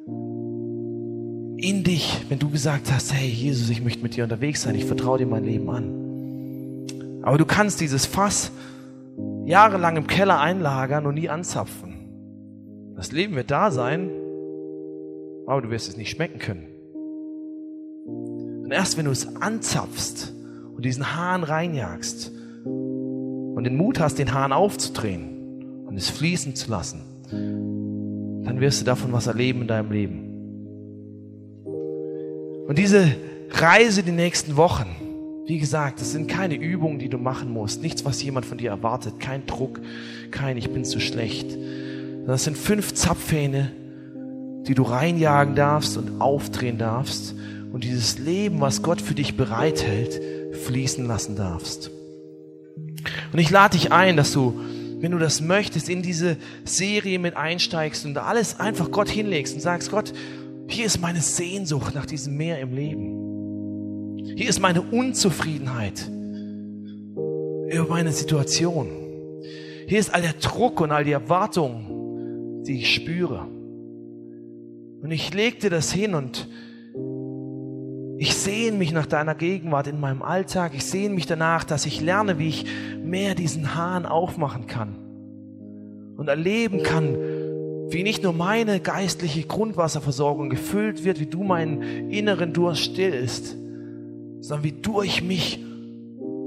In 0.08 1.84
dich, 1.84 2.22
wenn 2.30 2.40
du 2.40 2.50
gesagt 2.50 2.94
hast, 2.94 3.14
hey 3.14 3.28
Jesus, 3.28 3.70
ich 3.70 3.84
möchte 3.84 4.02
mit 4.02 4.16
dir 4.16 4.24
unterwegs 4.24 4.62
sein, 4.62 4.74
ich 4.76 4.86
vertraue 4.86 5.18
dir 5.18 5.26
mein 5.26 5.44
Leben 5.44 5.70
an. 5.70 7.20
Aber 7.24 7.38
du 7.38 7.46
kannst 7.46 7.82
dieses 7.82 8.06
Fass 8.06 8.54
jahrelang 9.44 9.98
im 9.98 10.08
Keller 10.08 10.40
einlagern 10.40 11.06
und 11.06 11.16
nie 11.16 11.28
anzapfen. 11.28 11.94
Das 12.96 13.12
Leben 13.12 13.36
wird 13.36 13.52
da 13.52 13.70
sein, 13.70 14.12
aber 15.46 15.62
du 15.62 15.70
wirst 15.72 15.90
es 15.90 15.98
nicht 15.98 16.12
schmecken 16.12 16.40
können. 16.40 16.68
Und 18.64 18.72
erst 18.72 18.98
wenn 18.98 19.04
du 19.04 19.12
es 19.12 19.36
anzapfst 19.42 20.34
und 20.74 20.86
diesen 20.86 21.18
Hahn 21.18 21.44
reinjagst, 21.44 22.32
und 23.66 23.72
den 23.72 23.78
Mut 23.78 24.00
hast, 24.00 24.20
den 24.20 24.32
Hahn 24.32 24.54
aufzudrehen 24.54 25.86
und 25.88 25.98
es 25.98 26.12
fließen 26.12 26.54
zu 26.54 26.70
lassen, 26.70 27.02
dann 27.32 28.60
wirst 28.60 28.82
du 28.82 28.86
davon 28.86 29.12
was 29.12 29.26
erleben 29.26 29.62
in 29.62 29.68
deinem 29.68 29.92
Leben. 29.92 30.20
Und 32.68 32.78
diese 32.78 33.08
Reise 33.50 34.04
die 34.04 34.12
nächsten 34.12 34.56
Wochen, 34.56 34.86
wie 35.48 35.58
gesagt, 35.58 36.00
das 36.00 36.12
sind 36.12 36.28
keine 36.28 36.54
Übungen, 36.54 37.00
die 37.00 37.10
du 37.10 37.18
machen 37.18 37.52
musst, 37.52 37.82
nichts, 37.82 38.06
was 38.06 38.22
jemand 38.22 38.46
von 38.46 38.60
dir 38.60 38.70
erwartet, 38.70 39.20
kein 39.20 39.48
Druck, 39.48 39.82
kein 40.30 40.58
Ich 40.58 40.70
bin 40.70 40.86
zu 40.86 41.00
schlecht. 41.00 41.58
Das 42.28 42.44
sind 42.44 42.58
fünf 42.58 42.94
Zapfhähne, 42.94 43.72
die 44.68 44.76
du 44.76 44.84
reinjagen 44.84 45.56
darfst 45.56 45.98
und 45.98 46.22
aufdrehen 46.22 46.78
darfst 46.78 47.34
und 47.74 47.84
dieses 47.84 48.20
Leben, 48.20 48.62
was 48.62 48.84
Gott 48.84 49.02
für 49.02 49.16
dich 49.16 49.36
bereithält, 49.36 50.22
fließen 50.54 51.08
lassen 51.08 51.36
darfst. 51.36 51.90
Und 53.36 53.42
ich 53.42 53.50
lade 53.50 53.78
dich 53.78 53.92
ein, 53.92 54.16
dass 54.16 54.32
du, 54.32 54.58
wenn 55.02 55.12
du 55.12 55.18
das 55.18 55.42
möchtest, 55.42 55.90
in 55.90 56.02
diese 56.02 56.38
Serie 56.64 57.20
mit 57.20 57.36
einsteigst 57.36 58.06
und 58.06 58.18
alles 58.18 58.62
einfach 58.62 58.92
Gott 58.92 59.10
hinlegst 59.10 59.56
und 59.56 59.60
sagst, 59.60 59.92
Gott, 59.92 60.14
hier 60.70 60.86
ist 60.86 61.02
meine 61.02 61.20
Sehnsucht 61.20 61.94
nach 61.96 62.06
diesem 62.06 62.38
Meer 62.38 62.62
im 62.62 62.74
Leben. 62.74 64.38
Hier 64.38 64.48
ist 64.48 64.62
meine 64.62 64.82
Unzufriedenheit 64.82 66.10
über 67.18 67.88
meine 67.90 68.14
Situation. 68.14 68.88
Hier 69.86 70.00
ist 70.00 70.14
all 70.14 70.22
der 70.22 70.36
Druck 70.36 70.80
und 70.80 70.92
all 70.94 71.04
die 71.04 71.12
Erwartungen, 71.12 72.64
die 72.64 72.80
ich 72.80 72.96
spüre. 72.96 73.50
Und 75.02 75.12
ich 75.12 75.34
legte 75.34 75.70
das 75.70 75.92
hin 75.92 76.16
und 76.16 76.48
ich 78.18 78.36
sehne 78.36 78.78
mich 78.78 78.92
nach 78.94 79.06
deiner 79.06 79.36
Gegenwart 79.36 79.88
in 79.88 80.00
meinem 80.00 80.22
Alltag. 80.22 80.72
Ich 80.74 80.86
sehne 80.86 81.14
mich 81.14 81.26
danach, 81.26 81.64
dass 81.64 81.86
ich 81.86 82.02
lerne, 82.02 82.40
wie 82.40 82.48
ich 82.48 82.66
mehr 83.04 83.36
diesen 83.36 83.76
Hahn 83.76 84.06
aufmachen 84.06 84.68
kann 84.68 84.96
und 86.16 86.30
erleben 86.30 86.82
kann, 86.84 87.18
wie 87.90 88.04
nicht 88.04 88.24
nur 88.24 88.34
meine 88.34 88.80
geistliche 88.80 89.44
Grundwasserversorgung 89.44 90.50
gefüllt 90.50 91.04
wird, 91.04 91.20
wie 91.20 91.26
du 91.26 91.44
meinen 91.44 92.10
inneren 92.10 92.54
Durst 92.54 92.84
stillst, 92.84 93.56
sondern 94.40 94.64
wie 94.64 94.72
durch 94.72 95.22
mich 95.22 95.60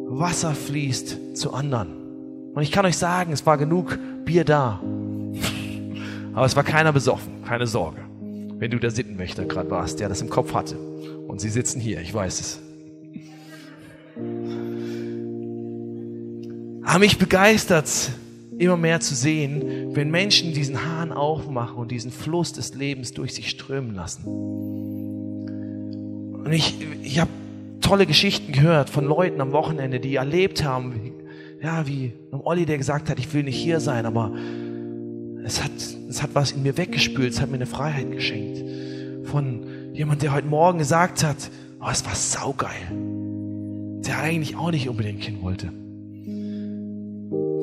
Wasser 0.09 0.54
fließt 0.54 1.37
zu 1.37 1.52
anderen. 1.52 1.88
Und 2.54 2.62
ich 2.62 2.72
kann 2.72 2.87
euch 2.87 2.96
sagen, 2.96 3.33
es 3.33 3.44
war 3.44 3.59
genug 3.59 3.98
Bier 4.24 4.44
da. 4.44 4.81
Aber 6.33 6.46
es 6.46 6.57
war 6.57 6.64
keiner 6.64 6.92
besoffen, 6.92 7.44
keine 7.44 7.66
Sorge. 7.66 8.08
Wenn 8.59 8.71
du 8.71 8.79
der 8.79 8.90
Sittenwächter 8.90 9.44
gerade 9.44 9.71
warst, 9.71 10.01
der 10.01 10.09
das 10.09 10.21
im 10.21 10.29
Kopf 10.29 10.53
hatte. 10.53 10.77
Und 10.77 11.40
sie 11.40 11.49
sitzen 11.49 11.81
hier, 11.81 12.01
ich 12.01 12.12
weiß 12.12 12.40
es. 12.40 12.61
Aber 16.85 16.99
mich 16.99 17.18
begeistert 17.18 18.11
immer 18.59 18.77
mehr 18.77 18.99
zu 19.01 19.14
sehen, 19.14 19.94
wenn 19.94 20.11
Menschen 20.11 20.53
diesen 20.53 20.85
Hahn 20.85 21.12
aufmachen 21.12 21.77
und 21.77 21.90
diesen 21.90 22.11
Fluss 22.11 22.53
des 22.53 22.75
Lebens 22.75 23.12
durch 23.12 23.35
sich 23.35 23.51
strömen 23.51 23.94
lassen. 23.94 24.25
Und 26.44 26.53
ich, 26.53 26.75
ich 27.03 27.21
habe 27.21 27.31
tolle 27.81 28.07
Geschichten 28.07 28.53
gehört 28.53 28.90
von 28.90 29.05
Leuten 29.05 29.40
am 29.40 29.53
Wochenende, 29.53 30.01
die 30.01 30.16
erlebt 30.16 30.64
haben, 30.64 31.12
ja, 31.62 31.87
wie 31.87 32.12
Olli, 32.33 32.66
der 32.66 32.79
gesagt 32.79 33.09
hat, 33.11 33.18
ich 33.18 33.33
will 33.35 33.44
nicht 33.44 33.57
hier 33.57 33.81
sein, 33.81 34.07
aber 34.07 34.33
es 35.44 35.62
hat, 35.62 35.70
es 36.09 36.22
hat 36.22 36.31
was 36.35 36.53
in 36.53 36.62
mir 36.62 36.77
weggespült, 36.77 37.33
es 37.33 37.40
hat 37.40 37.48
mir 37.48 37.57
eine 37.57 37.66
Freiheit 37.66 38.11
geschenkt. 38.11 39.29
Von 39.29 39.66
Jemand, 39.98 40.22
der 40.22 40.33
heute 40.33 40.46
Morgen 40.46 40.79
gesagt 40.79 41.24
hat, 41.24 41.51
oh, 41.81 41.88
es 41.90 42.05
war 42.05 42.14
saugeil. 42.14 42.70
Der 44.07 44.20
eigentlich 44.20 44.55
auch 44.55 44.70
nicht 44.70 44.88
unbedingt 44.88 45.24
hin 45.24 45.42
wollte. 45.42 45.72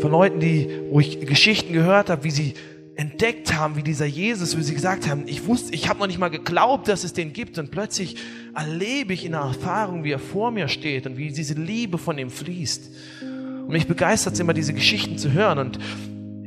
Von 0.02 0.12
Leuten, 0.12 0.42
die, 0.42 0.68
wo 0.92 1.00
ich 1.00 1.22
Geschichten 1.22 1.72
gehört 1.72 2.10
habe, 2.10 2.26
wie 2.26 2.32
sie 2.32 2.54
entdeckt 2.98 3.56
haben, 3.56 3.78
wie 3.78 3.84
dieser 3.84 4.06
Jesus, 4.06 4.58
wie 4.58 4.64
sie 4.64 4.74
gesagt 4.74 5.08
haben, 5.08 5.24
ich 5.28 5.48
wusste, 5.48 5.74
ich 5.74 5.88
habe 5.88 6.00
noch 6.00 6.08
nicht 6.08 6.20
mal 6.20 6.28
geglaubt, 6.28 6.90
dass 6.90 7.06
es 7.06 7.14
den 7.14 7.32
gibt 7.32 7.58
und 7.58 7.72
plötzlich 7.72 8.18
erlebe 8.54 9.14
ich 9.14 9.24
in 9.24 9.32
der 9.32 9.40
Erfahrung, 9.40 10.04
wie 10.04 10.12
er 10.12 10.20
vor 10.20 10.52
mir 10.52 10.68
steht 10.68 11.08
und 11.08 11.16
wie 11.16 11.32
diese 11.32 11.54
Liebe 11.54 11.98
von 11.98 12.18
ihm 12.18 12.32
fließt. 12.32 12.92
Und 13.22 13.70
mich 13.70 13.88
begeistert 13.88 14.34
es 14.34 14.42
immer, 14.42 14.54
diese 14.54 14.74
Geschichten 14.74 15.18
zu 15.18 15.32
hören 15.32 15.58
und 15.58 15.80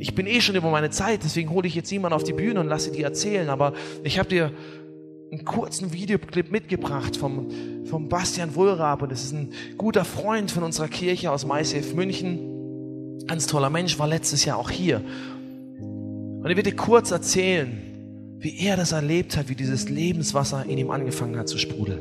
ich 0.01 0.15
bin 0.15 0.27
eh 0.27 0.41
schon 0.41 0.57
über 0.57 0.71
meine 0.71 0.91
Zeit, 0.91 1.25
deswegen 1.25 1.51
hole 1.51 1.67
ich 1.67 1.75
jetzt 1.75 1.91
jemanden 1.91 2.15
auf 2.15 2.25
die 2.25 2.33
Bühne 2.33 2.61
und 2.61 2.69
lasse 2.69 2.93
die 2.93 3.03
erzählen, 3.03 3.49
aber 3.49 3.73
ich 4.05 4.19
habe 4.19 4.29
dir 4.29 4.53
einen 5.31 5.45
kurzen 5.45 5.93
Videoclip 5.93 6.51
mitgebracht 6.51 7.17
vom, 7.17 7.49
vom 7.85 8.09
Bastian 8.09 8.55
Wohlrab 8.55 9.03
und 9.03 9.13
das 9.13 9.25
ist 9.25 9.33
ein 9.33 9.53
guter 9.77 10.05
Freund 10.05 10.51
von 10.51 10.63
unserer 10.63 10.89
Kirche 10.89 11.31
aus 11.31 11.47
MySafe 11.47 11.95
München. 11.95 13.19
Ganz 13.27 13.47
toller 13.47 13.69
Mensch, 13.69 13.99
war 13.99 14.07
letztes 14.07 14.45
Jahr 14.45 14.57
auch 14.57 14.71
hier. 14.71 15.03
Und 15.81 16.47
er 16.47 16.57
wird 16.57 16.67
dir 16.67 16.77
kurz 16.77 17.11
erzählen, 17.11 18.37
wie 18.39 18.59
er 18.61 18.77
das 18.77 18.93
erlebt 18.93 19.37
hat, 19.37 19.49
wie 19.49 19.55
dieses 19.55 19.89
Lebenswasser 19.89 20.65
in 20.67 20.79
ihm 20.79 20.91
angefangen 20.91 21.37
hat 21.37 21.49
zu 21.49 21.59
sprudeln. 21.59 22.01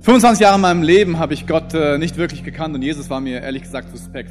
25 0.00 0.40
Jahre 0.40 0.56
in 0.56 0.60
meinem 0.62 0.82
Leben 0.82 1.18
habe 1.18 1.34
ich 1.34 1.46
Gott 1.46 1.72
äh, 1.72 1.98
nicht 1.98 2.16
wirklich 2.16 2.42
gekannt 2.42 2.74
und 2.74 2.82
Jesus 2.82 3.08
war 3.10 3.20
mir 3.20 3.42
ehrlich 3.42 3.62
gesagt 3.62 3.90
suspekt. 3.90 4.30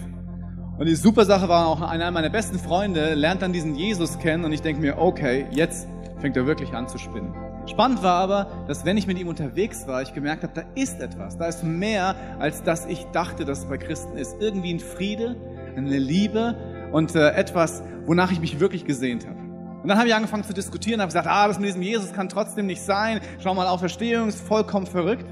Und 0.83 0.89
die 0.89 0.95
super 0.95 1.23
Sache 1.23 1.47
war 1.47 1.65
auch 1.67 1.79
einer 1.79 2.11
meiner 2.11 2.29
besten 2.29 2.59
Freunde 2.59 3.13
lernt 3.13 3.41
dann 3.41 3.53
diesen 3.53 3.73
Jesus 3.73 4.19
kennen 4.19 4.43
und 4.43 4.51
ich 4.51 4.61
denke 4.61 4.81
mir, 4.81 4.97
okay, 4.97 5.47
jetzt 5.49 5.87
fängt 6.19 6.35
er 6.35 6.45
wirklich 6.45 6.73
an 6.73 6.89
zu 6.89 6.97
spinnen. 6.97 7.33
Spannend 7.67 8.03
war 8.03 8.15
aber, 8.15 8.65
dass 8.67 8.83
wenn 8.83 8.97
ich 8.97 9.07
mit 9.07 9.17
ihm 9.17 9.29
unterwegs 9.29 9.87
war, 9.87 10.01
ich 10.01 10.13
gemerkt 10.13 10.43
habe, 10.43 10.51
da 10.53 10.63
ist 10.75 10.99
etwas, 10.99 11.37
da 11.37 11.45
ist 11.45 11.63
mehr, 11.63 12.17
als 12.37 12.63
dass 12.63 12.85
ich 12.85 13.05
dachte, 13.13 13.45
dass 13.45 13.59
es 13.59 13.65
bei 13.67 13.77
Christen 13.77 14.17
ist. 14.17 14.35
Irgendwie 14.41 14.73
ein 14.73 14.81
Friede, 14.81 15.37
eine 15.77 15.97
Liebe 15.97 16.57
und 16.91 17.15
äh, 17.15 17.29
etwas, 17.29 17.81
wonach 18.05 18.33
ich 18.33 18.41
mich 18.41 18.59
wirklich 18.59 18.83
gesehnt 18.83 19.25
habe. 19.25 19.39
Und 19.83 19.87
dann 19.87 19.97
habe 19.97 20.09
ich 20.09 20.15
angefangen 20.15 20.43
zu 20.43 20.53
diskutieren, 20.53 20.99
habe 20.99 21.07
gesagt, 21.07 21.27
ah, 21.29 21.47
das 21.47 21.59
mit 21.59 21.69
diesem 21.69 21.81
Jesus 21.81 22.11
kann 22.11 22.27
trotzdem 22.27 22.65
nicht 22.65 22.81
sein. 22.81 23.21
Schau 23.41 23.53
mal, 23.53 23.67
Auferstehung 23.67 24.27
ist 24.27 24.45
vollkommen 24.45 24.85
verrückt. 24.85 25.27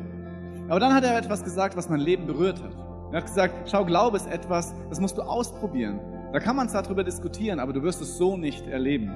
Aber 0.70 0.80
dann 0.80 0.94
hat 0.94 1.04
er 1.04 1.18
etwas 1.18 1.44
gesagt, 1.44 1.76
was 1.76 1.90
mein 1.90 2.00
Leben 2.00 2.26
berührt 2.26 2.64
hat. 2.64 2.91
Er 3.12 3.18
hat 3.18 3.26
gesagt, 3.26 3.70
schau, 3.70 3.84
Glaube 3.84 4.18
ist 4.18 4.28
etwas, 4.28 4.74
das 4.90 5.02
musst 5.02 5.18
du 5.18 5.22
ausprobieren. 5.22 6.00
Da 6.32 6.40
kann 6.40 6.56
man 6.56 6.70
zwar 6.70 6.84
drüber 6.84 7.04
diskutieren, 7.04 7.60
aber 7.60 7.74
du 7.74 7.84
wirst 7.84 8.02
es 8.02 8.18
so 8.18 8.38
nicht 8.38 8.68
erleben. 8.68 9.14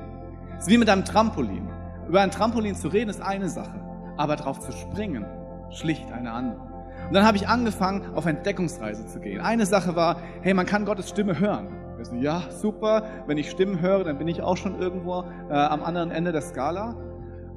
Es 0.58 0.66
ist 0.66 0.70
wie 0.70 0.78
mit 0.78 0.90
einem 0.90 1.06
Trampolin. 1.06 1.70
Über 2.08 2.20
ein 2.22 2.30
Trampolin 2.30 2.76
zu 2.76 2.90
reden 2.90 3.10
ist 3.10 3.22
eine 3.22 3.48
Sache, 3.48 3.80
aber 4.18 4.36
drauf 4.36 4.60
zu 4.60 4.74
springen, 4.74 5.26
schlicht 5.70 6.12
eine 6.12 6.32
andere. 6.32 6.60
Und 7.08 7.14
dann 7.14 7.26
habe 7.26 7.38
ich 7.38 7.48
angefangen, 7.48 8.04
auf 8.16 8.26
Entdeckungsreise 8.26 9.06
zu 9.08 9.20
gehen. 9.20 9.40
Eine 9.40 9.66
Sache 9.66 9.96
war, 9.96 10.18
hey, 10.42 10.54
man 10.54 10.66
kann 10.66 10.86
Gottes 10.86 11.10
Stimme 11.10 11.40
hören. 11.40 11.68
Ich 12.02 12.08
so, 12.08 12.16
ja, 12.16 12.44
super, 12.50 13.04
wenn 13.28 13.38
ich 13.38 13.50
Stimmen 13.50 13.80
höre, 13.80 14.04
dann 14.04 14.18
bin 14.18 14.28
ich 14.28 14.42
auch 14.42 14.58
schon 14.58 14.80
irgendwo 14.80 15.24
äh, 15.50 15.54
am 15.54 15.84
anderen 15.84 16.12
Ende 16.12 16.34
der 16.34 16.42
Skala. 16.42 16.96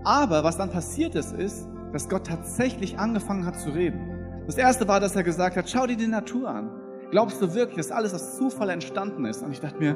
Aber 0.05 0.45
was 0.45 0.57
dann 0.57 0.71
passiert 0.71 1.17
ist, 1.17 1.33
ist, 1.33 1.69
dass 1.93 2.09
Gott 2.09 2.27
tatsächlich 2.27 2.99
angefangen 2.99 3.45
hat 3.45 3.59
zu 3.59 3.71
reden. 3.71 4.18
Das 4.49 4.57
erste 4.57 4.89
war, 4.89 4.99
dass 4.99 5.15
er 5.15 5.25
gesagt 5.25 5.59
hat, 5.59 5.69
schau 5.69 5.87
dir 5.87 5.99
die 5.99 6.07
Natur 6.07 6.49
an. 6.49 6.71
Glaubst 7.11 7.43
du 7.43 7.53
wirklich, 7.53 7.77
dass 7.77 7.91
alles 7.91 8.15
aus 8.15 8.39
Zufall 8.39 8.71
entstanden 8.71 9.27
ist? 9.27 9.43
Und 9.43 9.53
ich 9.53 9.61
dachte 9.61 9.79
mir, 9.79 9.95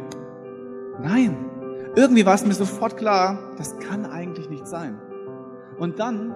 nein. 1.00 1.34
Irgendwie 1.96 2.26
war 2.26 2.34
es 2.34 2.44
mir 2.44 2.52
sofort 2.52 2.98
klar, 2.98 3.38
das 3.56 3.78
kann 3.78 4.04
eigentlich 4.04 4.50
nicht 4.50 4.66
sein. 4.66 5.00
Und 5.78 5.98
dann 5.98 6.34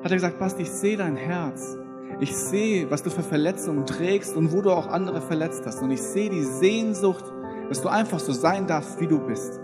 hat 0.00 0.12
er 0.12 0.14
gesagt, 0.16 0.38
Basti, 0.38 0.62
ich 0.62 0.70
sehe 0.70 0.96
dein 0.96 1.16
Herz. 1.16 1.76
Ich 2.20 2.36
sehe, 2.36 2.88
was 2.88 3.02
du 3.02 3.10
für 3.10 3.24
Verletzungen 3.24 3.84
trägst 3.84 4.36
und 4.36 4.52
wo 4.52 4.62
du 4.62 4.70
auch 4.70 4.86
andere 4.86 5.20
verletzt 5.20 5.64
hast. 5.66 5.82
Und 5.82 5.90
ich 5.90 6.02
sehe 6.02 6.30
die 6.30 6.44
Sehnsucht, 6.44 7.24
dass 7.68 7.82
du 7.82 7.88
einfach 7.88 8.20
so 8.20 8.32
sein 8.32 8.68
darfst, 8.68 9.00
wie 9.00 9.08
du 9.08 9.18
bist. 9.18 9.58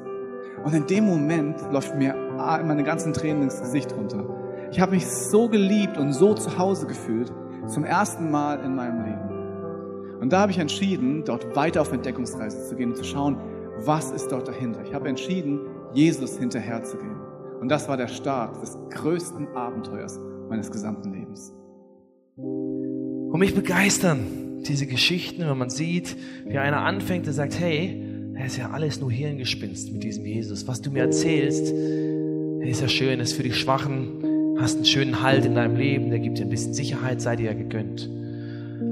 Und 0.64 0.74
in 0.74 0.88
dem 0.88 1.04
Moment 1.04 1.60
läuft 1.70 1.94
mir 1.94 2.16
meine 2.36 2.82
ganzen 2.82 3.12
Tränen 3.12 3.44
ins 3.44 3.60
Gesicht 3.60 3.94
runter. 3.94 4.24
Ich 4.72 4.80
habe 4.80 4.90
mich 4.90 5.08
so 5.08 5.48
geliebt 5.48 5.98
und 5.98 6.12
so 6.12 6.34
zu 6.34 6.58
Hause 6.58 6.88
gefühlt, 6.88 7.32
zum 7.66 7.84
ersten 7.84 8.30
Mal 8.30 8.64
in 8.64 8.74
meinem 8.74 9.04
Leben. 9.04 10.20
Und 10.20 10.32
da 10.32 10.40
habe 10.40 10.52
ich 10.52 10.58
entschieden, 10.58 11.24
dort 11.24 11.56
weiter 11.56 11.80
auf 11.80 11.92
Entdeckungsreise 11.92 12.68
zu 12.68 12.76
gehen 12.76 12.90
und 12.90 12.96
zu 12.96 13.04
schauen, 13.04 13.36
was 13.78 14.12
ist 14.12 14.28
dort 14.28 14.46
dahinter. 14.46 14.82
Ich 14.84 14.94
habe 14.94 15.08
entschieden, 15.08 15.60
Jesus 15.94 16.38
hinterherzugehen. 16.38 17.16
Und 17.60 17.68
das 17.68 17.88
war 17.88 17.96
der 17.96 18.08
Start 18.08 18.60
des 18.62 18.76
größten 18.90 19.48
Abenteuers 19.54 20.18
meines 20.48 20.70
gesamten 20.70 21.12
Lebens. 21.12 21.52
Und 22.36 23.38
mich 23.38 23.54
begeistern 23.54 24.62
diese 24.66 24.86
Geschichten, 24.86 25.42
wenn 25.42 25.58
man 25.58 25.70
sieht, 25.70 26.16
wie 26.46 26.58
einer 26.58 26.82
anfängt, 26.82 27.26
der 27.26 27.32
sagt, 27.32 27.58
hey, 27.58 28.02
das 28.34 28.52
ist 28.52 28.56
ja 28.58 28.70
alles 28.70 29.00
nur 29.00 29.10
Hirngespinst 29.10 29.92
mit 29.92 30.02
diesem 30.02 30.24
Jesus. 30.24 30.66
Was 30.66 30.80
du 30.80 30.90
mir 30.90 31.00
erzählst, 31.00 31.72
ist 32.60 32.80
ja 32.80 32.88
schön, 32.88 33.20
ist 33.20 33.32
für 33.34 33.42
die 33.42 33.52
Schwachen, 33.52 34.22
hast 34.58 34.76
einen 34.76 34.84
schönen 34.84 35.22
Halt 35.22 35.44
in 35.44 35.54
deinem 35.54 35.76
Leben, 35.76 36.10
der 36.10 36.18
gibt 36.18 36.38
dir 36.38 36.44
ein 36.44 36.50
bisschen 36.50 36.74
Sicherheit, 36.74 37.20
sei 37.20 37.36
dir 37.36 37.46
ja 37.46 37.52
gegönnt. 37.54 38.08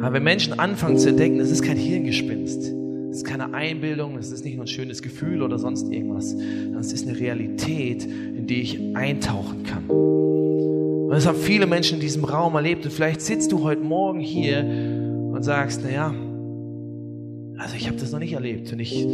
Aber 0.00 0.14
wenn 0.14 0.22
Menschen 0.22 0.58
anfangen 0.58 0.98
zu 0.98 1.08
entdecken, 1.08 1.38
das 1.38 1.50
ist 1.50 1.62
kein 1.62 1.76
Hirngespinst, 1.76 2.72
das 3.08 3.16
ist 3.18 3.24
keine 3.24 3.52
Einbildung, 3.52 4.16
das 4.16 4.30
ist 4.30 4.44
nicht 4.44 4.56
nur 4.56 4.64
ein 4.64 4.68
schönes 4.68 5.02
Gefühl 5.02 5.42
oder 5.42 5.58
sonst 5.58 5.92
irgendwas, 5.92 6.34
das 6.72 6.92
ist 6.92 7.08
eine 7.08 7.18
Realität, 7.18 8.04
in 8.04 8.46
die 8.46 8.62
ich 8.62 8.80
eintauchen 8.94 9.64
kann. 9.64 9.84
Und 11.10 11.16
das 11.16 11.26
haben 11.26 11.38
viele 11.38 11.66
Menschen 11.66 11.96
in 11.96 12.00
diesem 12.00 12.24
Raum 12.24 12.54
erlebt. 12.54 12.84
Und 12.84 12.92
vielleicht 12.92 13.20
sitzt 13.20 13.50
du 13.50 13.64
heute 13.64 13.82
Morgen 13.82 14.20
hier 14.20 14.60
und 14.60 15.42
sagst, 15.42 15.82
naja, 15.82 16.14
also 17.58 17.74
ich 17.74 17.88
habe 17.88 17.98
das 17.98 18.12
noch 18.12 18.20
nicht 18.20 18.32
erlebt. 18.32 18.72
Und 18.72 18.78
ich 18.78 19.04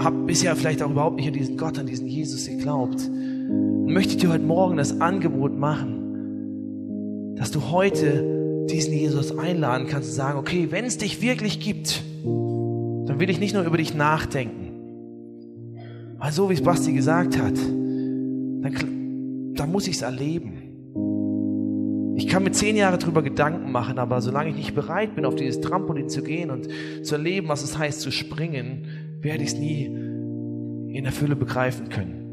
habe 0.00 0.24
bisher 0.26 0.56
vielleicht 0.56 0.82
auch 0.82 0.90
überhaupt 0.90 1.16
nicht 1.16 1.28
an 1.28 1.34
diesen 1.34 1.56
Gott, 1.56 1.78
an 1.78 1.86
diesen 1.86 2.08
Jesus 2.08 2.46
geglaubt. 2.46 3.00
Und 3.48 3.92
möchte 3.92 4.16
dir 4.16 4.30
heute 4.30 4.44
Morgen 4.44 4.76
das 4.76 5.00
Angebot 5.00 5.56
machen, 5.56 7.34
dass 7.36 7.50
du 7.50 7.70
heute 7.70 8.66
diesen 8.70 8.92
Jesus 8.92 9.36
einladen 9.38 9.86
kannst 9.86 10.08
und 10.10 10.14
sagen, 10.14 10.38
okay, 10.38 10.68
wenn 10.70 10.84
es 10.84 10.98
dich 10.98 11.22
wirklich 11.22 11.60
gibt, 11.60 12.02
dann 12.24 13.20
will 13.20 13.30
ich 13.30 13.38
nicht 13.38 13.54
nur 13.54 13.64
über 13.64 13.76
dich 13.76 13.94
nachdenken. 13.94 14.66
Weil 16.18 16.32
so 16.32 16.50
wie 16.50 16.54
es 16.54 16.62
Basti 16.62 16.92
gesagt 16.92 17.38
hat, 17.40 17.56
dann, 17.56 19.54
dann 19.54 19.70
muss 19.72 19.86
ich 19.86 19.96
es 19.96 20.02
erleben. 20.02 20.62
Ich 22.16 22.28
kann 22.28 22.42
mir 22.42 22.52
zehn 22.52 22.76
Jahre 22.76 22.96
darüber 22.96 23.22
Gedanken 23.22 23.70
machen, 23.70 23.98
aber 23.98 24.22
solange 24.22 24.48
ich 24.50 24.56
nicht 24.56 24.74
bereit 24.74 25.14
bin, 25.14 25.26
auf 25.26 25.34
dieses 25.34 25.60
Trampolin 25.60 26.08
zu 26.08 26.22
gehen 26.22 26.50
und 26.50 26.66
zu 27.02 27.14
erleben, 27.14 27.48
was 27.48 27.62
es 27.62 27.76
heißt 27.76 28.00
zu 28.00 28.10
springen, 28.10 28.86
werde 29.20 29.42
ich 29.42 29.50
es 29.50 29.58
nie 29.58 29.84
in 29.84 31.04
der 31.04 31.12
Fülle 31.12 31.36
begreifen 31.36 31.90
können. 31.90 32.25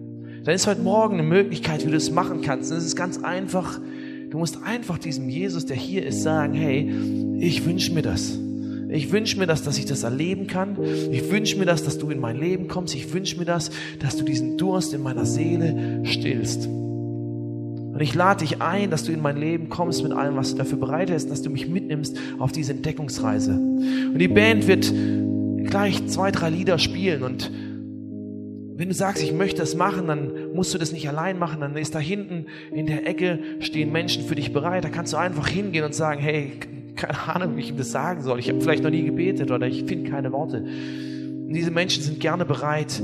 Dann 0.44 0.56
ist 0.56 0.68
heute 0.68 0.82
Morgen 0.82 1.14
eine 1.20 1.24
Möglichkeit, 1.24 1.86
wie 1.86 1.92
du 1.92 1.96
es 1.96 2.12
machen 2.12 2.42
kannst. 2.42 2.70
Und 2.70 2.78
es 2.78 2.84
ist 2.86 2.98
ganz 2.98 3.24
einfach. 3.24 3.80
Du 4.30 4.38
musst 4.38 4.58
einfach 4.64 4.98
diesem 4.98 5.30
Jesus, 5.30 5.66
der 5.66 5.78
hier 5.78 6.06
ist, 6.06 6.22
sagen, 6.22 6.54
hey, 6.54 6.92
ich 7.40 7.66
wünsche 7.66 7.94
mir 7.94 8.02
das. 8.02 8.38
Ich 8.90 9.12
wünsche 9.12 9.40
mir 9.40 9.48
das, 9.48 9.64
dass 9.64 9.78
ich 9.78 9.86
das 9.86 10.04
erleben 10.04 10.48
kann. 10.48 10.78
Ich 11.12 11.32
wünsche 11.32 11.58
mir 11.58 11.66
das, 11.66 11.84
dass 11.84 11.98
du 11.98 12.10
in 12.10 12.20
mein 12.20 12.38
Leben 12.38 12.68
kommst. 12.68 12.94
Ich 12.94 13.14
wünsche 13.14 13.38
mir 13.40 13.46
das, 13.46 13.72
dass 14.00 14.18
du 14.18 14.26
diesen 14.26 14.58
Durst 14.58 14.94
in 14.94 15.02
meiner 15.02 15.26
Seele 15.26 16.06
stillst. 16.06 16.68
Und 16.68 18.02
ich 18.02 18.14
lade 18.14 18.44
dich 18.44 18.62
ein, 18.62 18.90
dass 18.90 19.06
du 19.06 19.14
in 19.14 19.22
mein 19.22 19.38
Leben 19.38 19.70
kommst 19.70 20.04
mit 20.04 20.12
allem, 20.12 20.36
was 20.36 20.52
du 20.52 20.58
dafür 20.58 20.78
bereit 20.78 21.10
hast, 21.10 21.30
dass 21.30 21.42
du 21.42 21.50
mich 21.52 21.70
mitnimmst 21.70 22.18
auf 22.40 22.52
diese 22.52 22.74
Entdeckungsreise. 22.74 23.54
Und 23.54 24.18
die 24.20 24.28
Band 24.28 24.68
wird 24.68 24.92
gleich 25.70 26.06
zwei, 26.08 26.32
drei 26.32 26.50
Lieder 26.50 26.80
spielen 26.80 27.24
und 27.24 27.50
wenn 28.76 28.88
du 28.88 28.94
sagst, 28.94 29.22
ich 29.22 29.34
möchte 29.34 29.62
das 29.62 29.76
machen, 29.76 30.08
dann 30.08 30.54
musst 30.54 30.74
du 30.74 30.78
das 30.78 30.92
nicht 30.92 31.08
allein 31.08 31.38
machen. 31.38 31.62
Dann 31.62 31.76
ist 31.78 31.94
da 31.96 32.00
hinten 32.00 32.48
in 32.72 32.88
der 32.88 33.08
Ecke 33.08 33.40
stehen 33.60 33.92
Menschen 33.92 34.24
für 34.24 34.36
dich 34.36 34.52
bereit. 34.52 34.84
Da 34.84 34.90
kannst 34.90 35.14
du 35.14 35.18
einfach 35.18 35.48
hingehen 35.48 35.84
und 35.86 35.94
sagen, 35.94 36.20
hey, 36.20 36.54
keine 36.96 37.28
Ahnung, 37.28 37.56
wie 37.56 37.62
ich 37.62 37.70
ihm 37.70 37.78
das 37.78 37.92
sagen 37.92 38.22
soll. 38.22 38.40
Ich 38.40 38.50
habe 38.50 38.62
vielleicht 38.62 38.84
noch 38.84 38.90
nie 38.90 39.04
gebetet 39.04 39.52
oder 39.52 39.68
ich 39.68 39.84
finde 39.84 40.10
keine 40.10 40.32
Worte. 40.32 40.58
Und 40.58 41.54
diese 41.54 41.72
Menschen 41.72 42.04
sind 42.04 42.20
gerne 42.20 42.46
bereit, 42.46 43.02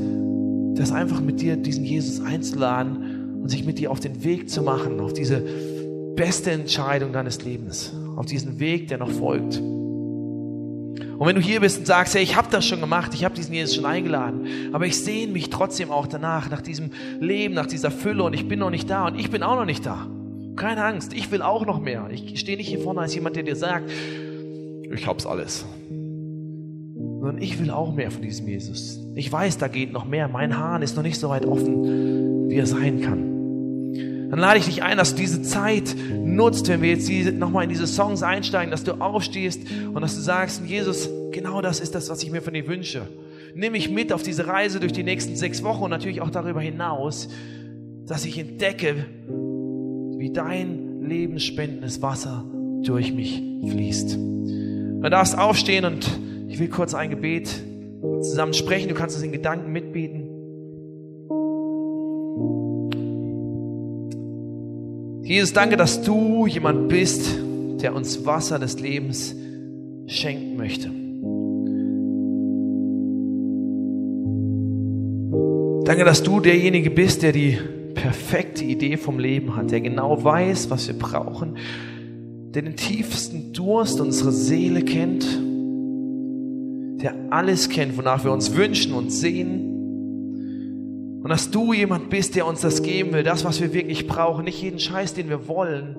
das 0.75 0.91
einfach 0.91 1.21
mit 1.21 1.41
dir, 1.41 1.55
diesen 1.57 1.83
Jesus 1.83 2.21
einzuladen 2.21 3.41
und 3.41 3.49
sich 3.49 3.65
mit 3.65 3.79
dir 3.79 3.91
auf 3.91 3.99
den 3.99 4.23
Weg 4.23 4.49
zu 4.49 4.61
machen, 4.61 4.99
auf 4.99 5.13
diese 5.13 5.43
beste 6.15 6.51
Entscheidung 6.51 7.13
deines 7.13 7.43
Lebens, 7.43 7.93
auf 8.15 8.25
diesen 8.25 8.59
Weg, 8.59 8.87
der 8.87 8.97
noch 8.97 9.11
folgt. 9.11 9.61
Und 11.19 11.27
wenn 11.27 11.35
du 11.35 11.41
hier 11.41 11.59
bist 11.59 11.79
und 11.79 11.85
sagst, 11.85 12.15
hey, 12.15 12.23
ich 12.23 12.37
habe 12.37 12.47
das 12.49 12.65
schon 12.65 12.79
gemacht, 12.79 13.13
ich 13.13 13.25
habe 13.25 13.35
diesen 13.35 13.53
Jesus 13.53 13.75
schon 13.75 13.85
eingeladen, 13.85 14.47
aber 14.71 14.85
ich 14.85 14.97
sehne 14.97 15.33
mich 15.33 15.49
trotzdem 15.49 15.91
auch 15.91 16.07
danach, 16.07 16.49
nach 16.49 16.61
diesem 16.61 16.91
Leben, 17.19 17.55
nach 17.55 17.65
dieser 17.65 17.91
Fülle 17.91 18.23
und 18.23 18.33
ich 18.33 18.47
bin 18.47 18.59
noch 18.59 18.69
nicht 18.69 18.89
da 18.89 19.05
und 19.05 19.19
ich 19.19 19.29
bin 19.29 19.43
auch 19.43 19.57
noch 19.57 19.65
nicht 19.65 19.85
da. 19.85 20.07
Keine 20.55 20.81
Angst, 20.85 21.11
ich 21.11 21.29
will 21.29 21.41
auch 21.41 21.65
noch 21.65 21.81
mehr. 21.81 22.07
Ich 22.09 22.39
stehe 22.39 22.55
nicht 22.55 22.69
hier 22.69 22.79
vorne 22.79 23.01
als 23.01 23.13
jemand, 23.13 23.35
der 23.35 23.43
dir 23.43 23.57
sagt, 23.57 23.91
ich 24.89 25.07
hab's 25.07 25.25
alles. 25.25 25.65
Sondern 25.89 27.41
ich 27.41 27.59
will 27.59 27.69
auch 27.69 27.93
mehr 27.93 28.11
von 28.11 28.21
diesem 28.21 28.47
Jesus. 28.47 28.97
Ich 29.15 29.29
weiß, 29.29 29.57
da 29.57 29.67
geht 29.67 29.91
noch 29.91 30.05
mehr. 30.05 30.29
Mein 30.29 30.57
Hahn 30.57 30.81
ist 30.81 30.95
noch 30.95 31.03
nicht 31.03 31.19
so 31.19 31.27
weit 31.27 31.45
offen, 31.45 32.49
wie 32.49 32.55
er 32.55 32.65
sein 32.65 33.01
kann 33.01 33.28
dann 34.29 34.39
lade 34.39 34.59
ich 34.59 34.65
dich 34.65 34.83
ein, 34.83 34.97
dass 34.97 35.15
du 35.15 35.21
diese 35.21 35.41
Zeit 35.41 35.95
nutzt, 36.13 36.67
wenn 36.67 36.81
wir 36.81 36.89
jetzt 36.89 37.09
nochmal 37.33 37.63
in 37.63 37.69
diese 37.69 37.87
Songs 37.87 38.21
einsteigen, 38.21 38.69
dass 38.69 38.83
du 38.83 38.93
aufstehst 39.01 39.61
und 39.93 40.01
dass 40.01 40.15
du 40.15 40.21
sagst, 40.21 40.61
Jesus, 40.65 41.09
genau 41.31 41.61
das 41.61 41.79
ist 41.79 41.95
das, 41.95 42.09
was 42.09 42.21
ich 42.21 42.31
mir 42.31 42.41
von 42.41 42.53
dir 42.53 42.67
wünsche. 42.67 43.07
Nimm 43.55 43.71
mich 43.71 43.89
mit 43.89 44.13
auf 44.13 44.21
diese 44.21 44.45
Reise 44.47 44.79
durch 44.79 44.93
die 44.93 45.03
nächsten 45.03 45.35
sechs 45.35 45.63
Wochen 45.63 45.83
und 45.83 45.89
natürlich 45.89 46.21
auch 46.21 46.29
darüber 46.29 46.61
hinaus, 46.61 47.29
dass 48.05 48.23
ich 48.25 48.37
entdecke, 48.37 49.05
wie 50.17 50.31
dein 50.31 51.01
lebensspendendes 51.01 52.01
Wasser 52.01 52.45
durch 52.83 53.11
mich 53.13 53.41
fließt. 53.67 54.15
Du 54.15 55.09
darfst 55.09 55.37
aufstehen 55.37 55.85
und 55.85 56.07
ich 56.47 56.59
will 56.59 56.69
kurz 56.69 56.93
ein 56.93 57.09
Gebet 57.09 57.49
zusammen 58.21 58.53
sprechen. 58.53 58.89
Du 58.89 58.95
kannst 58.95 59.17
es 59.17 59.23
in 59.23 59.31
Gedanken 59.31 59.71
mitbieten. 59.71 60.28
Jesus, 65.29 65.53
danke, 65.53 65.77
dass 65.77 66.01
du 66.01 66.47
jemand 66.47 66.89
bist, 66.89 67.37
der 67.83 67.93
uns 67.93 68.25
Wasser 68.25 68.57
des 68.57 68.79
Lebens 68.79 69.35
schenken 70.07 70.57
möchte. 70.57 70.87
Danke, 75.85 76.03
dass 76.03 76.23
du 76.23 76.39
derjenige 76.39 76.89
bist, 76.89 77.21
der 77.21 77.31
die 77.31 77.59
perfekte 77.93 78.63
Idee 78.63 78.97
vom 78.97 79.19
Leben 79.19 79.55
hat, 79.55 79.69
der 79.69 79.81
genau 79.81 80.23
weiß, 80.23 80.71
was 80.71 80.87
wir 80.87 80.97
brauchen, 80.97 81.57
der 82.55 82.63
den 82.63 82.75
tiefsten 82.75 83.53
Durst 83.53 84.01
unserer 84.01 84.31
Seele 84.31 84.81
kennt, 84.81 85.27
der 87.03 87.13
alles 87.29 87.69
kennt, 87.69 87.99
wonach 87.99 88.23
wir 88.23 88.31
uns 88.31 88.55
wünschen 88.55 88.95
und 88.95 89.11
sehen 89.11 89.68
und 91.21 91.29
dass 91.29 91.51
du 91.51 91.73
jemand 91.73 92.09
bist, 92.09 92.35
der 92.35 92.45
uns 92.45 92.61
das 92.61 92.81
geben 92.81 93.11
will, 93.11 93.23
das, 93.23 93.43
was 93.43 93.59
wir 93.59 93.73
wirklich 93.73 94.07
brauchen, 94.07 94.45
nicht 94.45 94.61
jeden 94.61 94.79
Scheiß, 94.79 95.13
den 95.13 95.27
wir 95.27 95.47
wollen. 95.47 95.95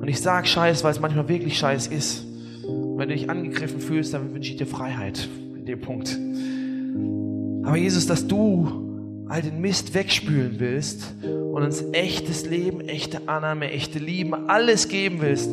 Und 0.00 0.08
ich 0.08 0.20
sage 0.20 0.46
Scheiß, 0.46 0.82
weil 0.82 0.90
es 0.90 1.00
manchmal 1.00 1.28
wirklich 1.28 1.56
Scheiß 1.56 1.86
ist. 1.86 2.26
Und 2.66 2.98
wenn 2.98 3.08
du 3.08 3.14
dich 3.14 3.30
angegriffen 3.30 3.80
fühlst, 3.80 4.12
dann 4.12 4.34
wünsche 4.34 4.50
ich 4.50 4.56
dir 4.56 4.66
Freiheit. 4.66 5.28
in 5.56 5.64
dem 5.64 5.80
Punkt. 5.80 6.18
Aber 7.64 7.76
Jesus, 7.76 8.06
dass 8.06 8.26
du 8.26 9.24
all 9.28 9.40
den 9.40 9.60
Mist 9.60 9.94
wegspülen 9.94 10.56
willst 10.58 11.14
und 11.22 11.62
uns 11.62 11.82
echtes 11.92 12.44
Leben, 12.44 12.80
echte 12.82 13.28
Annahme, 13.28 13.70
echte 13.70 13.98
Liebe, 13.98 14.48
alles 14.48 14.88
geben 14.88 15.20
willst, 15.20 15.50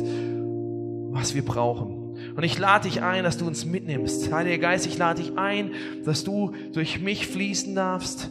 was 1.12 1.34
wir 1.34 1.44
brauchen. 1.44 2.01
Und 2.34 2.44
ich 2.44 2.58
lade 2.58 2.88
dich 2.88 3.02
ein, 3.02 3.24
dass 3.24 3.36
du 3.36 3.46
uns 3.46 3.64
mitnimmst. 3.64 4.32
Heiliger 4.32 4.58
Geist, 4.58 4.86
ich 4.86 4.96
lade 4.96 5.22
dich 5.22 5.36
ein, 5.36 5.72
dass 6.04 6.24
du 6.24 6.52
durch 6.72 7.00
mich 7.00 7.26
fließen 7.26 7.74
darfst, 7.74 8.30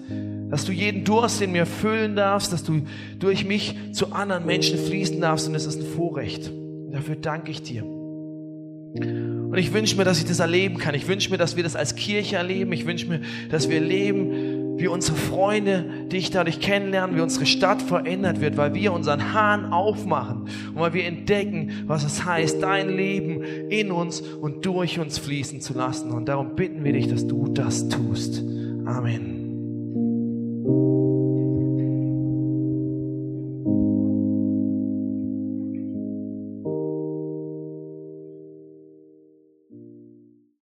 dass 0.49 0.66
du 0.66 0.72
jeden 0.72 1.04
Durst 1.04 1.41
in 1.41 1.52
mir 1.52 1.66
füllen 1.66 2.16
darfst, 2.16 2.52
dass 2.52 2.64
du 2.64 2.82
durch 3.20 3.45
mich 3.45 3.76
zu 3.93 4.12
anderen 4.12 4.45
Menschen 4.45 4.80
fließen 4.80 5.22
darfst. 5.22 5.47
Und 5.47 5.56
es 5.56 5.66
ist 5.66 5.80
ein 5.80 5.86
Vorrecht. 5.86 6.52
Dafür 6.91 7.16
danke 7.16 7.52
ich 7.52 7.62
dir. 7.62 7.84
Und 7.84 9.58
ich 9.58 9.72
wünsche 9.74 9.95
mir, 9.95 10.04
dass 10.04 10.20
ich 10.20 10.26
das 10.26 10.39
erleben 10.39 10.78
kann. 10.78 10.95
Ich 10.95 11.08
wünsche 11.08 11.30
mir, 11.30 11.38
dass 11.38 11.56
wir 11.56 11.64
das 11.64 11.76
als 11.76 11.95
Kirche 11.95 12.36
erleben. 12.36 12.74
Ich 12.74 12.86
wünsche 12.86 13.08
mir, 13.08 13.22
dass 13.49 13.70
wir 13.70 13.80
leben, 13.80 14.51
wie 14.82 14.88
unsere 14.88 15.15
Freunde 15.15 15.86
dich 16.11 16.32
dadurch 16.32 16.59
kennenlernen, 16.59 17.15
wie 17.15 17.21
unsere 17.21 17.45
Stadt 17.45 17.82
verändert 17.82 18.41
wird, 18.41 18.57
weil 18.57 18.73
wir 18.73 18.93
unseren 18.93 19.34
Hahn 19.34 19.71
aufmachen 19.71 20.47
und 20.73 20.82
weil 20.82 20.93
wir 20.93 21.05
entdecken, 21.05 21.84
was 21.88 22.03
es 22.03 22.25
heißt, 22.25 22.61
dein 22.61 22.89
Leben 22.89 23.43
in 23.69 23.91
uns 23.91 24.21
und 24.21 24.65
durch 24.65 24.99
uns 24.99 25.19
fließen 25.19 25.61
zu 25.61 25.73
lassen. 25.73 26.11
Und 26.11 26.25
darum 26.25 26.55
bitten 26.55 26.84
wir 26.84 26.93
dich, 26.93 27.07
dass 27.07 27.27
du 27.27 27.47
das 27.47 27.89
tust. 27.89 28.43
Amen. 28.86 29.40